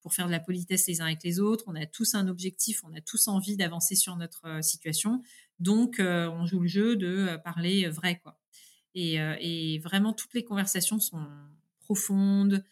pour 0.00 0.14
faire 0.14 0.26
de 0.26 0.30
la 0.30 0.40
politesse 0.40 0.86
les 0.86 1.00
uns 1.00 1.06
avec 1.06 1.24
les 1.24 1.40
autres. 1.40 1.64
On 1.66 1.74
a 1.74 1.84
tous 1.84 2.14
un 2.14 2.28
objectif, 2.28 2.84
on 2.84 2.94
a 2.94 3.00
tous 3.00 3.26
envie 3.26 3.56
d'avancer 3.56 3.96
sur 3.96 4.14
notre 4.16 4.62
situation. 4.62 5.20
Donc, 5.58 5.96
on 5.98 6.46
joue 6.46 6.60
le 6.60 6.68
jeu 6.68 6.94
de 6.94 7.36
parler 7.42 7.88
vrai, 7.88 8.20
quoi. 8.20 8.38
Et, 8.94 9.14
et, 9.16 9.80
vraiment, 9.80 10.12
toutes 10.12 10.32
les 10.34 10.44
conversations 10.44 11.00
sont 11.00 11.26
profondes, 11.80 12.62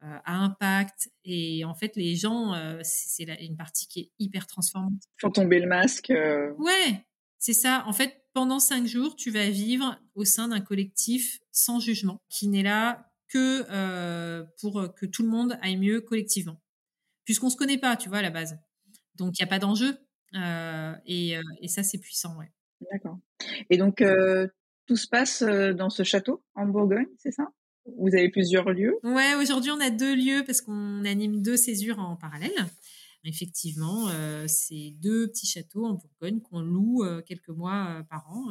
à 0.00 0.36
impact. 0.36 1.10
Et 1.24 1.64
en 1.64 1.74
fait, 1.74 1.96
les 1.96 2.14
gens, 2.14 2.54
c'est 2.84 3.24
une 3.24 3.56
partie 3.56 3.88
qui 3.88 3.98
est 3.98 4.10
hyper 4.20 4.46
transformante. 4.46 5.02
Faut 5.20 5.30
tomber 5.30 5.58
le 5.58 5.66
masque. 5.66 6.12
Ouais, 6.58 7.04
c'est 7.40 7.54
ça. 7.54 7.82
En 7.88 7.92
fait, 7.92 8.23
pendant 8.34 8.58
cinq 8.58 8.86
jours, 8.86 9.16
tu 9.16 9.30
vas 9.30 9.48
vivre 9.48 9.98
au 10.14 10.24
sein 10.24 10.48
d'un 10.48 10.60
collectif 10.60 11.40
sans 11.52 11.80
jugement, 11.80 12.20
qui 12.28 12.48
n'est 12.48 12.64
là 12.64 13.10
que 13.28 13.64
euh, 13.70 14.44
pour 14.60 14.92
que 14.94 15.06
tout 15.06 15.22
le 15.22 15.28
monde 15.28 15.56
aille 15.62 15.76
mieux 15.76 16.00
collectivement. 16.00 16.60
Puisqu'on 17.24 17.48
se 17.48 17.56
connaît 17.56 17.78
pas, 17.78 17.96
tu 17.96 18.08
vois, 18.08 18.18
à 18.18 18.22
la 18.22 18.30
base. 18.30 18.58
Donc, 19.14 19.38
il 19.38 19.42
n'y 19.42 19.48
a 19.48 19.50
pas 19.50 19.58
d'enjeu. 19.58 19.96
Euh, 20.34 20.92
et, 21.06 21.38
euh, 21.38 21.42
et, 21.60 21.68
ça, 21.68 21.82
c'est 21.82 21.98
puissant, 21.98 22.36
ouais. 22.36 22.50
D'accord. 22.92 23.18
Et 23.70 23.78
donc, 23.78 24.04
tout 24.86 24.96
se 24.96 25.06
passe 25.06 25.42
dans 25.42 25.88
ce 25.88 26.02
château 26.02 26.44
en 26.54 26.66
Bourgogne, 26.66 27.06
c'est 27.18 27.30
ça? 27.30 27.48
Vous 27.98 28.14
avez 28.14 28.30
plusieurs 28.30 28.70
lieux? 28.70 28.98
Ouais, 29.04 29.34
aujourd'hui, 29.34 29.70
on 29.70 29.80
a 29.80 29.90
deux 29.90 30.14
lieux 30.14 30.42
parce 30.44 30.60
qu'on 30.60 31.04
anime 31.04 31.40
deux 31.40 31.56
césures 31.56 31.98
en 31.98 32.16
parallèle 32.16 32.66
effectivement, 33.24 34.08
euh, 34.10 34.44
c'est 34.46 34.94
deux 35.00 35.28
petits 35.28 35.46
châteaux 35.46 35.86
en 35.86 35.94
Bourgogne 35.94 36.40
qu'on 36.40 36.60
loue 36.60 37.04
euh, 37.04 37.22
quelques 37.22 37.48
mois 37.48 37.88
euh, 37.88 38.02
par 38.02 38.28
an 38.30 38.48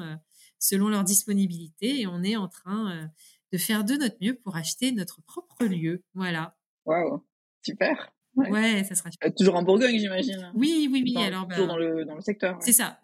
selon 0.60 0.90
leur 0.90 1.04
disponibilité 1.04 2.02
et 2.02 2.08
on 2.08 2.24
est 2.24 2.36
en 2.36 2.48
train 2.48 3.10
de 3.52 3.58
faire 3.58 3.84
de 3.84 3.96
notre 3.96 4.16
mieux 4.22 4.36
pour 4.36 4.56
acheter 4.56 4.92
notre 4.92 5.22
propre 5.22 5.66
lieu. 5.66 6.04
Voilà. 6.14 6.56
Waouh, 6.86 7.24
super. 7.62 8.12
Ouais. 8.36 8.84
ça 8.84 8.96
sera 8.96 9.12
super. 9.12 9.32
toujours 9.36 9.56
en 9.56 9.62
Bourgogne, 9.62 10.00
j'imagine. 10.00 10.52
Oui, 10.56 10.90
oui, 10.92 11.04
oui. 11.06 11.22
alors, 11.22 11.48
toujours 11.48 11.68
bah 11.68 11.74
dans 11.74 11.78
le, 11.78 12.06
dans 12.06 12.16
le 12.16 12.22
secteur. 12.22 12.58
C'est 12.62 12.72
ça. 12.72 13.00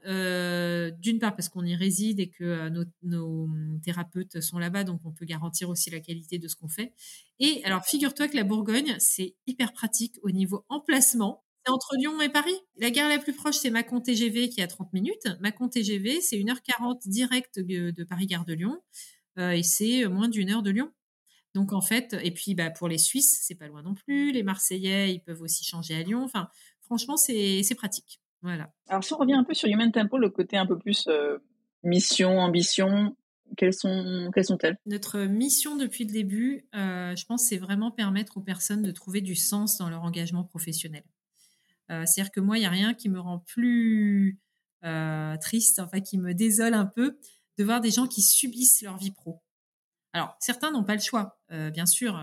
D'une 1.01 1.19
part, 1.19 1.35
parce 1.35 1.49
qu'on 1.49 1.65
y 1.65 1.75
réside 1.75 2.19
et 2.19 2.29
que 2.29 2.69
nos, 2.69 2.85
nos, 3.03 3.49
thérapeutes 3.83 4.39
sont 4.39 4.57
là-bas, 4.57 4.85
donc 4.85 5.01
on 5.05 5.11
peut 5.11 5.25
garantir 5.25 5.69
aussi 5.69 5.89
la 5.91 5.99
qualité 5.99 6.39
de 6.39 6.47
ce 6.47 6.55
qu'on 6.55 6.69
fait. 6.69 6.93
Et 7.39 7.61
alors, 7.65 7.85
figure-toi 7.85 8.29
que 8.29 8.35
la 8.35 8.43
Bourgogne, 8.43 8.95
c'est 8.99 9.35
hyper 9.45 9.73
pratique 9.73 10.17
au 10.23 10.31
niveau 10.31 10.65
emplacement. 10.69 11.43
C'est 11.65 11.71
entre 11.71 11.95
Lyon 11.97 12.19
et 12.21 12.29
Paris. 12.29 12.55
La 12.77 12.89
gare 12.89 13.09
la 13.09 13.19
plus 13.19 13.33
proche, 13.33 13.55
c'est 13.55 13.69
Macon 13.69 13.99
TGV 13.99 14.49
qui 14.49 14.61
est 14.61 14.63
à 14.63 14.67
30 14.67 14.93
minutes. 14.93 15.27
Macon 15.39 15.67
TGV, 15.67 16.21
c'est 16.21 16.37
1h40 16.37 17.07
direct 17.07 17.59
de, 17.59 18.03
Paris-Gare 18.03 18.45
de 18.45 18.53
Lyon. 18.53 18.81
Euh, 19.37 19.51
et 19.51 19.63
c'est 19.63 20.05
moins 20.07 20.29
d'une 20.29 20.49
heure 20.49 20.63
de 20.63 20.71
Lyon. 20.71 20.91
Donc 21.55 21.73
en 21.73 21.81
fait, 21.81 22.15
et 22.21 22.31
puis 22.31 22.55
bah, 22.55 22.69
pour 22.69 22.87
les 22.87 22.97
Suisses, 22.97 23.39
c'est 23.41 23.55
pas 23.55 23.67
loin 23.67 23.81
non 23.81 23.95
plus. 23.95 24.31
Les 24.31 24.43
Marseillais, 24.43 25.13
ils 25.13 25.19
peuvent 25.19 25.41
aussi 25.41 25.63
changer 25.65 25.95
à 25.95 26.03
Lyon. 26.03 26.23
Enfin, 26.23 26.49
franchement, 26.81 27.17
c'est 27.17 27.75
pratique. 27.75 28.21
Voilà. 28.41 28.71
Alors 28.87 29.03
si 29.03 29.13
on 29.13 29.17
revient 29.17 29.33
un 29.33 29.43
peu 29.43 29.53
sur 29.53 29.67
Human 29.67 29.91
Tempo, 29.91 30.17
le 30.17 30.29
côté 30.29 30.57
un 30.57 30.65
peu 30.65 30.77
plus 30.77 31.07
euh, 31.07 31.39
mission, 31.83 32.39
ambition, 32.39 33.15
quelles 33.57 33.73
sont 33.73 34.31
quelles 34.33 34.45
sont-elles? 34.45 34.77
Notre 34.85 35.19
mission 35.21 35.75
depuis 35.75 36.05
le 36.05 36.11
début, 36.11 36.67
euh, 36.75 37.15
je 37.15 37.25
pense, 37.25 37.47
c'est 37.47 37.57
vraiment 37.57 37.91
permettre 37.91 38.37
aux 38.37 38.41
personnes 38.41 38.83
de 38.83 38.91
trouver 38.91 39.21
du 39.21 39.35
sens 39.35 39.77
dans 39.77 39.89
leur 39.89 40.03
engagement 40.03 40.43
professionnel. 40.43 41.03
Euh, 41.91 42.05
c'est-à-dire 42.05 42.31
que 42.31 42.39
moi, 42.39 42.57
il 42.57 42.61
n'y 42.61 42.67
a 42.67 42.71
rien 42.71 42.93
qui 42.93 43.09
me 43.09 43.19
rend 43.19 43.39
plus 43.39 44.39
euh, 44.85 45.35
triste, 45.37 45.79
enfin 45.79 46.01
qui 46.01 46.17
me 46.17 46.33
désole 46.33 46.73
un 46.73 46.85
peu, 46.85 47.17
de 47.57 47.63
voir 47.63 47.81
des 47.81 47.91
gens 47.91 48.07
qui 48.07 48.21
subissent 48.21 48.81
leur 48.81 48.97
vie 48.97 49.11
pro. 49.11 49.41
Alors, 50.13 50.35
certains 50.39 50.71
n'ont 50.71 50.83
pas 50.83 50.95
le 50.95 51.01
choix, 51.01 51.39
euh, 51.51 51.69
bien 51.69 51.85
sûr, 51.85 52.19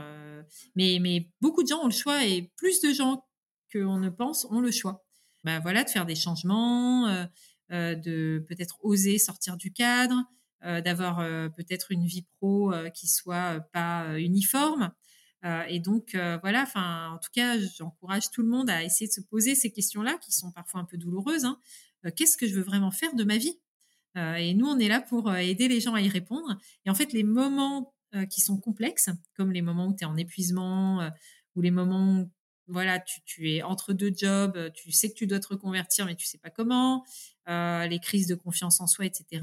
mais, 0.75 1.31
beaucoup 1.41 1.63
de 1.63 1.69
gens 1.69 1.83
ont 1.83 1.87
le 1.87 1.93
choix 1.93 2.25
et 2.25 2.51
plus 2.57 2.81
de 2.81 2.93
gens 2.93 3.25
qu'on 3.73 3.99
ne 3.99 4.09
pense 4.09 4.47
ont 4.51 4.61
le 4.61 4.71
choix. 4.71 5.05
Ben 5.45 5.61
voilà, 5.61 5.85
de 5.85 5.91
faire 5.91 6.07
des 6.07 6.17
changements, 6.17 7.07
de 7.71 8.45
peut-être 8.49 8.79
oser 8.83 9.19
sortir 9.19 9.57
du 9.57 9.73
cadre, 9.73 10.25
d'avoir 10.63 11.19
peut-être 11.55 11.93
une 11.93 12.07
vie 12.07 12.27
pro 12.39 12.73
qui 12.93 13.07
soit 13.07 13.61
pas 13.73 14.19
uniforme. 14.19 14.91
Euh, 15.45 15.63
et 15.69 15.81
donc 15.81 16.15
euh, 16.15 16.39
voilà, 16.39 16.67
en 16.75 17.19
tout 17.19 17.31
cas, 17.33 17.59
j'encourage 17.79 18.31
tout 18.31 18.43
le 18.43 18.49
monde 18.49 18.71
à 18.71 18.83
essayer 18.83 19.07
de 19.07 19.13
se 19.13 19.21
poser 19.21 19.55
ces 19.55 19.71
questions-là, 19.71 20.19
qui 20.19 20.33
sont 20.33 20.51
parfois 20.51 20.81
un 20.81 20.85
peu 20.85 20.97
douloureuses. 20.97 21.45
Hein. 21.45 21.59
Euh, 22.05 22.11
qu'est-ce 22.15 22.37
que 22.37 22.47
je 22.47 22.55
veux 22.55 22.63
vraiment 22.63 22.91
faire 22.91 23.15
de 23.15 23.25
ma 23.25 23.37
vie? 23.37 23.59
Et 24.39 24.55
nous, 24.55 24.67
on 24.67 24.79
est 24.79 24.89
là 24.89 25.03
pour 25.03 25.31
aider 25.35 25.69
les 25.69 25.79
gens 25.79 25.93
à 25.93 26.01
y 26.01 26.09
répondre. 26.09 26.59
Et 26.87 26.91
en 26.91 26.95
fait, 26.95 27.13
les 27.13 27.23
moments 27.23 27.95
qui 28.31 28.41
sont 28.41 28.59
complexes, 28.59 29.11
comme 29.37 29.53
les 29.53 29.61
moments 29.61 29.89
où 29.89 29.95
tu 29.95 30.05
es 30.05 30.07
en 30.07 30.17
épuisement, 30.17 31.11
ou 31.55 31.61
les 31.61 31.71
moments 31.71 32.21
où 32.21 32.31
voilà, 32.67 32.99
tu, 32.99 33.21
tu, 33.27 33.51
es 33.51 33.63
entre 33.63 33.93
deux 33.93 34.11
jobs, 34.17 34.73
tu 34.73 34.91
sais 34.91 35.11
que 35.11 35.15
tu 35.15 35.27
dois 35.27 35.39
te 35.39 35.49
reconvertir, 35.49 36.07
mais 36.07 36.17
tu 36.17 36.25
sais 36.25 36.39
pas 36.39 36.49
comment, 36.49 37.05
euh, 37.49 37.87
les 37.87 38.01
crises 38.01 38.27
de 38.27 38.35
confiance 38.35 38.81
en 38.81 38.89
soi, 38.89 39.07
etc. 39.07 39.41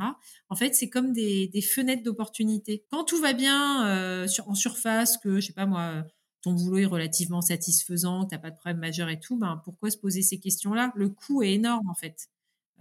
En 0.50 0.56
fait, 0.56 0.76
c'est 0.76 0.90
comme 0.90 1.14
des, 1.14 1.50
fenêtres 1.62 2.04
d'opportunité. 2.04 2.84
Quand 2.92 3.06
tout 3.06 3.20
va 3.22 3.32
bien 3.32 3.88
euh, 3.88 4.28
en 4.46 4.56
surface, 4.56 5.18
que 5.18 5.40
je 5.40 5.48
sais 5.48 5.54
pas 5.54 5.66
moi, 5.66 6.04
ton 6.42 6.52
boulot 6.52 6.80
est 6.80 6.86
relativement 6.86 7.40
satisfaisant, 7.40 8.26
que 8.26 8.32
t'as 8.32 8.40
pas 8.40 8.52
de 8.52 8.58
problème 8.58 8.80
majeur 8.80 9.08
et 9.08 9.22
tout, 9.22 9.38
ben 9.38 9.62
pourquoi 9.64 9.90
se 9.90 9.98
poser 9.98 10.22
ces 10.22 10.38
questions-là? 10.38 10.92
Le 10.96 11.08
coût 11.08 11.44
est 11.44 11.54
énorme 11.54 11.88
en 11.90 11.94
fait, 11.94 12.28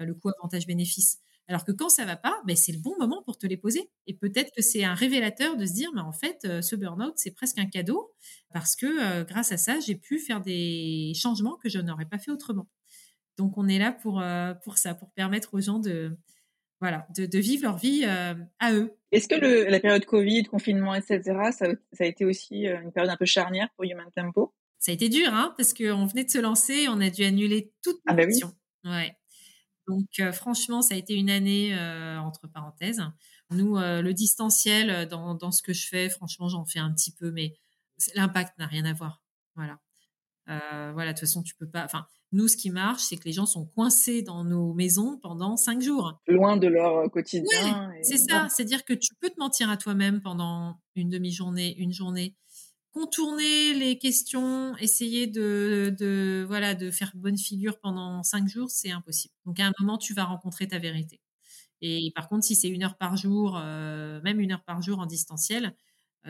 euh, 0.00 0.06
le 0.06 0.14
coût 0.14 0.30
avantage-bénéfice. 0.40 1.18
Alors 1.46 1.64
que 1.64 1.70
quand 1.70 1.88
ça 1.88 2.04
va 2.04 2.16
pas, 2.16 2.40
ben 2.44 2.56
c'est 2.56 2.72
le 2.72 2.80
bon 2.80 2.96
moment 2.98 3.22
pour 3.22 3.38
te 3.38 3.46
les 3.46 3.56
poser. 3.56 3.90
Et 4.08 4.14
peut-être 4.14 4.50
que 4.56 4.62
c'est 4.62 4.82
un 4.82 4.94
révélateur 4.94 5.56
de 5.56 5.66
se 5.66 5.72
dire, 5.72 5.90
mais 5.94 6.00
en 6.00 6.12
fait, 6.12 6.62
ce 6.62 6.74
burn-out, 6.74 7.12
c'est 7.16 7.32
presque 7.32 7.58
un 7.58 7.66
cadeau 7.66 8.12
parce 8.52 8.74
que 8.74 9.22
grâce 9.24 9.52
à 9.52 9.56
ça, 9.56 9.78
j'ai 9.80 9.96
pu 9.96 10.18
faire 10.18 10.40
des 10.40 11.12
changements 11.14 11.56
que 11.56 11.68
je 11.68 11.78
n'aurais 11.78 12.06
pas 12.06 12.18
fait 12.18 12.30
autrement. 12.30 12.68
Donc 13.38 13.57
on 13.57 13.68
est 13.68 13.79
là 13.79 13.92
pour 13.92 14.21
euh, 14.21 14.55
pour 14.55 14.79
ça, 14.79 14.95
pour 14.95 15.11
permettre 15.12 15.55
aux 15.55 15.61
gens 15.61 15.79
de 15.79 16.16
voilà 16.81 17.07
de, 17.16 17.27
de 17.27 17.38
vivre 17.38 17.64
leur 17.64 17.79
vie 17.79 18.03
euh, 18.05 18.35
à 18.59 18.73
eux. 18.73 18.97
Est-ce 19.11 19.29
que 19.29 19.35
le, 19.35 19.64
la 19.64 19.81
période 19.81 20.05
Covid, 20.05 20.45
confinement, 20.45 20.95
etc. 20.95 21.21
Ça, 21.53 21.66
ça, 21.92 22.05
a 22.05 22.07
été 22.07 22.25
aussi 22.25 22.66
euh, 22.66 22.81
une 22.83 22.92
période 22.92 23.11
un 23.11 23.16
peu 23.16 23.25
charnière 23.25 23.68
pour 23.77 23.85
Human 23.85 24.11
Tempo? 24.14 24.55
Ça 24.79 24.90
a 24.90 24.95
été 24.95 25.09
dur, 25.09 25.33
hein, 25.33 25.55
parce 25.57 25.75
qu'on 25.75 26.07
venait 26.07 26.25
de 26.25 26.31
se 26.31 26.38
lancer, 26.38 26.88
on 26.88 27.01
a 27.01 27.09
dû 27.09 27.23
annuler 27.23 27.73
toute 27.83 28.01
ah 28.07 28.14
bah 28.14 28.25
Ouais. 28.85 29.16
Donc 29.87 30.33
franchement, 30.33 30.83
ça 30.83 30.95
a 30.95 30.97
été 30.97 31.14
une 31.14 31.31
année 31.31 31.73
entre 32.18 32.49
parenthèses. 32.49 33.03
Nous, 33.51 33.77
le 33.77 34.11
distanciel 34.12 35.07
dans, 35.09 35.35
dans 35.35 35.53
ce 35.53 35.62
que 35.62 35.73
je 35.73 35.87
fais, 35.87 36.09
franchement, 36.09 36.49
j'en 36.49 36.64
fais 36.64 36.79
un 36.81 36.92
petit 36.92 37.12
peu, 37.12 37.31
mais 37.31 37.55
l'impact 38.14 38.59
n'a 38.59 38.66
rien 38.66 38.85
à 38.85 38.92
voir. 38.92 39.23
Voilà. 39.55 39.79
Euh, 40.48 40.90
voilà, 40.92 41.12
de 41.12 41.18
toute 41.18 41.28
façon, 41.28 41.42
tu 41.42 41.55
peux 41.55 41.68
pas. 41.68 41.85
Enfin, 41.85 42.07
nous, 42.33 42.48
ce 42.48 42.57
qui 42.57 42.70
marche, 42.70 43.02
c'est 43.02 43.16
que 43.16 43.24
les 43.24 43.33
gens 43.33 43.46
sont 43.46 43.66
coincés 43.66 44.22
dans 44.22 44.44
nos 44.44 44.72
maisons 44.74 45.18
pendant 45.22 45.57
cinq 45.57 45.81
jours. 45.83 46.20
Loin 46.26 46.57
de 46.57 46.66
leur 46.66 47.11
quotidien. 47.11 47.92
c'est 48.02 48.18
ça. 48.18 48.48
C'est-à-dire 48.48 48.85
que 48.85 48.94
tu 48.94 49.14
peux 49.20 49.31
te 49.31 49.38
mentir 49.38 49.70
à 49.70 49.76
toi-même 49.76 50.20
pendant 50.20 50.81
une 50.96 51.11
demi-journée, 51.11 51.76
une 51.78 51.92
journée, 51.92 52.35
contourner 52.92 53.74
les 53.74 53.98
questions, 53.98 54.76
essayer 54.78 55.26
de, 55.26 55.94
de, 55.98 56.44
voilà, 56.46 56.74
de 56.74 56.90
faire 56.90 57.12
bonne 57.14 57.38
figure 57.38 57.78
pendant 57.81 58.22
cinq 58.22 58.48
jours, 58.48 58.70
c'est 58.70 58.90
impossible. 58.90 59.35
Donc, 59.46 59.61
à 59.61 59.66
un 59.66 59.72
moment, 59.78 59.98
tu 59.98 60.14
vas 60.14 60.24
rencontrer 60.24 60.68
ta 60.68 60.78
vérité. 60.78 61.20
Et 61.83 62.12
par 62.14 62.28
contre, 62.28 62.44
si 62.44 62.55
c'est 62.55 62.68
une 62.68 62.85
heure 62.85 62.96
par 62.96 63.16
jour, 63.16 63.59
euh, 63.61 64.20
même 64.22 64.40
une 64.40 64.52
heure 64.52 64.62
par 64.64 64.81
jour 64.83 65.00
en 65.00 65.07
distanciel, 65.07 65.66
euh, 65.66 65.70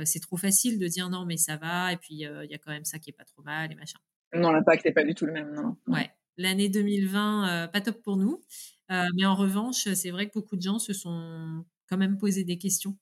c'est 0.05 0.21
trop 0.21 0.37
facile 0.37 0.79
de 0.79 0.87
dire 0.87 1.11
non, 1.11 1.25
mais 1.25 1.37
ça 1.37 1.57
va, 1.57 1.93
et 1.93 1.97
puis 1.97 2.27
euh, 2.27 2.45
il 2.45 2.51
y 2.51 2.55
a 2.55 2.59
quand 2.59 2.71
même 2.71 2.85
ça 2.85 2.99
qui 2.99 3.11
est 3.11 3.15
pas 3.15 3.25
trop 3.25 3.43
mal, 3.43 3.71
et 3.73 3.75
machin. 3.75 3.99
Non, 4.35 4.51
l'impact 4.51 4.85
n'est 4.85 4.93
pas 4.93 5.05
du 5.05 5.15
tout 5.15 5.27
le 5.27 5.33
même, 5.33 5.55
non. 5.55 5.77
Ouais. 5.87 6.11
L'année 6.39 6.69
2020, 6.69 7.49
euh, 7.49 7.69
pas 7.69 7.81
top 7.81 8.03
pour 8.03 8.17
nous. 8.17 8.43
mais 8.89 9.27
en 9.27 9.35
revanche, 9.35 9.89
c'est 9.95 10.11
vrai 10.11 10.29
que 10.29 10.35
beaucoup 10.35 10.57
de 10.57 10.63
gens 10.63 10.79
se 10.79 10.93
sont 10.93 11.65
quand 11.89 11.99
même 11.99 12.17
posé 12.19 12.45
des 12.45 12.59
questions. 12.59 12.97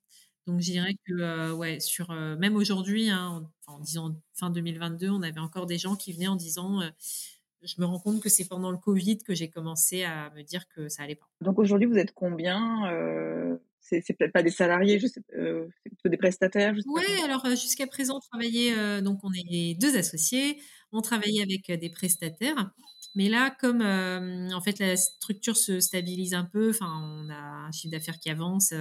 Donc, 0.47 0.61
je 0.61 0.73
dirais 0.73 0.97
que, 1.07 1.53
ouais, 1.53 1.79
sur, 1.79 2.13
même 2.13 2.57
aujourd'hui, 2.57 3.11
hein, 3.11 3.49
en, 3.67 3.79
disant 3.79 4.17
fin 4.33 4.51
2022, 4.51 5.11
on 5.11 5.23
avait 5.23 5.41
encore 5.41 5.67
des 5.67 5.79
gens 5.79 5.95
qui 5.95 6.13
venaient 6.13 6.29
en 6.29 6.37
disant 6.37 6.81
je 7.63 7.75
me 7.79 7.85
rends 7.85 7.99
compte 7.99 8.21
que 8.21 8.29
c'est 8.29 8.49
pendant 8.49 8.71
le 8.71 8.79
Covid 8.79 9.19
que 9.19 9.35
j'ai 9.35 9.51
commencé 9.51 10.03
à 10.03 10.31
me 10.31 10.43
dire 10.43 10.67
que 10.69 10.89
ça 10.89 11.03
allait 11.03 11.15
pas. 11.15 11.29
Donc 11.43 11.59
aujourd'hui, 11.59 11.87
vous 11.87 11.99
êtes 11.99 12.13
combien 12.13 12.89
c'est 13.81 14.17
peut-être 14.17 14.33
pas 14.33 14.43
des 14.43 14.51
salariés, 14.51 14.99
je 14.99 15.07
sais, 15.07 15.23
euh, 15.37 15.67
c'est 15.83 15.91
plutôt 15.91 16.09
des 16.09 16.17
prestataires. 16.17 16.75
Oui, 16.87 17.03
alors 17.25 17.45
euh, 17.47 17.51
jusqu'à 17.51 17.87
présent, 17.87 18.17
on 18.17 18.21
travaillait, 18.21 18.77
euh, 18.77 19.01
donc 19.01 19.21
on 19.25 19.31
est 19.33 19.75
deux 19.81 19.97
associés, 19.97 20.61
on 20.93 21.01
travaillait 21.01 21.43
avec 21.43 21.71
des 21.81 21.91
prestataires. 21.91 22.73
Mais 23.17 23.29
là, 23.29 23.51
comme 23.51 23.83
en 23.83 24.61
fait 24.61 24.79
la 24.79 24.97
structure 24.97 25.57
se 25.57 25.81
stabilise 25.81 26.33
un 26.33 26.45
peu, 26.45 26.71
enfin 26.71 26.87
on 27.03 27.29
a 27.29 27.67
un 27.67 27.73
chiffre 27.73 27.91
d'affaires 27.91 28.21
qui 28.21 28.31
avance, 28.31 28.73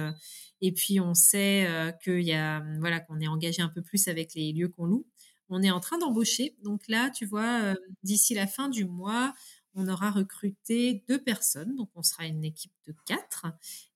et 0.60 0.72
puis 0.72 1.00
on 1.00 1.14
sait 1.14 1.66
qu'il 2.04 2.22
y 2.22 2.32
a, 2.32 2.62
voilà, 2.78 3.00
qu'on 3.00 3.18
est 3.18 3.26
engagé 3.26 3.60
un 3.60 3.68
peu 3.68 3.82
plus 3.82 4.06
avec 4.06 4.34
les 4.36 4.52
lieux 4.52 4.68
qu'on 4.68 4.84
loue. 4.84 5.04
On 5.48 5.64
est 5.64 5.72
en 5.72 5.80
train 5.80 5.98
d'embaucher. 5.98 6.54
Donc 6.62 6.82
là, 6.86 7.10
tu 7.10 7.26
vois, 7.26 7.74
d'ici 8.04 8.34
la 8.34 8.46
fin 8.46 8.68
du 8.68 8.84
mois, 8.84 9.34
on 9.74 9.88
aura 9.88 10.10
recruté 10.10 11.04
deux 11.08 11.22
personnes, 11.22 11.76
donc 11.76 11.90
on 11.94 12.02
sera 12.02 12.26
une 12.26 12.44
équipe 12.44 12.72
de 12.86 12.94
quatre, 13.06 13.46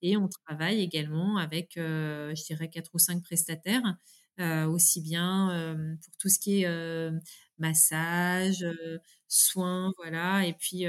et 0.03 0.17
on 0.17 0.29
travaille 0.29 0.81
également 0.81 1.37
avec, 1.39 1.77
euh, 1.77 2.35
je 2.35 2.45
dirais, 2.45 2.69
quatre 2.69 2.91
ou 2.95 2.99
cinq 2.99 3.23
prestataires, 3.23 3.97
euh, 4.41 4.67
aussi 4.67 5.01
bien 5.01 5.51
euh, 5.53 5.95
pour 6.05 6.17
tout 6.19 6.29
ce 6.29 6.39
qui 6.39 6.63
est 6.63 7.11
massage, 7.59 8.65
soins, 9.29 9.93
voilà, 9.99 10.47
et 10.47 10.55
puis 10.55 10.85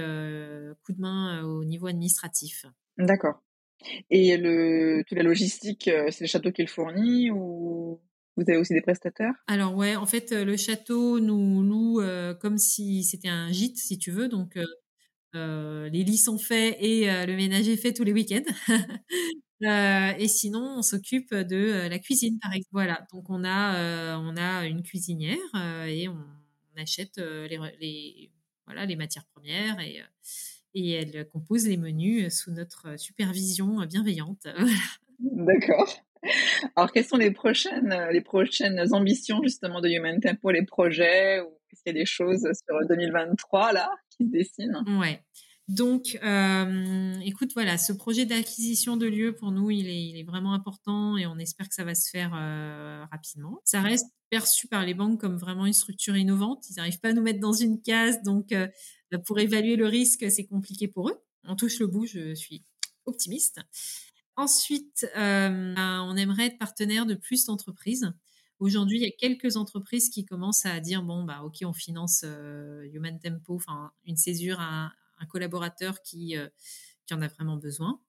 coup 0.83 0.93
de 0.93 0.99
main 1.01 1.43
au 1.43 1.63
niveau 1.65 1.87
administratif. 1.87 2.65
D'accord. 2.97 3.41
Et 4.09 4.37
toute 5.07 5.17
la 5.17 5.23
logistique, 5.23 5.83
c'est 5.85 6.21
le 6.21 6.27
château 6.27 6.51
qui 6.51 6.61
le 6.63 6.67
fournit 6.67 7.31
ou? 7.31 8.01
Vous 8.37 8.43
avez 8.47 8.57
aussi 8.57 8.73
des 8.73 8.81
prestataires? 8.81 9.33
Alors 9.47 9.75
ouais, 9.75 9.95
en 9.95 10.05
fait, 10.05 10.31
le 10.31 10.57
château 10.57 11.19
nous 11.19 11.63
loue 11.63 12.01
comme 12.39 12.57
si 12.57 13.03
c'était 13.03 13.29
un 13.29 13.51
gîte, 13.51 13.77
si 13.77 13.97
tu 13.97 14.11
veux. 14.11 14.27
Donc 14.27 14.57
euh, 15.35 15.89
les 15.89 16.03
lits 16.03 16.17
sont 16.17 16.37
faits 16.37 16.77
et 16.79 17.05
le 17.25 17.35
ménage 17.35 17.67
est 17.67 17.77
fait 17.77 17.93
tous 17.93 18.03
les 18.03 18.13
week-ends. 18.13 18.43
et 20.19 20.27
sinon, 20.27 20.77
on 20.77 20.81
s'occupe 20.81 21.33
de 21.33 21.87
la 21.87 21.99
cuisine, 21.99 22.39
par 22.39 22.51
exemple. 22.53 22.71
Voilà, 22.73 23.07
donc 23.13 23.29
on 23.29 23.43
a 23.43 24.17
on 24.17 24.35
a 24.37 24.65
une 24.65 24.83
cuisinière 24.83 25.37
et 25.87 26.07
on, 26.07 26.17
achète 26.77 27.17
les, 27.17 28.29
voilà 28.65 28.85
les 28.85 28.97
matières 28.97 29.25
premières 29.33 29.79
et 29.79 30.01
et 30.75 30.91
elle 30.91 31.27
compose 31.29 31.67
les 31.67 31.77
menus 31.77 32.35
sous 32.35 32.51
notre 32.51 32.99
supervision 32.99 33.85
bienveillante. 33.85 34.45
D'accord. 35.19 35.89
Alors, 36.75 36.91
quelles 36.91 37.05
sont 37.05 37.17
les 37.17 37.31
prochaines, 37.31 37.91
euh, 37.91 38.11
les 38.11 38.21
prochaines 38.21 38.93
ambitions 38.93 39.41
justement 39.43 39.81
de 39.81 39.89
Human 39.89 40.19
Tempo, 40.19 40.51
les 40.51 40.65
projets 40.65 41.41
ou 41.41 41.49
est-ce 41.71 41.83
qu'il 41.83 41.95
y 41.95 41.97
a 41.97 41.99
des 41.99 42.05
choses 42.05 42.41
sur 42.41 42.87
2023 42.87 43.73
là 43.73 43.89
qui 44.09 44.25
se 44.25 44.31
dessinent? 44.31 44.83
Ouais. 44.99 45.21
Donc, 45.67 46.19
euh, 46.23 47.19
écoute, 47.21 47.51
voilà, 47.55 47.79
ce 47.79 47.91
projet 47.91 48.25
d'acquisition 48.25 48.97
de 48.97 49.07
lieux 49.07 49.33
pour 49.33 49.51
nous, 49.51 49.71
il 49.71 49.89
est, 49.89 50.23
vraiment 50.23 50.53
important 50.53 51.17
et 51.17 51.25
on 51.25 51.39
espère 51.39 51.67
que 51.67 51.73
ça 51.73 51.83
va 51.83 51.95
se 51.95 52.09
faire 52.09 52.33
euh, 52.35 53.03
rapidement. 53.11 53.61
Ça 53.63 53.81
reste 53.81 54.05
perçu 54.29 54.67
par 54.67 54.85
les 54.85 54.93
banques 54.93 55.19
comme 55.19 55.37
vraiment 55.37 55.65
une 55.65 55.73
structure 55.73 56.15
innovante. 56.15 56.65
Ils 56.69 56.75
n'arrivent 56.75 56.99
pas 56.99 57.09
à 57.09 57.13
nous 57.13 57.23
mettre 57.23 57.39
dans 57.39 57.53
une 57.53 57.81
case, 57.81 58.21
donc 58.21 58.53
pour 59.25 59.39
évaluer 59.39 59.75
le 59.75 59.87
risque, 59.87 60.29
c'est 60.29 60.45
compliqué 60.45 60.87
pour 60.87 61.09
eux. 61.09 61.19
On 61.47 61.55
touche 61.55 61.79
le 61.79 61.87
bout, 61.87 62.05
je 62.05 62.35
suis 62.35 62.63
optimiste. 63.05 63.59
Ensuite, 64.37 65.07
ben, 65.15 66.05
on 66.07 66.15
aimerait 66.17 66.47
être 66.47 66.57
partenaire 66.57 67.05
de 67.05 67.15
plus 67.15 67.45
d'entreprises. 67.45 68.11
Aujourd'hui, 68.59 68.99
il 68.99 69.03
y 69.03 69.07
a 69.07 69.11
quelques 69.11 69.57
entreprises 69.57 70.09
qui 70.09 70.25
commencent 70.25 70.65
à 70.65 70.79
dire 70.79 71.03
bon 71.03 71.23
bah 71.23 71.41
ok, 71.43 71.57
on 71.63 71.73
finance 71.73 72.23
Human 72.93 73.19
Tempo, 73.19 73.55
enfin 73.55 73.91
une 74.05 74.17
césure 74.17 74.59
à, 74.59 74.91
un 75.19 75.25
collaborateur 75.25 76.01
qui, 76.01 76.37
euh, 76.37 76.47
qui 77.05 77.13
en 77.13 77.21
a 77.21 77.27
vraiment 77.27 77.57
besoin. 77.57 77.99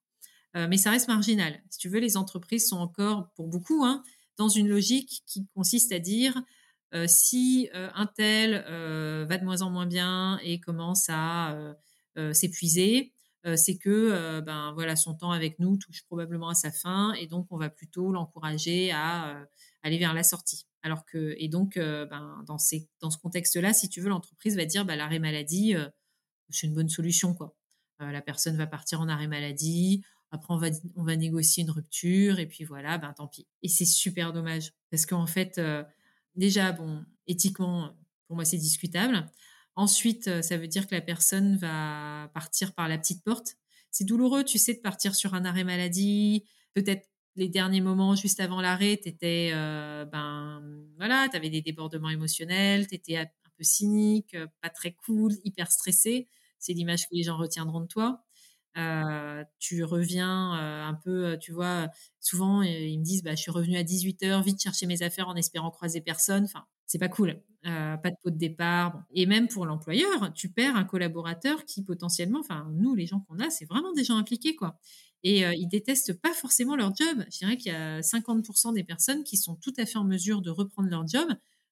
Euh, 0.55 0.67
mais 0.69 0.77
ça 0.77 0.91
reste 0.91 1.07
marginal. 1.07 1.61
Si 1.69 1.79
tu 1.79 1.89
veux, 1.89 1.99
les 1.99 2.17
entreprises 2.17 2.67
sont 2.67 2.77
encore, 2.77 3.31
pour 3.35 3.47
beaucoup, 3.47 3.83
hein, 3.83 4.03
dans 4.37 4.49
une 4.49 4.67
logique 4.67 5.23
qui 5.25 5.45
consiste 5.55 5.91
à 5.91 5.99
dire 5.99 6.41
euh, 6.93 7.05
si 7.07 7.69
un 7.73 8.05
tel 8.05 8.53
va 9.27 9.37
de 9.37 9.43
moins 9.43 9.61
en 9.61 9.69
moins 9.69 9.85
bien 9.85 10.39
et 10.43 10.59
commence 10.59 11.07
à 11.09 11.75
s'épuiser, 12.33 13.13
c'est 13.55 13.77
que 13.77 14.39
ben 14.41 14.73
voilà 14.73 14.95
son 14.95 15.13
temps 15.13 15.31
avec 15.31 15.59
nous 15.59 15.77
touche 15.77 16.03
probablement 16.05 16.49
à 16.49 16.55
sa 16.55 16.71
fin 16.71 17.13
et 17.13 17.27
donc 17.27 17.47
on 17.51 17.57
va 17.57 17.69
plutôt 17.69 18.11
l'encourager 18.11 18.91
à 18.91 19.47
aller 19.83 19.97
vers 19.97 20.13
la 20.13 20.23
sortie. 20.23 20.65
Alors 20.81 21.05
que 21.05 21.35
et 21.37 21.47
donc 21.47 21.77
ben, 21.77 22.43
dans 22.45 22.57
ces 22.57 22.89
dans 22.99 23.09
ce 23.09 23.17
contexte-là, 23.17 23.73
si 23.73 23.89
tu 23.89 24.01
veux, 24.01 24.09
l'entreprise 24.09 24.55
va 24.57 24.65
dire 24.65 24.85
bah, 24.85 24.95
l'arrêt 24.95 25.19
maladie 25.19 25.75
c'est 26.49 26.67
une 26.67 26.73
bonne 26.73 26.89
solution 26.89 27.33
quoi. 27.33 27.55
Euh, 28.01 28.11
la 28.11 28.21
personne 28.21 28.57
va 28.57 28.67
partir 28.67 29.01
en 29.01 29.09
arrêt 29.09 29.27
maladie, 29.27 30.03
après 30.31 30.53
on 30.53 30.57
va 30.57 30.67
on 30.95 31.03
va 31.03 31.15
négocier 31.15 31.63
une 31.63 31.71
rupture 31.71 32.39
et 32.39 32.45
puis 32.45 32.63
voilà, 32.63 32.97
ben 32.97 33.13
tant 33.13 33.27
pis. 33.27 33.47
Et 33.63 33.69
c'est 33.69 33.85
super 33.85 34.33
dommage 34.33 34.73
parce 34.91 35.05
qu'en 35.05 35.27
fait 35.27 35.57
euh, 35.57 35.83
déjà 36.35 36.71
bon 36.71 37.05
éthiquement 37.27 37.95
pour 38.27 38.35
moi 38.35 38.45
c'est 38.45 38.57
discutable. 38.57 39.25
Ensuite, 39.77 40.27
euh, 40.27 40.41
ça 40.41 40.57
veut 40.57 40.67
dire 40.67 40.87
que 40.87 40.95
la 40.95 41.01
personne 41.01 41.55
va 41.55 42.29
partir 42.33 42.73
par 42.73 42.89
la 42.89 42.97
petite 42.97 43.23
porte. 43.23 43.55
C'est 43.91 44.03
douloureux, 44.03 44.43
tu 44.43 44.57
sais, 44.57 44.73
de 44.73 44.81
partir 44.81 45.15
sur 45.15 45.33
un 45.35 45.45
arrêt 45.45 45.63
maladie. 45.63 46.43
Peut-être 46.73 47.07
les 47.37 47.47
derniers 47.47 47.81
moments 47.81 48.15
juste 48.15 48.41
avant 48.41 48.59
l'arrêt, 48.61 48.99
tu 49.01 49.09
étais, 49.09 49.51
ben 49.53 50.61
voilà, 50.97 51.27
tu 51.29 51.37
avais 51.37 51.49
des 51.49 51.61
débordements 51.61 52.09
émotionnels, 52.09 52.87
tu 52.87 52.95
étais 52.95 53.17
un 53.17 53.27
peu 53.55 53.63
cynique, 53.63 54.35
pas 54.61 54.69
très 54.69 54.93
cool, 54.93 55.33
hyper 55.45 55.71
stressé 55.71 56.27
c'est 56.59 56.73
l'image 56.73 57.03
que 57.07 57.15
les 57.15 57.23
gens 57.23 57.37
retiendront 57.37 57.81
de 57.81 57.87
toi. 57.87 58.25
Euh, 58.77 59.43
tu 59.57 59.83
reviens 59.83 60.55
euh, 60.55 60.83
un 60.83 60.93
peu, 60.93 61.25
euh, 61.25 61.37
tu 61.37 61.51
vois, 61.51 61.87
souvent 62.19 62.61
ils 62.61 62.99
me 62.99 63.03
disent, 63.03 63.23
bah, 63.23 63.33
je 63.33 63.41
suis 63.41 63.51
revenu 63.51 63.75
à 63.75 63.83
18h, 63.83 64.43
vite 64.43 64.61
chercher 64.61 64.85
mes 64.85 65.01
affaires 65.01 65.27
en 65.29 65.35
espérant 65.35 65.71
croiser 65.71 65.99
personne. 66.01 66.43
Enfin, 66.43 66.65
c'est 66.85 66.99
pas 66.99 67.09
cool. 67.09 67.41
pas 67.63 67.97
de 68.11 68.15
pot 68.21 68.29
de 68.29 68.37
départ. 68.37 69.03
Et 69.11 69.25
même 69.25 69.47
pour 69.47 69.65
l'employeur, 69.65 70.31
tu 70.33 70.49
perds 70.49 70.75
un 70.75 70.83
collaborateur 70.85 71.65
qui 71.65 71.83
potentiellement, 71.83 72.39
enfin, 72.39 72.67
nous, 72.75 72.93
les 72.95 73.07
gens 73.07 73.19
qu'on 73.21 73.39
a, 73.39 73.49
c'est 73.49 73.65
vraiment 73.65 73.93
des 73.93 74.03
gens 74.03 74.17
impliqués, 74.17 74.55
quoi. 74.55 74.77
Et 75.23 75.41
ils 75.41 75.67
détestent 75.67 76.13
pas 76.13 76.33
forcément 76.33 76.75
leur 76.77 76.95
job. 76.95 77.25
Je 77.31 77.39
dirais 77.39 77.57
qu'il 77.57 77.73
y 77.73 77.75
a 77.75 78.01
50% 78.01 78.73
des 78.73 78.83
personnes 78.83 79.23
qui 79.23 79.35
sont 79.37 79.55
tout 79.55 79.73
à 79.77 79.85
fait 79.85 79.97
en 79.97 80.05
mesure 80.05 80.41
de 80.41 80.49
reprendre 80.49 80.89
leur 80.89 81.05
job 81.07 81.27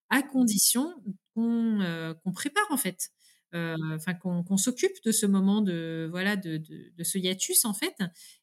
à 0.09 0.21
condition 0.21 0.93
qu'on 1.33 2.31
prépare, 2.33 2.67
en 2.71 2.77
fait. 2.77 3.11
Euh, 3.55 3.75
enfin 3.95 4.13
qu'on 4.13 4.57
s'occupe 4.57 5.01
de 5.05 5.13
ce 5.13 5.25
moment 5.25 5.61
de 5.61 6.09
voilà 6.11 6.35
de, 6.35 6.61
ce 7.01 7.17
hiatus 7.17 7.63
en 7.63 7.73
fait 7.73 7.95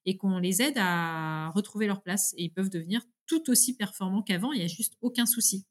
et 0.07 0.17
qu'on 0.17 0.39
les 0.39 0.63
aide 0.63 0.79
à 0.79 1.51
retrouver 1.51 1.87
leur 1.87 2.03
place. 2.03 2.33
Et 2.39 2.45
ils 2.45 2.53
peuvent 2.53 2.71
devenir 2.71 3.03
tout 3.27 3.51
aussi 3.51 3.77
performants 3.77 4.23
qu'avant 4.23 4.53
il 4.53 4.61
n'y 4.61 4.65
a 4.65 4.69
juste 4.69 4.95
aucun 5.03 5.27
souci. 5.27 5.67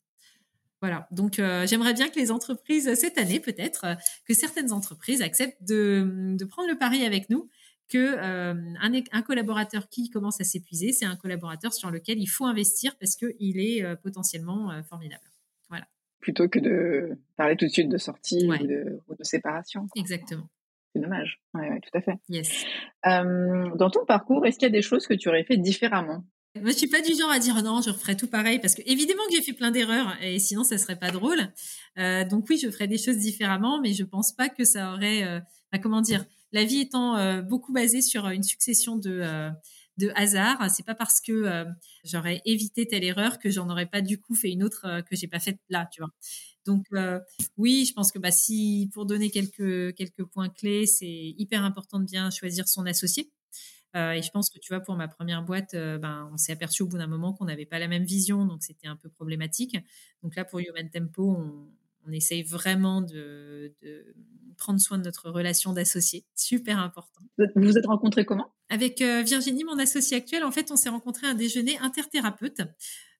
Voilà. 0.79 1.07
Donc 1.11 1.39
euh, 1.39 1.65
j'aimerais 1.65 1.93
bien 1.93 2.09
que 2.09 2.19
les 2.19 2.29
entreprises 2.29 2.93
cette 2.93 3.17
année 3.17 3.39
peut-être 3.39 3.85
euh, 3.85 3.95
que 4.27 4.35
certaines 4.35 4.71
entreprises 4.71 5.23
acceptent 5.23 5.63
de, 5.63 6.37
prendre 6.49 6.69
le 6.69 6.77
pari 6.77 7.03
avec 7.03 7.29
nous 7.31 7.49
que 7.87 8.17
un, 8.19 9.01
un, 9.11 9.21
collaborateur 9.21 9.89
qui 9.89 10.09
commence 10.09 10.39
à 10.39 10.43
s'épuiser 10.43 10.91
c'est 10.91 11.05
un 11.05 11.15
collaborateur 11.15 11.73
sur 11.73 11.89
lequel 11.89 12.19
il 12.19 12.27
faut 12.27 12.45
investir 12.45 12.95
parce 12.97 13.15
qu'il 13.15 13.59
est 13.59 13.83
potentiellement 13.97 14.81
formidable 14.83 15.30
plutôt 16.21 16.47
que 16.47 16.59
de 16.59 17.17
parler 17.35 17.55
tout 17.57 17.65
de 17.65 17.71
suite 17.71 17.89
de 17.89 17.97
sortie 17.97 18.47
ou, 18.47 18.55
de, 18.65 18.99
séparation. 19.21 19.87
Exactement. 19.95 20.47
C'est 20.93 21.01
dommage. 21.01 21.41
Oui, 21.53 21.61
ouais, 21.67 21.79
tout 21.79 21.97
à 21.97 22.01
fait. 22.01 22.17
Yes. 22.29 22.65
Euh, 23.05 23.75
dans 23.75 23.89
ton 23.89 24.05
parcours, 24.05 24.45
est-ce 24.45 24.57
qu'il 24.57 24.67
y 24.67 24.71
a 24.71 24.73
des 24.73 24.81
choses 24.81 25.07
que 25.07 25.13
tu 25.13 25.29
aurais 25.29 25.43
fait 25.43 25.57
différemment? 25.57 26.23
Moi, 26.59 26.71
je 26.71 26.77
suis 26.77 26.87
pas 26.87 26.99
du 26.99 27.13
genre 27.17 27.29
à 27.29 27.39
dire 27.39 27.63
non, 27.63 27.81
je 27.81 27.91
referai 27.91 28.17
tout 28.17 28.27
pareil 28.27 28.59
parce 28.59 28.75
que 28.75 28.81
évidemment 28.85 29.23
que 29.29 29.35
j'ai 29.35 29.41
fait 29.41 29.53
plein 29.53 29.71
d'erreurs 29.71 30.17
et 30.21 30.37
sinon 30.37 30.65
ça 30.65 30.77
serait 30.77 30.99
pas 30.99 31.11
drôle. 31.11 31.39
Euh, 31.97 32.25
donc 32.25 32.45
oui, 32.49 32.59
je 32.61 32.69
ferais 32.69 32.87
des 32.87 32.97
choses 32.97 33.17
différemment, 33.17 33.79
mais 33.79 33.93
je 33.93 34.03
pense 34.03 34.33
pas 34.33 34.49
que 34.49 34.65
ça 34.65 34.91
aurait, 34.93 35.23
euh, 35.23 35.39
bah, 35.71 35.79
comment 35.79 36.01
dire, 36.01 36.25
la 36.51 36.65
vie 36.65 36.81
étant 36.81 37.15
euh, 37.15 37.41
beaucoup 37.41 37.71
basée 37.71 38.01
sur 38.01 38.27
une 38.27 38.43
succession 38.43 38.97
de 38.97 39.49
de 40.01 40.11
hasard. 40.15 40.69
C'est 40.69 40.85
pas 40.85 40.95
parce 40.95 41.21
que 41.21 41.31
euh, 41.31 41.65
j'aurais 42.03 42.41
évité 42.45 42.87
telle 42.87 43.03
erreur 43.03 43.39
que 43.39 43.49
j'en 43.49 43.69
aurais 43.69 43.85
pas 43.85 44.01
du 44.01 44.19
coup 44.19 44.35
fait 44.35 44.49
une 44.49 44.63
autre 44.63 44.85
euh, 44.85 45.01
que 45.01 45.15
j'ai 45.15 45.27
pas 45.27 45.39
faite 45.39 45.59
là, 45.69 45.87
tu 45.91 46.01
vois. 46.01 46.11
Donc 46.65 46.85
euh, 46.93 47.19
oui, 47.57 47.85
je 47.85 47.93
pense 47.93 48.11
que 48.11 48.19
bah 48.19 48.31
si 48.31 48.89
pour 48.93 49.05
donner 49.05 49.29
quelques 49.29 49.95
quelques 49.95 50.25
points 50.25 50.49
clés, 50.49 50.85
c'est 50.85 51.33
hyper 51.37 51.63
important 51.63 51.99
de 51.99 52.05
bien 52.05 52.29
choisir 52.29 52.67
son 52.67 52.85
associé. 52.85 53.31
et 53.95 54.21
je 54.21 54.29
pense 54.31 54.49
que 54.49 54.59
tu 54.59 54.73
vois, 54.73 54.79
pour 54.81 54.95
ma 54.95 55.07
première 55.07 55.43
boîte, 55.43 55.73
ben, 55.73 56.29
on 56.31 56.37
s'est 56.37 56.53
aperçu 56.53 56.83
au 56.83 56.87
bout 56.87 56.97
d'un 56.97 57.07
moment 57.07 57.33
qu'on 57.33 57.45
n'avait 57.45 57.65
pas 57.65 57.79
la 57.79 57.87
même 57.87 58.05
vision, 58.05 58.45
donc 58.45 58.63
c'était 58.63 58.87
un 58.87 58.95
peu 58.95 59.09
problématique. 59.09 59.75
Donc 60.23 60.35
là, 60.35 60.45
pour 60.45 60.59
Human 60.59 60.89
Tempo, 60.89 61.31
on, 61.31 61.67
on 62.07 62.11
essaye 62.11 62.43
vraiment 62.43 63.01
de, 63.01 63.73
prendre 64.57 64.79
soin 64.79 64.97
de 64.97 65.03
notre 65.03 65.29
relation 65.29 65.73
d'associés. 65.73 66.25
Super 66.35 66.79
important. 66.79 67.21
Vous 67.37 67.63
vous 67.63 67.77
êtes 67.77 67.85
rencontrés 67.85 68.25
comment? 68.25 68.53
Avec 68.69 69.01
euh, 69.01 69.23
Virginie, 69.23 69.63
mon 69.63 69.77
associée 69.79 70.17
actuelle, 70.17 70.43
en 70.43 70.51
fait, 70.51 70.71
on 70.71 70.75
s'est 70.75 70.89
rencontrés 70.89 71.27
à 71.27 71.31
un 71.31 71.35
déjeuner 71.35 71.77
interthérapeute. 71.79 72.61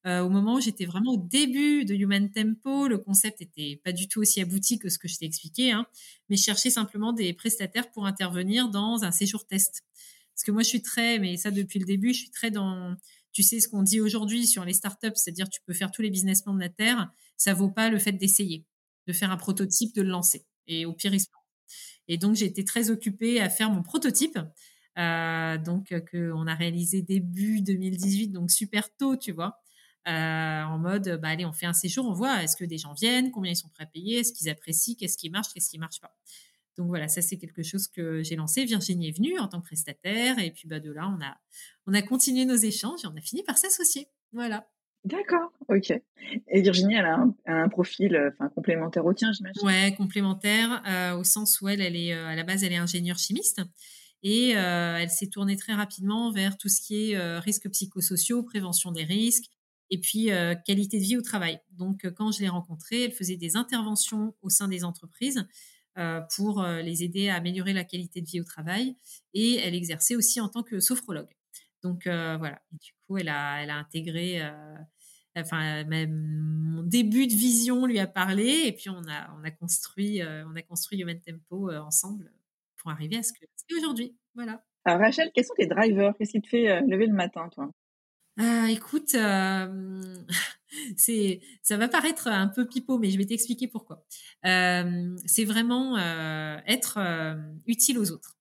Euh, 0.08 0.22
au 0.22 0.30
moment 0.30 0.56
où 0.56 0.62
j'étais 0.62 0.86
vraiment 0.86 1.14
au 1.14 1.18
début 1.18 1.86
de 1.86 1.94
Human 1.94 2.32
Tempo, 2.32 2.88
le 2.88 2.98
concept 2.98 3.42
était 3.42 3.80
pas 3.84 3.92
du 3.92 4.08
tout 4.08 4.20
aussi 4.20 4.42
abouti 4.42 4.80
que 4.80 4.90
ce 4.90 4.98
que 4.98 5.08
je 5.08 5.18
t'ai 5.18 5.26
expliqué, 5.26 5.72
hein, 5.72 5.86
mais 6.30 6.38
je 6.38 6.44
cherchais 6.44 6.72
simplement 6.72 7.14
des 7.14 7.34
prestataires 7.34 7.92
pour 7.92 8.08
intervenir 8.08 8.70
dans 8.70 9.04
un 9.04 9.12
séjour 9.12 9.46
test. 9.46 9.84
Parce 10.34 10.44
que 10.44 10.52
moi, 10.52 10.64
je 10.64 10.70
suis 10.70 10.82
très, 10.82 11.20
mais 11.20 11.38
ça 11.38 11.52
depuis 11.52 11.78
le 11.78 11.86
début, 11.86 12.14
je 12.14 12.20
suis 12.20 12.32
très 12.32 12.50
dans, 12.50 12.96
tu 13.32 13.44
sais 13.44 13.60
ce 13.60 13.68
qu'on 13.68 13.84
dit 13.84 14.02
aujourd'hui 14.02 14.48
sur 14.48 14.66
les 14.66 14.74
startups, 14.74 15.12
c'est-à-dire 15.16 15.50
tu 15.50 15.62
peux 15.66 15.74
faire 15.74 15.92
tous 15.92 16.02
les 16.02 16.10
business 16.10 16.42
plans 16.42 16.56
de 16.56 16.60
la 16.60 16.70
terre, 16.70 17.12
ça 17.38 17.54
vaut 17.54 17.70
pas 17.70 17.90
le 17.90 18.00
fait 18.00 18.14
d'essayer 18.14 18.66
de 19.08 19.14
faire 19.14 19.32
un 19.32 19.38
prototype, 19.38 19.96
de 19.96 20.02
le 20.02 20.10
lancer. 20.10 20.46
Et 20.68 20.86
au 20.86 20.94
pire, 20.94 21.14
il 21.14 21.20
se 21.20 21.28
Et 22.08 22.18
donc, 22.18 22.36
j'ai 22.36 22.46
été 22.46 22.64
très 22.64 22.90
occupée 22.90 23.42
à 23.42 23.50
faire 23.50 23.72
mon 23.72 23.84
prototype. 23.84 24.40
Euh, 24.98 25.58
donc, 25.58 25.92
euh, 25.92 26.02
qu'on 26.02 26.48
a 26.48 26.56
réalisé 26.56 27.02
début 27.02 27.62
2018, 27.62 28.30
donc 28.30 28.52
super 28.52 28.94
tôt, 28.96 29.16
tu 29.16 29.32
vois. 29.32 29.58
Euh, 30.08 30.64
en 30.64 30.80
mode, 30.80 31.20
bah, 31.22 31.30
allez, 31.30 31.46
on 31.46 31.54
fait 31.54 31.68
un 31.68 31.74
séjour, 31.74 32.08
on 32.08 32.14
voit 32.14 32.44
est-ce 32.44 32.56
que 32.56 32.66
des 32.66 32.78
gens 32.78 32.94
viennent, 32.94 33.32
combien 33.32 33.52
ils 33.52 33.56
sont 33.56 33.70
prêts 33.70 33.84
à 33.84 33.88
payer, 33.88 34.20
est-ce 34.20 34.34
qu'ils 34.34 34.50
apprécient, 34.50 34.96
qu'est-ce 35.00 35.18
qui 35.18 35.30
marche, 35.30 35.54
qu'est-ce 35.54 35.70
qui 35.70 35.78
marche 35.78 36.02
pas. 36.02 36.16
Donc 36.78 36.88
voilà, 36.88 37.08
ça 37.08 37.22
c'est 37.22 37.38
quelque 37.38 37.64
chose 37.64 37.88
que 37.88 38.24
j'ai 38.24 38.36
lancé. 38.36 38.66
Virginie 38.66 39.10
est 39.10 39.18
venue 39.18 39.38
en 39.40 39.48
tant 39.48 39.62
que 39.62 39.68
prestataire 39.68 40.40
et 40.40 40.52
puis 40.52 40.68
bah 40.68 40.80
de 40.80 40.92
là 40.92 41.08
on 41.08 41.22
a 41.24 41.38
on 41.86 41.94
a 41.94 42.02
continué 42.02 42.46
nos 42.46 42.56
échanges 42.56 43.04
et 43.04 43.08
on 43.08 43.16
a 43.16 43.22
fini 43.22 43.44
par 43.44 43.58
s'associer. 43.58 44.08
Voilà. 44.32 44.68
D'accord, 45.04 45.52
ok. 45.68 45.92
Et 46.48 46.62
Virginie, 46.62 46.94
elle 46.94 47.06
a 47.06 47.26
un, 47.48 47.70
profil 47.70 48.16
euh, 48.16 48.30
enfin, 48.34 48.50
complémentaire 48.50 49.04
au 49.06 49.14
tien, 49.14 49.32
j'imagine 49.34 49.66
Ouais, 49.66 49.94
complémentaire, 49.98 50.84
euh, 50.88 51.18
au 51.18 51.24
sens 51.24 51.60
où 51.60 51.68
elle, 51.68 51.82
elle 51.82 51.96
est, 51.96 52.14
euh, 52.14 52.28
à 52.28 52.36
la 52.36 52.44
base, 52.44 52.64
elle 52.64 52.74
est 52.74 52.78
ingénieure 52.78 53.18
chimiste. 53.18 53.62
Et 54.24 54.50
elle 54.52 55.10
s'est 55.10 55.30
tournée 55.30 55.58
très 55.58 55.74
rapidement 55.74 56.32
vers 56.32 56.56
tout 56.56 56.70
ce 56.70 56.80
qui 56.80 57.12
est 57.12 57.40
risques 57.40 57.68
psychosociaux, 57.72 58.44
prévention 58.44 58.92
des 58.92 59.04
risques, 59.04 59.46
et 59.90 59.98
puis 59.98 60.30
qualité 60.64 61.00
de 61.00 61.04
vie 61.04 61.18
au 61.18 61.24
travail. 61.24 61.60
Donc, 61.72 62.06
quand 62.16 62.32
je 62.32 62.42
l'ai 62.42 62.48
rencontrée, 62.48 63.06
elle 63.06 63.14
faisait 63.14 63.36
des 63.36 63.56
interventions 63.56 64.36
au 64.44 64.50
sein 64.50 64.68
des 64.68 64.84
entreprises 64.84 65.44
pour 66.36 66.64
les 66.64 67.02
aider 67.02 67.30
à 67.30 67.38
améliorer 67.38 67.74
la 67.74 67.84
qualité 67.84 68.22
de 68.22 68.28
vie 68.28 68.40
au 68.40 68.44
travail, 68.44 68.96
et 69.34 69.56
elle 69.56 69.74
exerçait 69.74 70.16
aussi 70.16 70.40
en 70.40 70.50
tant 70.50 70.62
que 70.62 70.80
sophrologue. 70.80 71.36
Donc 71.84 72.04
voilà. 72.06 72.62
du 72.72 72.92
coup, 73.06 73.18
elle 73.18 73.30
a, 73.30 73.64
elle 73.64 73.70
a 73.70 73.76
intégré. 73.76 74.42
enfin, 75.36 75.84
même 75.86 76.14
mon 76.14 76.84
début 76.84 77.28
de 77.28 77.34
vision 77.34 77.86
lui 77.86 78.00
a 78.00 78.08
parlé, 78.08 78.64
et 78.66 78.72
puis 78.72 78.90
on 78.90 79.02
a, 79.08 79.34
on 79.40 79.44
a 79.44 79.52
construit, 79.52 80.22
on 80.24 80.56
a 80.56 80.62
construit 80.62 81.00
Human 81.00 81.20
Tempo 81.20 81.72
ensemble 81.72 82.32
pour 82.78 82.92
arriver 82.92 83.18
à 83.18 83.24
ce 83.24 83.34
que 83.34 83.46
c'est 83.56 83.76
aujourd'hui. 83.76 84.16
Voilà. 84.36 84.64
Alors 84.86 85.00
Rachel, 85.00 85.32
quels 85.34 85.46
sont 85.46 85.54
tes 85.56 85.68
drivers? 85.68 86.14
Qu'est-ce 86.18 86.32
qui 86.32 86.42
te 86.42 86.48
fait 86.48 86.82
lever 86.82 87.06
le 87.06 87.14
matin, 87.14 87.50
toi? 87.50 87.72
Écoute, 88.70 89.12
c'est, 90.98 91.42
ça 91.62 91.78
va 91.78 91.88
paraître 91.88 92.28
un 92.28 92.48
peu 92.48 92.68
pipeau, 92.68 92.98
mais 92.98 93.10
je 93.10 93.18
vais 93.18 93.26
t'expliquer 93.26 93.68
pourquoi. 93.68 94.06
c'est 94.44 95.46
vraiment 95.46 95.98
être 96.66 97.00
utile 97.68 98.00
aux 98.00 98.12
autres. 98.12 98.38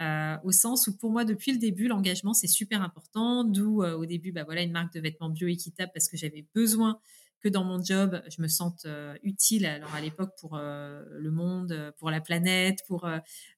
Au 0.00 0.52
sens 0.52 0.86
où 0.86 0.96
pour 0.96 1.10
moi, 1.10 1.24
depuis 1.24 1.52
le 1.52 1.58
début, 1.58 1.88
l'engagement, 1.88 2.34
c'est 2.34 2.46
super 2.46 2.82
important. 2.82 3.44
D'où 3.44 3.82
au 3.82 4.06
début, 4.06 4.32
bah, 4.32 4.44
voilà, 4.44 4.62
une 4.62 4.72
marque 4.72 4.94
de 4.94 5.00
vêtements 5.00 5.30
bio-équitable 5.30 5.90
parce 5.92 6.08
que 6.08 6.16
j'avais 6.16 6.46
besoin 6.54 6.98
que 7.40 7.48
dans 7.48 7.62
mon 7.62 7.82
job, 7.82 8.20
je 8.28 8.42
me 8.42 8.48
sente 8.48 8.86
utile. 9.22 9.66
Alors 9.66 9.94
à 9.94 10.00
l'époque 10.00 10.30
pour 10.40 10.58
le 10.58 11.30
monde, 11.30 11.92
pour 11.98 12.10
la 12.10 12.20
planète, 12.20 12.80
pour 12.86 13.08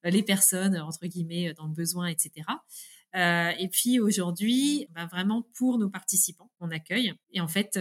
les 0.04 0.22
personnes 0.22 0.76
entre 0.78 1.06
guillemets 1.06 1.54
dans 1.54 1.66
le 1.66 1.72
besoin, 1.72 2.06
etc. 2.06 2.46
et 3.14 3.68
puis 3.72 3.98
aujourd'hui, 4.00 4.86
bah, 4.94 5.06
vraiment 5.06 5.46
pour 5.54 5.78
nos 5.78 5.88
participants 5.88 6.50
qu'on 6.58 6.70
accueille. 6.70 7.14
Et 7.32 7.40
en 7.40 7.48
fait, 7.48 7.78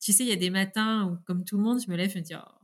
tu 0.00 0.12
sais, 0.12 0.22
il 0.22 0.28
y 0.28 0.32
a 0.32 0.36
des 0.36 0.50
matins 0.50 1.06
où, 1.06 1.16
comme 1.24 1.44
tout 1.44 1.56
le 1.56 1.62
monde, 1.62 1.80
je 1.84 1.90
me 1.90 1.96
lève 1.96 2.12
je 2.12 2.18
me 2.18 2.22
dis, 2.22 2.34
oh, 2.34 2.57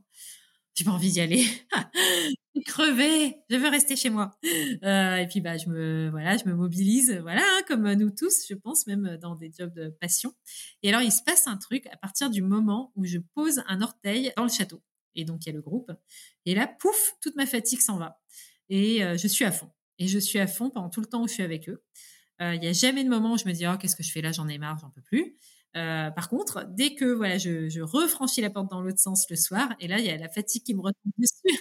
j'ai 0.75 0.83
pas 0.83 0.91
envie 0.91 1.11
d'y 1.11 1.21
aller. 1.21 1.45
je 2.55 3.43
je 3.49 3.55
veux 3.55 3.69
rester 3.69 3.95
chez 3.95 4.09
moi. 4.09 4.37
Euh, 4.83 5.17
et 5.17 5.27
puis 5.27 5.41
bah 5.41 5.57
je 5.57 5.69
me 5.69 6.09
voilà, 6.09 6.37
je 6.37 6.45
me 6.45 6.53
mobilise, 6.53 7.11
voilà, 7.21 7.41
hein, 7.41 7.61
comme 7.67 7.91
nous 7.93 8.09
tous, 8.09 8.45
je 8.47 8.53
pense 8.53 8.87
même 8.87 9.17
dans 9.21 9.35
des 9.35 9.51
jobs 9.57 9.73
de 9.73 9.89
passion. 10.01 10.33
Et 10.83 10.89
alors 10.89 11.01
il 11.01 11.11
se 11.11 11.23
passe 11.23 11.47
un 11.47 11.57
truc 11.57 11.87
à 11.87 11.97
partir 11.97 12.29
du 12.29 12.41
moment 12.41 12.91
où 12.95 13.05
je 13.05 13.17
pose 13.33 13.61
un 13.67 13.81
orteil 13.81 14.31
dans 14.35 14.43
le 14.43 14.49
château. 14.49 14.81
Et 15.15 15.25
donc 15.25 15.45
il 15.45 15.49
y 15.49 15.51
a 15.51 15.55
le 15.55 15.61
groupe. 15.61 15.91
Et 16.45 16.55
là, 16.55 16.67
pouf, 16.67 17.13
toute 17.21 17.35
ma 17.35 17.45
fatigue 17.45 17.79
s'en 17.79 17.97
va. 17.97 18.19
Et 18.69 19.03
euh, 19.03 19.17
je 19.17 19.27
suis 19.27 19.45
à 19.45 19.51
fond. 19.51 19.69
Et 19.97 20.07
je 20.07 20.19
suis 20.19 20.39
à 20.39 20.47
fond 20.47 20.69
pendant 20.69 20.89
tout 20.89 20.99
le 20.99 21.07
temps 21.07 21.23
où 21.23 21.27
je 21.27 21.33
suis 21.33 21.43
avec 21.43 21.69
eux. 21.69 21.83
Euh, 22.41 22.53
il 22.55 22.59
n'y 22.59 22.67
a 22.67 22.73
jamais 22.73 23.03
de 23.03 23.09
moment 23.09 23.33
où 23.33 23.37
je 23.37 23.45
me 23.45 23.53
dis 23.53 23.65
oh 23.65 23.77
qu'est-ce 23.77 23.95
que 23.95 24.03
je 24.03 24.11
fais 24.11 24.21
là, 24.21 24.31
j'en 24.33 24.47
ai 24.49 24.57
marre, 24.57 24.77
j'en 24.79 24.89
peux 24.89 25.01
plus. 25.01 25.37
Euh, 25.75 26.09
par 26.11 26.29
contre, 26.29 26.65
dès 26.69 26.95
que 26.95 27.05
voilà, 27.05 27.37
je, 27.37 27.67
je 27.67 27.81
refranchis 27.81 28.39
la 28.39 28.49
porte 28.49 28.69
dans 28.71 28.81
l'autre 28.81 28.99
sens 28.99 29.25
le 29.29 29.35
soir, 29.35 29.75
et 29.81 29.87
là, 29.87 29.99
il 29.99 30.05
y 30.05 30.09
a 30.09 30.17
la 30.17 30.29
fatigue 30.29 30.63
qui 30.63 30.73
me 30.73 30.79
retombe 30.81 31.11
dessus. 31.17 31.59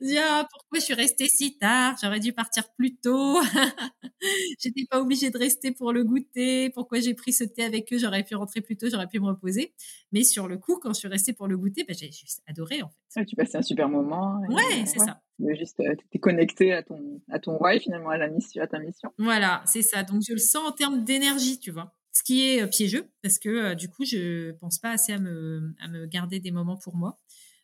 je 0.00 0.18
ah, 0.18 0.46
pourquoi 0.50 0.78
je 0.78 0.84
suis 0.84 0.94
restée 0.94 1.26
si 1.28 1.58
tard? 1.58 1.96
J'aurais 2.02 2.20
dû 2.20 2.32
partir 2.32 2.64
plus 2.78 2.96
tôt. 2.96 3.38
J'étais 4.58 4.86
pas 4.90 5.00
obligée 5.00 5.30
de 5.30 5.36
rester 5.36 5.70
pour 5.72 5.92
le 5.92 6.04
goûter. 6.04 6.70
Pourquoi 6.70 7.00
j'ai 7.00 7.14
pris 7.14 7.32
ce 7.32 7.44
thé 7.44 7.62
avec 7.62 7.92
eux? 7.92 7.98
J'aurais 7.98 8.22
pu 8.22 8.34
rentrer 8.36 8.62
plus 8.62 8.76
tôt, 8.76 8.86
j'aurais 8.90 9.06
pu 9.06 9.20
me 9.20 9.26
reposer. 9.26 9.74
Mais 10.12 10.22
sur 10.22 10.48
le 10.48 10.56
coup, 10.56 10.78
quand 10.80 10.94
je 10.94 11.00
suis 11.00 11.08
restée 11.08 11.34
pour 11.34 11.46
le 11.46 11.58
goûter, 11.58 11.84
bah, 11.84 11.94
j'ai 11.96 12.10
juste 12.10 12.42
adoré 12.46 12.82
en 12.82 12.90
fait. 13.12 13.26
tu 13.26 13.36
passais 13.36 13.58
un 13.58 13.62
super 13.62 13.88
moment. 13.88 14.40
ouais, 14.48 14.86
c'est 14.86 14.98
ça. 14.98 15.20
Juste, 15.54 15.80
euh, 15.80 15.94
tu 16.10 16.18
connecté 16.18 16.72
à 16.72 16.82
ton, 16.82 17.20
à 17.30 17.38
ton 17.38 17.56
why 17.60 17.80
finalement, 17.80 18.10
à 18.10 18.18
la 18.18 18.28
mission, 18.28 18.62
à 18.62 18.66
ta 18.66 18.78
mission. 18.78 19.10
Voilà, 19.18 19.62
c'est 19.66 19.82
ça. 19.82 20.02
Donc 20.02 20.22
je 20.26 20.34
le 20.34 20.38
sens 20.38 20.68
en 20.68 20.72
termes 20.72 21.04
d'énergie, 21.04 21.58
tu 21.58 21.70
vois 21.70 21.94
ce 22.12 22.22
qui 22.22 22.48
est 22.48 22.62
euh, 22.62 22.66
piégeux 22.66 23.08
parce 23.22 23.38
que 23.38 23.48
euh, 23.48 23.74
du 23.74 23.88
coup, 23.88 24.04
je 24.04 24.52
pense 24.52 24.78
pas 24.78 24.90
assez 24.90 25.12
à 25.12 25.18
me, 25.18 25.74
à 25.80 25.88
me 25.88 26.06
garder 26.06 26.40
des 26.40 26.50
moments 26.50 26.76
pour 26.76 26.96
moi. 26.96 27.18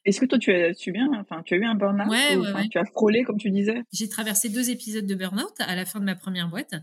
Est-ce 0.05 0.21
que 0.21 0.27
toi, 0.27 0.39
tu 0.39 0.53
as 0.53 0.73
su 0.73 0.93
bien, 0.93 1.09
enfin, 1.19 1.43
tu 1.45 1.55
as 1.55 1.57
eu 1.57 1.65
un 1.65 1.75
burn-out 1.75 2.09
ouais, 2.09 2.37
ouais, 2.37 2.69
Tu 2.71 2.79
as 2.79 2.85
frôlé, 2.85 3.25
comme 3.25 3.39
tu 3.39 3.51
disais? 3.51 3.83
J'ai 3.93 4.09
traversé 4.09 4.49
deux 4.49 4.71
épisodes 4.71 5.05
de 5.05 5.15
burn-out 5.17 5.55
à 5.59 5.75
la 5.75 5.85
fin 5.85 5.99
de 5.99 6.05
ma 6.05 6.15
première 6.15 6.49
boîte. 6.49 6.75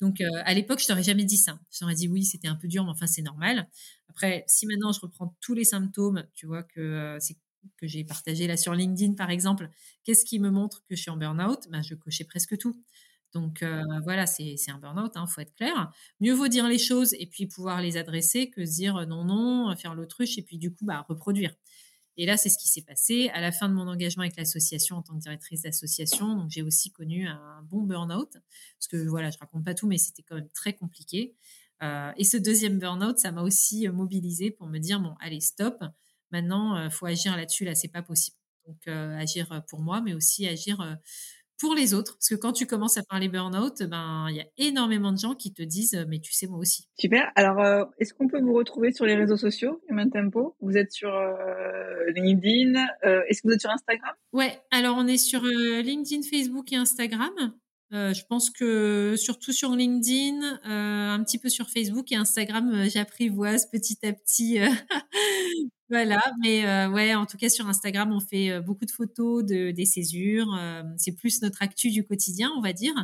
Donc, 0.00 0.22
euh, 0.22 0.26
à 0.46 0.54
l'époque, 0.54 0.80
je 0.80 0.86
t'aurais 0.86 1.02
jamais 1.02 1.24
dit 1.24 1.36
ça. 1.36 1.58
Je 1.70 1.80
t'aurais 1.80 1.94
dit 1.94 2.08
oui, 2.08 2.24
c'était 2.24 2.48
un 2.48 2.56
peu 2.56 2.68
dur, 2.68 2.84
mais 2.84 2.90
enfin, 2.90 3.06
c'est 3.06 3.20
normal. 3.20 3.68
Après, 4.08 4.44
si 4.46 4.66
maintenant 4.66 4.92
je 4.92 5.00
reprends 5.00 5.36
tous 5.42 5.52
les 5.52 5.64
symptômes, 5.64 6.24
tu 6.34 6.46
vois 6.46 6.62
que 6.62 7.18
c'est 7.20 7.36
que 7.76 7.86
j'ai 7.86 8.04
partagé 8.04 8.46
là 8.46 8.56
sur 8.56 8.74
LinkedIn, 8.74 9.12
par 9.12 9.28
exemple, 9.28 9.68
qu'est-ce 10.04 10.24
qui 10.24 10.38
me 10.38 10.50
montre 10.50 10.82
que 10.88 10.96
je 10.96 11.02
suis 11.02 11.10
en 11.10 11.18
burn-out? 11.18 11.68
Ben, 11.70 11.82
Je 11.82 11.94
cochais 11.94 12.24
presque 12.24 12.56
tout. 12.56 12.82
Donc 13.32 13.62
euh, 13.62 13.82
voilà, 14.02 14.26
c'est 14.26 14.56
un 14.68 14.78
burn-out, 14.78 15.12
il 15.14 15.18
hein, 15.18 15.26
faut 15.26 15.40
être 15.40 15.54
clair. 15.54 15.92
Mieux 16.20 16.34
vaut 16.34 16.48
dire 16.48 16.66
les 16.66 16.78
choses 16.78 17.14
et 17.14 17.26
puis 17.26 17.46
pouvoir 17.46 17.80
les 17.80 17.96
adresser 17.96 18.50
que 18.50 18.60
dire 18.60 18.96
euh, 18.96 19.06
non, 19.06 19.24
non, 19.24 19.74
faire 19.76 19.94
l'autruche 19.94 20.36
et 20.38 20.42
puis 20.42 20.58
du 20.58 20.72
coup 20.72 20.84
bah, 20.84 21.04
reproduire. 21.08 21.54
Et 22.16 22.26
là, 22.26 22.36
c'est 22.36 22.48
ce 22.48 22.58
qui 22.58 22.68
s'est 22.68 22.82
passé 22.82 23.30
à 23.32 23.40
la 23.40 23.52
fin 23.52 23.68
de 23.68 23.74
mon 23.74 23.86
engagement 23.86 24.22
avec 24.22 24.36
l'association 24.36 24.96
en 24.96 25.02
tant 25.02 25.14
que 25.14 25.20
directrice 25.20 25.62
d'association. 25.62 26.46
J'ai 26.50 26.62
aussi 26.62 26.90
connu 26.90 27.26
un 27.26 27.62
bon 27.70 27.82
burn-out 27.82 28.32
parce 28.32 28.88
que 28.90 29.08
voilà, 29.08 29.30
je 29.30 29.38
raconte 29.38 29.64
pas 29.64 29.74
tout, 29.74 29.86
mais 29.86 29.96
c'était 29.96 30.22
quand 30.22 30.34
même 30.34 30.50
très 30.50 30.74
compliqué. 30.74 31.34
Euh, 31.82 32.12
et 32.18 32.24
ce 32.24 32.36
deuxième 32.36 32.78
burn-out, 32.78 33.18
ça 33.18 33.32
m'a 33.32 33.42
aussi 33.42 33.88
mobilisé 33.88 34.50
pour 34.50 34.66
me 34.66 34.78
dire 34.78 35.00
bon, 35.00 35.14
allez, 35.20 35.40
stop. 35.40 35.82
Maintenant, 36.30 36.84
il 36.84 36.90
faut 36.90 37.06
agir 37.06 37.36
là-dessus. 37.36 37.64
Là, 37.64 37.74
c'est 37.74 37.88
pas 37.88 38.02
possible. 38.02 38.36
Donc 38.66 38.86
agir 38.88 39.64
pour 39.68 39.80
moi, 39.80 40.00
mais 40.02 40.12
aussi 40.12 40.46
agir 40.46 40.98
pour 41.60 41.74
les 41.74 41.94
autres. 41.94 42.14
Parce 42.14 42.30
que 42.30 42.34
quand 42.34 42.52
tu 42.52 42.66
commences 42.66 42.96
à 42.96 43.02
parler 43.02 43.28
burn-out, 43.28 43.82
ben, 43.82 44.26
il 44.30 44.36
y 44.36 44.40
a 44.40 44.46
énormément 44.56 45.12
de 45.12 45.18
gens 45.18 45.34
qui 45.34 45.52
te 45.52 45.62
disent, 45.62 46.04
mais 46.08 46.18
tu 46.18 46.32
sais, 46.32 46.46
moi 46.46 46.58
aussi. 46.58 46.88
Super. 46.98 47.30
Alors, 47.36 47.60
euh, 47.60 47.84
est-ce 47.98 48.14
qu'on 48.14 48.26
peut 48.26 48.40
vous 48.40 48.54
retrouver 48.54 48.92
sur 48.92 49.04
les 49.04 49.14
réseaux 49.14 49.36
sociaux, 49.36 49.80
Human 49.88 50.10
Tempo? 50.10 50.56
Vous 50.60 50.76
êtes 50.76 50.90
sur 50.90 51.14
euh, 51.14 52.10
LinkedIn 52.16 52.86
euh, 53.04 53.20
Est-ce 53.28 53.42
que 53.42 53.48
vous 53.48 53.54
êtes 53.54 53.60
sur 53.60 53.70
Instagram? 53.70 54.14
Ouais. 54.32 54.58
Alors, 54.70 54.96
on 54.98 55.06
est 55.06 55.18
sur 55.18 55.42
LinkedIn, 55.42 56.22
Facebook 56.22 56.72
et 56.72 56.76
Instagram. 56.76 57.32
je 57.92 58.24
pense 58.26 58.50
que 58.50 59.14
surtout 59.16 59.52
sur 59.52 59.76
LinkedIn, 59.76 60.60
un 60.64 61.22
petit 61.22 61.38
peu 61.38 61.50
sur 61.50 61.68
Facebook 61.68 62.10
et 62.10 62.16
Instagram, 62.16 62.88
j'apprivoise 62.88 63.68
petit 63.70 63.98
à 64.06 64.12
petit 64.12 64.58
Voilà, 65.90 66.20
mais 66.40 66.64
euh, 66.64 66.88
ouais, 66.88 67.16
en 67.16 67.26
tout 67.26 67.36
cas 67.36 67.48
sur 67.48 67.66
Instagram, 67.66 68.12
on 68.12 68.20
fait 68.20 68.52
euh, 68.52 68.60
beaucoup 68.60 68.84
de 68.84 68.92
photos 68.92 69.44
de, 69.44 69.72
des 69.72 69.84
césures. 69.84 70.54
Euh, 70.54 70.84
c'est 70.96 71.16
plus 71.16 71.42
notre 71.42 71.62
actu 71.62 71.90
du 71.90 72.04
quotidien, 72.04 72.48
on 72.56 72.60
va 72.60 72.72
dire. 72.72 72.94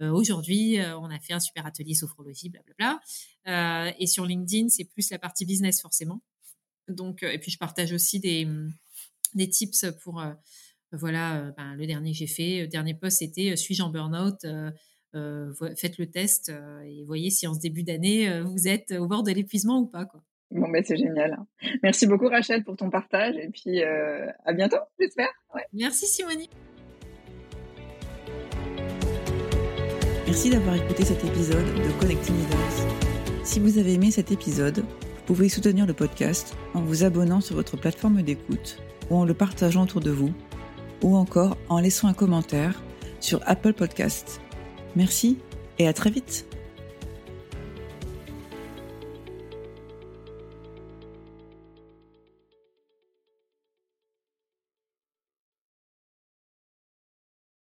Aujourd'hui, 0.00 0.78
on 0.98 1.10
a 1.10 1.18
fait 1.18 1.34
un 1.34 1.40
super 1.40 1.66
atelier 1.66 1.92
sophrologie, 1.92 2.48
blablabla. 2.48 3.94
et 3.98 4.06
sur 4.06 4.24
LinkedIn, 4.24 4.70
c'est 4.70 4.86
plus 4.86 5.10
la 5.10 5.18
partie 5.18 5.44
business 5.44 5.82
forcément. 5.82 6.22
Donc, 6.88 7.22
et 7.22 7.38
puis 7.38 7.50
je 7.50 7.58
partage 7.58 7.92
aussi 7.92 8.18
des, 8.18 8.48
des 9.34 9.50
tips 9.50 9.84
pour, 10.02 10.24
voilà, 10.92 11.52
ben, 11.58 11.74
le 11.74 11.86
dernier 11.86 12.12
que 12.12 12.16
j'ai 12.16 12.26
fait, 12.26 12.62
le 12.62 12.68
dernier 12.68 12.94
post, 12.94 13.18
c'était 13.18 13.54
suis-je 13.56 13.82
en 13.82 13.90
burn-out 13.90 14.46
Faites 15.76 15.98
le 15.98 16.10
test 16.10 16.50
et 16.86 17.04
voyez 17.04 17.28
si 17.28 17.46
en 17.46 17.52
ce 17.52 17.60
début 17.60 17.82
d'année 17.82 18.40
vous 18.40 18.68
êtes 18.68 18.92
au 18.92 19.06
bord 19.06 19.22
de 19.22 19.32
l'épuisement 19.32 19.80
ou 19.80 19.86
pas, 19.86 20.06
quoi. 20.06 20.24
Bon, 20.50 20.68
ben 20.68 20.82
c'est 20.84 20.96
génial. 20.96 21.38
Merci 21.82 22.06
beaucoup 22.06 22.28
Rachel 22.28 22.64
pour 22.64 22.76
ton 22.76 22.90
partage 22.90 23.36
et 23.36 23.48
puis 23.48 23.82
euh, 23.82 24.26
à 24.44 24.52
bientôt, 24.52 24.78
j'espère. 24.98 25.28
Merci 25.72 26.06
Simone. 26.06 26.44
Merci 30.26 30.50
d'avoir 30.50 30.76
écouté 30.76 31.04
cet 31.04 31.24
épisode 31.24 31.64
de 31.64 32.00
Connecting 32.00 32.36
Leaders. 32.36 33.44
Si 33.44 33.60
vous 33.60 33.78
avez 33.78 33.94
aimé 33.94 34.10
cet 34.10 34.32
épisode, 34.32 34.78
vous 34.78 35.24
pouvez 35.26 35.48
soutenir 35.48 35.86
le 35.86 35.94
podcast 35.94 36.56
en 36.74 36.80
vous 36.80 37.04
abonnant 37.04 37.40
sur 37.40 37.56
votre 37.56 37.76
plateforme 37.76 38.22
d'écoute 38.22 38.78
ou 39.10 39.16
en 39.16 39.24
le 39.24 39.34
partageant 39.34 39.84
autour 39.84 40.00
de 40.00 40.10
vous 40.10 40.32
ou 41.02 41.16
encore 41.16 41.56
en 41.68 41.80
laissant 41.80 42.08
un 42.08 42.14
commentaire 42.14 42.82
sur 43.20 43.40
Apple 43.46 43.72
Podcasts. 43.72 44.40
Merci 44.96 45.38
et 45.78 45.86
à 45.86 45.92
très 45.92 46.10
vite. 46.10 46.49